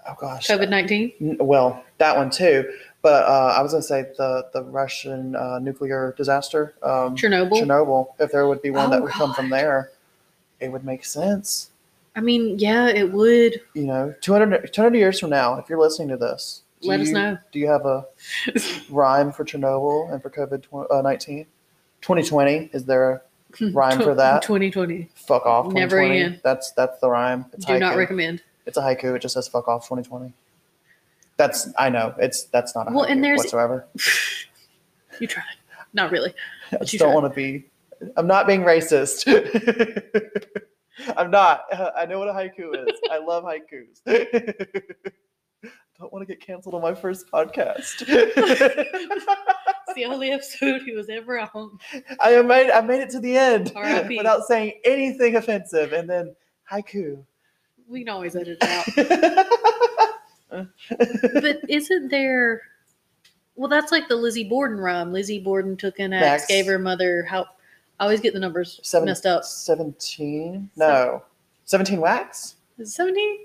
oh 0.08 0.16
gosh, 0.20 0.48
COVID 0.48 0.70
nineteen. 0.70 1.14
Well, 1.40 1.84
that 1.98 2.16
one 2.16 2.30
too. 2.30 2.72
But 3.02 3.24
uh, 3.26 3.56
I 3.58 3.62
was 3.64 3.72
going 3.72 3.82
to 3.82 3.88
say 3.88 4.04
the 4.18 4.48
the 4.54 4.64
Russian 4.64 5.36
uh, 5.36 5.60
nuclear 5.60 6.14
disaster, 6.18 6.76
um, 6.84 7.16
Chernobyl. 7.16 7.62
Chernobyl. 7.62 8.08
If 8.20 8.32
there 8.32 8.48
would 8.48 8.62
be 8.62 8.70
one 8.70 8.88
Oh, 8.88 8.90
that 8.92 9.02
would 9.02 9.12
come 9.12 9.34
from 9.34 9.50
there, 9.50 9.92
it 10.60 10.72
would 10.72 10.84
make 10.84 11.04
sense. 11.04 11.72
I 12.16 12.22
mean, 12.22 12.60
yeah, 12.60 12.88
it 12.90 13.12
would. 13.12 13.62
You 13.74 13.86
know, 13.86 14.14
200, 14.22 14.72
200 14.74 14.98
years 14.98 15.20
from 15.20 15.30
now, 15.30 15.56
if 15.56 15.70
you're 15.70 15.80
listening 15.80 16.10
to 16.10 16.18
this, 16.18 16.62
Let 16.82 17.00
us 17.00 17.10
know. 17.10 17.38
Do 17.52 17.58
you 17.60 17.68
have 17.68 17.86
a 17.86 18.06
rhyme 18.90 19.32
for 19.32 19.46
Chernobyl 19.46 20.12
and 20.14 20.22
for 20.22 20.30
COVID 20.30 20.66
uh, 20.92 21.02
nineteen? 21.02 21.46
2020 22.02 22.72
is 22.74 22.86
there 22.86 23.12
a 23.12 23.22
rhyme 23.72 24.00
for 24.04 24.14
that? 24.16 24.42
Twenty 24.44 24.70
twenty. 24.72 25.10
fuck 25.16 25.46
off? 25.46 25.72
Never 25.74 26.02
again. 26.02 26.40
That's 26.44 26.72
that's 26.74 27.00
the 27.00 27.10
rhyme. 27.10 27.46
It's 27.54 27.66
Do 27.66 27.80
not 27.80 27.94
haiku. 27.94 27.98
recommend. 27.98 28.44
It's 28.66 28.78
a 28.78 28.82
haiku. 28.82 29.16
It 29.16 29.22
just 29.22 29.34
says 29.34 29.48
fuck 29.48 29.68
off 29.68 29.84
2020. 29.88 30.34
That's 31.38 31.70
I 31.80 31.90
know. 31.90 32.14
It's 32.20 32.44
that's 32.46 32.76
not 32.76 32.90
a 32.90 32.94
Well, 32.94 33.06
haiku 33.06 33.12
and 33.12 33.24
there's- 33.24 33.40
whatsoever. 33.40 33.88
You 35.20 35.28
tried. 35.28 35.44
Not 35.94 36.10
really. 36.10 36.34
I 36.72 36.84
just 36.84 36.98
don't 36.98 37.14
want 37.14 37.26
to 37.32 37.36
be. 37.36 37.66
I'm 38.18 38.26
not 38.26 38.48
being 38.48 38.62
racist. 38.62 39.28
I'm 41.18 41.30
not. 41.30 41.66
I 41.96 42.06
know 42.08 42.18
what 42.18 42.28
a 42.30 42.32
haiku 42.34 42.88
is. 42.88 43.00
I 43.12 43.18
love 43.20 43.44
haikus. 43.44 44.00
don't 46.00 46.12
want 46.14 46.26
to 46.28 46.34
get 46.34 46.40
canceled 46.42 46.74
on 46.74 46.82
my 46.82 46.96
first 46.96 47.30
podcast. 47.32 48.04
It's 48.08 49.94
the 49.96 50.06
only 50.06 50.32
episode 50.32 50.82
he 50.84 50.94
was 50.94 51.10
ever 51.10 51.40
on. 51.54 51.78
I 52.20 52.42
made 52.42 52.72
I 52.72 52.82
made 52.82 53.02
it 53.02 53.10
to 53.12 53.20
the 53.20 53.38
end 53.38 53.72
without 54.10 54.44
saying 54.48 54.80
anything 54.86 55.36
offensive, 55.36 55.92
and 55.94 56.10
then 56.10 56.36
haiku. 56.72 57.24
We 57.92 58.00
can 58.06 58.10
always 58.10 58.36
edit 58.38 58.58
it 58.62 59.48
out. 60.50 60.68
but 61.42 61.60
isn't 61.68 62.10
there? 62.10 62.62
Well, 63.56 63.68
that's 63.68 63.92
like 63.92 64.08
the 64.08 64.16
Lizzie 64.16 64.48
Borden 64.48 64.80
rhyme. 64.80 65.12
Lizzie 65.12 65.40
Borden 65.40 65.76
took 65.76 66.00
an 66.00 66.14
axe, 66.14 66.24
Max. 66.24 66.48
gave 66.48 66.66
her 66.68 66.80
mother 66.80 67.24
how. 67.24 67.46
I 68.00 68.06
always 68.06 68.22
get 68.22 68.34
the 68.34 68.40
numbers 68.40 68.80
Seven- 68.82 69.06
messed 69.06 69.26
up. 69.26 69.44
17? 69.44 70.72
No. 70.76 71.22
17 71.66 72.00
wax? 72.00 72.56
Seventeen? 72.84 73.42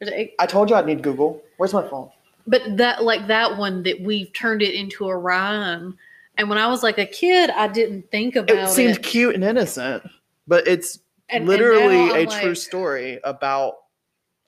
Or 0.00 0.06
is 0.06 0.08
it 0.08 0.14
eight? 0.14 0.34
I 0.40 0.46
told 0.46 0.68
you 0.70 0.76
I'd 0.76 0.86
need 0.86 1.02
Google. 1.02 1.40
Where's 1.58 1.72
my 1.72 1.86
phone? 1.88 2.10
But 2.48 2.76
that, 2.78 3.04
like 3.04 3.28
that 3.28 3.56
one, 3.56 3.82
that 3.84 4.00
we've 4.00 4.32
turned 4.32 4.62
it 4.62 4.74
into 4.74 5.08
a 5.08 5.16
rhyme. 5.16 5.96
And 6.36 6.48
when 6.50 6.58
I 6.58 6.66
was 6.66 6.82
like 6.82 6.98
a 6.98 7.06
kid, 7.06 7.50
I 7.50 7.68
didn't 7.68 8.10
think 8.10 8.34
about 8.34 8.56
it. 8.56 8.62
It 8.64 8.68
seemed 8.70 9.02
cute 9.02 9.34
and 9.36 9.44
innocent, 9.44 10.02
but 10.48 10.66
it's 10.66 10.98
And- 11.28 11.40
and 11.42 11.46
literally 11.48 11.96
now 12.06 12.14
a 12.14 12.20
I'm 12.20 12.28
true 12.40 12.54
story 12.54 13.18
about 13.24 13.74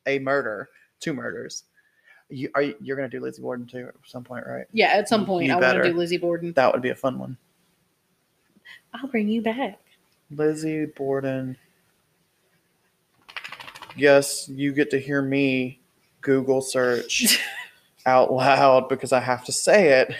a 0.07 0.19
murder, 0.21 0.69
two 1.01 1.13
murders. 1.13 1.65
You 2.31 2.51
are 2.55 2.63
you- 2.63 2.77
you're 2.81 2.97
gonna 2.97 3.09
do 3.09 3.21
Lizzie 3.21 3.43
Borden 3.43 3.67
too 3.67 3.89
at 3.89 3.95
some 4.05 4.23
point, 4.25 4.47
right? 4.47 4.67
Yeah, 4.73 4.89
at 4.89 5.09
some 5.09 5.25
point, 5.27 5.47
You 5.47 5.53
I 5.55 5.57
want 5.57 5.83
to 5.83 5.91
do 5.93 5.97
Lizzie 5.97 6.19
Borden. 6.19 6.53
That 6.53 6.73
would 6.73 6.83
be 6.83 6.91
a 6.91 6.95
fun 6.95 7.19
one. 7.19 7.37
I'll 8.95 9.09
bring 9.09 9.29
you 9.29 9.43
back. 9.43 9.79
Lizzie 10.31 10.87
Borden. 10.87 11.57
Yes, 13.97 14.49
you 14.49 14.73
get 14.73 14.91
to 14.91 14.99
hear 15.01 15.23
me 15.23 15.81
Google 16.21 16.61
search 16.61 17.39
out 18.07 18.33
loud 18.33 18.89
because 18.89 19.13
I 19.13 19.21
have 19.21 19.45
to 19.47 19.53
say 19.53 20.01
it 20.01 20.15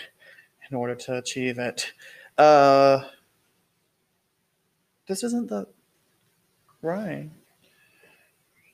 in 0.69 0.75
order 0.75 0.95
to 0.95 1.17
achieve 1.17 1.57
it. 1.59 1.93
Uh, 2.37 3.03
this 5.07 5.23
isn't 5.23 5.49
the 5.49 5.67
right. 6.81 7.29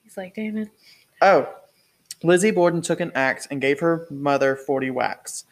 He's 0.04 0.18
like, 0.18 0.36
damn 0.36 0.58
it. 0.58 0.70
Oh, 1.22 1.48
Lizzie 2.24 2.52
Borden 2.52 2.82
took 2.82 3.00
an 3.00 3.12
axe 3.16 3.48
and 3.50 3.62
gave 3.62 3.80
her 3.80 4.08
mother 4.10 4.56
40 4.56 4.92
whacks. 4.92 5.46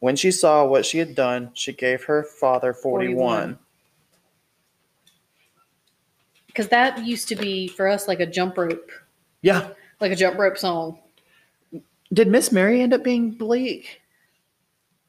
When 0.00 0.16
she 0.16 0.30
saw 0.30 0.64
what 0.66 0.84
she 0.84 0.98
had 0.98 1.14
done, 1.14 1.50
she 1.54 1.72
gave 1.72 2.04
her 2.04 2.24
father 2.24 2.72
41. 2.72 3.14
41. 3.16 3.58
Because 6.48 6.68
that 6.68 7.04
used 7.06 7.28
to 7.28 7.36
be 7.36 7.66
for 7.68 7.88
us 7.88 8.08
like 8.08 8.20
a 8.20 8.26
jump 8.26 8.58
rope, 8.58 8.90
Yeah. 9.40 9.68
like 10.00 10.12
a 10.12 10.16
jump 10.16 10.38
rope 10.38 10.58
song. 10.58 10.98
Did 12.12 12.28
Miss 12.28 12.52
Mary 12.52 12.82
end 12.82 12.92
up 12.92 13.02
being 13.02 13.30
bleak? 13.30 14.01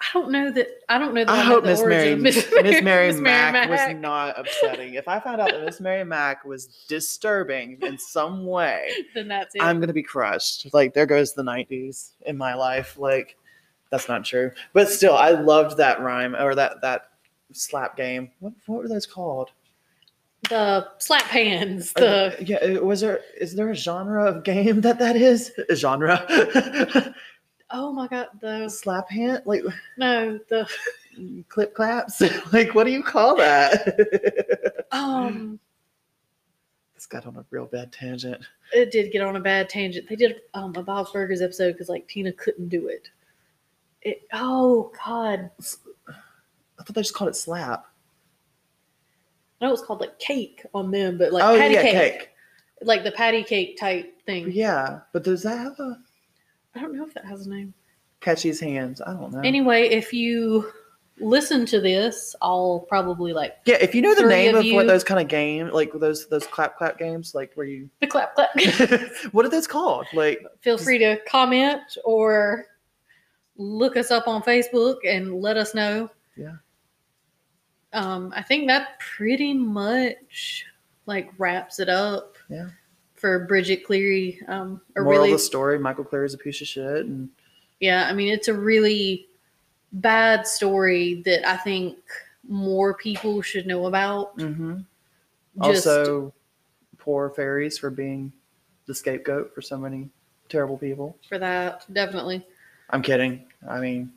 I 0.04 0.14
don't 0.14 0.32
know 0.32 0.52
that. 0.52 0.68
I 0.90 0.98
don't 0.98 1.14
know 1.14 1.24
that. 1.24 1.32
I 1.32 1.44
know 1.44 1.56
hope 1.56 1.64
Miss 1.64 1.82
Mary. 1.84 2.16
Miss 2.18 2.52
Mary, 2.52 2.82
Mary 2.82 3.14
Mack, 3.14 3.70
was 3.70 3.96
not 4.02 4.38
upsetting. 4.38 4.96
If 4.96 5.08
I 5.08 5.20
found 5.20 5.40
out 5.40 5.52
that 5.52 5.64
Miss 5.64 5.80
Mary 5.80 6.04
Mack 6.04 6.44
was 6.44 6.86
disturbing 6.88 7.78
in 7.82 7.98
some 7.98 8.46
way, 8.46 8.90
Then 9.16 9.28
that's 9.28 9.56
it. 9.56 9.62
I'm 9.62 9.80
gonna 9.80 9.94
be 9.94 10.04
crushed. 10.04 10.74
Like 10.74 10.94
there 10.94 11.06
goes 11.06 11.34
the 11.34 11.44
'90s 11.44 12.12
in 12.26 12.38
my 12.38 12.54
life. 12.54 12.98
Like 12.98 13.38
that's 13.90 14.10
not 14.10 14.26
true, 14.26 14.52
but 14.74 14.90
still, 14.90 15.16
I 15.16 15.32
loved 15.32 15.78
that 15.78 16.02
rhyme 16.02 16.36
or 16.36 16.54
that 16.56 16.82
that 16.82 17.10
slap 17.54 17.96
game. 17.96 18.32
What 18.40 18.54
what 18.66 18.84
were 18.84 18.90
those 18.90 19.06
called? 19.06 19.52
the 20.50 20.88
slap 20.98 21.24
hands, 21.24 21.94
the 21.94 22.36
yeah, 22.42 22.80
was 22.80 23.02
there 23.02 23.22
is 23.40 23.56
there 23.56 23.70
a 23.70 23.76
genre 23.76 24.26
of 24.26 24.44
game 24.44 24.82
that 24.82 25.00
that 25.00 25.16
is 25.16 25.52
a 25.70 25.76
genre? 25.76 26.26
oh 27.74 27.92
my 27.92 28.08
god, 28.08 28.28
the 28.40 28.70
Slap 28.70 29.10
hand, 29.10 29.42
like 29.46 29.64
no, 29.98 30.40
the 30.48 30.70
clip 31.50 31.74
claps, 31.74 32.22
like 32.54 32.74
what 32.74 32.86
do 32.86 32.92
you 32.92 33.04
call 33.04 33.36
that? 33.36 34.86
um 34.92 35.60
this 36.94 37.06
got 37.08 37.26
on 37.26 37.36
a 37.36 37.46
real 37.50 37.66
bad 37.66 37.92
tangent. 37.92 38.42
it 38.72 38.92
did 38.92 39.12
get 39.12 39.22
on 39.22 39.36
a 39.36 39.40
bad 39.42 39.68
tangent. 39.68 40.08
They 40.08 40.16
did 40.16 40.42
um 40.54 40.74
a 40.76 40.84
Bob's 40.84 41.12
Burgers 41.12 41.42
episode 41.42 41.74
because 41.74 41.90
like 41.90 42.08
Tina 42.08 42.32
couldn't 42.32 42.70
do 42.70 42.88
it. 42.88 43.10
It 44.02 44.22
oh 44.32 44.92
god. 45.06 45.50
I 46.08 46.84
thought 46.84 46.96
they 46.96 47.02
just 47.02 47.14
called 47.14 47.30
it 47.30 47.36
slap. 47.36 47.86
I 49.60 49.66
know 49.66 49.70
it 49.70 49.72
was 49.72 49.82
called 49.82 50.02
like 50.02 50.20
cake 50.20 50.66
on 50.74 50.92
them, 50.92 51.18
but 51.18 51.34
like 51.34 51.44
oh 51.44 51.58
patty 51.58 51.74
yeah, 51.74 51.82
cake, 51.82 52.20
cake. 52.20 52.30
like 52.84 53.04
the 53.04 53.12
patty 53.12 53.44
cake 53.44 53.78
type 53.78 54.22
thing. 54.26 54.52
Yeah, 54.52 55.00
but 55.12 55.24
does 55.24 55.44
that 55.44 55.58
have 55.58 55.80
a 55.80 55.98
I 56.76 56.80
don't 56.82 56.96
know 56.96 57.06
if 57.06 57.14
that 57.14 57.26
has 57.26 57.46
a 57.46 57.50
name. 57.50 57.74
catchy's 58.22 58.60
hands? 58.60 59.02
I 59.02 59.14
don't 59.14 59.32
know. 59.32 59.42
Anyway, 59.42 59.90
if 59.90 60.14
you 60.14 60.72
listen 61.20 61.66
to 61.68 61.80
this, 61.80 62.36
I'll 62.42 62.86
probably 62.90 63.34
like 63.34 63.58
yeah, 63.66 63.78
if 63.80 63.94
you 63.94 64.02
know 64.02 64.16
the 64.16 64.26
name 64.28 64.56
of 64.56 64.60
of, 64.60 64.66
you- 64.66 64.76
what 64.76 64.88
those 64.88 65.04
kind 65.04 65.22
of 65.22 65.28
game, 65.28 65.70
like 65.70 65.92
those 65.94 66.28
those 66.30 66.48
clap 66.48 66.78
clap 66.78 66.98
games, 66.98 67.36
like 67.36 67.52
where 67.56 67.68
you, 67.68 67.90
the 68.02 68.08
clap 68.08 68.36
clap. 68.36 68.50
what 69.32 69.46
are 69.46 69.50
those 69.50 69.68
called? 69.68 70.06
Like 70.14 70.42
Feel 70.62 70.78
free 70.78 70.98
to 71.00 71.20
comment 71.28 71.82
or 72.04 72.66
look 73.58 73.98
us 73.98 74.10
up 74.10 74.28
on 74.28 74.42
Facebook 74.42 74.98
and 75.08 75.42
let 75.42 75.58
us 75.58 75.76
know. 75.76 76.10
Yeah. 76.36 76.56
Um, 77.94 78.34
I 78.36 78.42
think 78.42 78.68
that 78.68 79.00
pretty 79.00 79.54
much 79.54 80.66
like 81.06 81.30
wraps 81.38 81.80
it 81.80 81.90
up. 81.90 82.38
Yeah. 82.50 82.70
For 83.24 83.46
Bridget 83.46 83.86
Cleary, 83.86 84.38
um, 84.50 84.82
a 84.98 85.00
moral 85.00 85.20
really 85.20 85.32
of 85.32 85.38
the 85.38 85.40
story: 85.40 85.80
Michael 85.80 86.04
Cleary 86.04 86.26
is 86.26 86.34
a 86.34 86.38
piece 86.38 86.60
of 86.60 86.68
shit, 86.68 87.06
and 87.06 87.30
Yeah, 87.80 88.06
I 88.10 88.12
mean, 88.12 88.28
it's 88.28 88.50
a 88.50 88.54
really 88.54 89.30
bad 89.94 90.46
story 90.46 91.22
that 91.24 91.50
I 91.50 91.56
think 91.56 92.00
more 92.46 92.96
people 92.96 93.42
should 93.42 93.66
know 93.66 93.86
about. 93.86 94.38
mm-hmm. 94.38 94.80
Just, 95.64 95.88
also 95.88 96.34
poor 96.98 97.30
fairies 97.30 97.78
for 97.78 97.90
being 97.90 98.34
the 98.88 98.94
scapegoat 98.94 99.56
for 99.56 99.62
so 99.62 99.78
many 99.78 100.10
terrible 100.50 100.78
people. 100.78 101.18
for 101.30 101.40
that, 101.40 101.86
definitely. 101.94 102.46
I'm 102.90 103.02
kidding. 103.02 103.46
I 103.66 103.80
mean, 103.80 104.12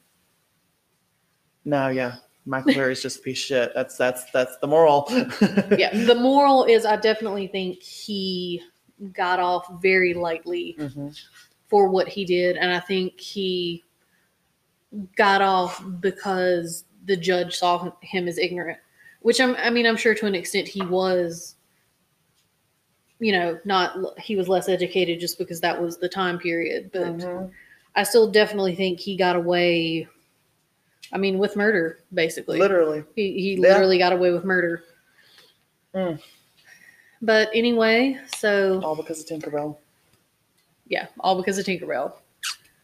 no, 1.64 1.90
yeah, 1.90 2.16
Michael 2.44 2.72
Cleary's 2.72 3.02
just 3.02 3.20
a 3.20 3.22
piece 3.22 3.38
of 3.38 3.46
shit. 3.46 3.72
That's 3.72 3.96
that's 3.96 4.28
that's 4.32 4.56
the 4.58 4.66
moral. 4.66 5.06
Yeah, 5.78 5.96
the 5.96 6.16
moral 6.16 6.64
is 6.64 6.84
I 6.84 6.96
definitely 6.96 7.46
think 7.46 7.80
he 7.80 8.62
got 9.12 9.40
off 9.40 9.68
very 9.80 10.14
lightly 10.14 10.76
hmm 10.78 11.08
for 11.68 11.88
what 11.88 12.06
he 12.06 12.24
did. 12.24 12.56
And 12.56 12.72
I 12.72 12.78
think 12.78 13.18
he 13.18 13.82
got 15.16 15.42
off 15.42 15.84
because 16.00 16.84
the 17.06 17.16
judge 17.16 17.56
saw 17.56 17.90
him 18.02 18.28
as 18.28 18.38
ignorant, 18.38 18.78
which 19.20 19.40
I'm, 19.40 19.56
I 19.56 19.70
mean, 19.70 19.84
I'm 19.84 19.96
sure 19.96 20.14
to 20.14 20.26
an 20.26 20.36
extent 20.36 20.68
he 20.68 20.82
was, 20.82 21.56
you 23.18 23.32
know, 23.32 23.58
not, 23.64 24.18
he 24.20 24.36
was 24.36 24.48
less 24.48 24.68
educated 24.68 25.18
just 25.18 25.38
because 25.38 25.60
that 25.60 25.80
was 25.80 25.98
the 25.98 26.08
time 26.08 26.38
period. 26.38 26.90
But 26.92 27.16
Mhm. 27.18 27.50
I 27.96 28.04
still 28.04 28.30
definitely 28.30 28.76
think 28.76 29.00
he 29.00 29.16
got 29.16 29.34
away. 29.34 30.06
I 31.12 31.18
mean, 31.18 31.38
with 31.38 31.56
murder, 31.56 31.98
basically. 32.14 32.60
Literally. 32.60 33.02
He, 33.16 33.32
he 33.40 33.54
Yeah. 33.54 33.60
literally 33.60 33.98
got 33.98 34.12
away 34.12 34.30
with 34.30 34.44
murder. 34.44 34.84
Mm. 35.94 36.20
But 37.26 37.50
anyway, 37.52 38.18
so 38.36 38.80
All 38.84 38.94
because 38.94 39.20
of 39.20 39.26
Tinkerbell. 39.26 39.76
yeah, 40.86 41.06
all 41.20 41.36
because 41.36 41.58
of 41.58 41.66
Tinkerbell. 41.66 42.12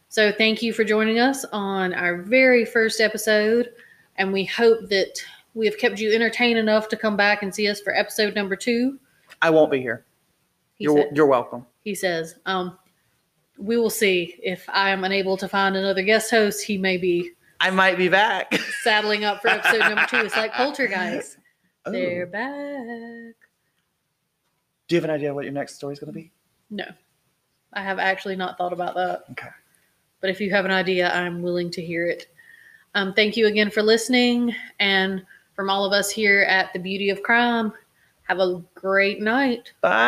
So 0.09 0.31
thank 0.33 0.61
you 0.61 0.73
for 0.73 0.83
joining 0.83 1.17
us 1.19 1.45
on 1.53 1.93
our 1.93 2.17
very 2.17 2.65
first 2.65 2.99
episode, 2.99 3.71
and 4.17 4.33
we 4.33 4.43
hope 4.43 4.89
that 4.89 5.13
we 5.53 5.65
have 5.65 5.77
kept 5.77 5.97
you 5.99 6.11
entertained 6.13 6.59
enough 6.59 6.89
to 6.89 6.97
come 6.97 7.15
back 7.15 7.41
and 7.41 7.55
see 7.55 7.67
us 7.69 7.79
for 7.79 7.95
episode 7.95 8.35
number 8.35 8.55
two. 8.57 8.99
I 9.41 9.49
won't 9.49 9.71
be 9.71 9.79
here. 9.81 10.03
He, 10.75 10.83
You're 10.83 10.97
said, 10.97 11.15
you're 11.15 11.25
welcome. 11.27 11.65
he 11.85 11.95
says, 11.95 12.35
um, 12.45 12.77
we 13.57 13.77
will 13.77 13.89
see 13.89 14.35
if 14.43 14.67
I 14.67 14.89
am 14.89 15.03
unable 15.05 15.37
to 15.37 15.47
find 15.47 15.75
another 15.77 16.01
guest 16.03 16.29
host. 16.31 16.63
He 16.65 16.77
may 16.77 16.97
be 16.97 17.31
I 17.61 17.69
might 17.69 17.97
be 17.97 18.09
back. 18.09 18.53
saddling 18.83 19.23
up 19.23 19.41
for 19.41 19.47
episode 19.47 19.79
number 19.79 20.05
two. 20.09 20.17
It's 20.17 20.35
like 20.35 20.51
Poltergeist. 20.55 21.37
Oh. 21.85 21.91
They're 21.91 22.25
back. 22.27 23.35
Do 24.93 24.97
you 24.97 25.01
have 25.01 25.09
an 25.09 25.15
idea 25.15 25.33
what 25.33 25.43
your 25.43 25.53
next 25.53 25.73
story 25.73 25.93
is 25.93 25.99
going 25.99 26.13
to 26.13 26.19
be? 26.19 26.31
No, 26.69 26.85
I 27.73 27.81
have 27.81 27.97
actually 27.97 28.35
not 28.35 28.59
thought 28.59 28.73
about 28.73 28.93
that. 28.93 29.23
Okay. 29.31 29.47
But 30.21 30.29
if 30.29 30.39
you 30.39 30.51
have 30.51 30.65
an 30.65 30.71
idea, 30.71 31.11
I'm 31.11 31.41
willing 31.41 31.71
to 31.71 31.81
hear 31.83 32.05
it. 32.05 32.27
Um, 32.93 33.11
thank 33.11 33.35
you 33.35 33.47
again 33.47 33.71
for 33.71 33.81
listening. 33.81 34.53
And 34.79 35.25
from 35.55 35.71
all 35.71 35.83
of 35.83 35.93
us 35.93 36.11
here 36.11 36.43
at 36.43 36.71
The 36.73 36.79
Beauty 36.79 37.09
of 37.09 37.23
Crime, 37.23 37.73
have 38.27 38.37
a 38.37 38.61
great 38.75 39.19
night. 39.19 39.73
Bye. 39.81 39.89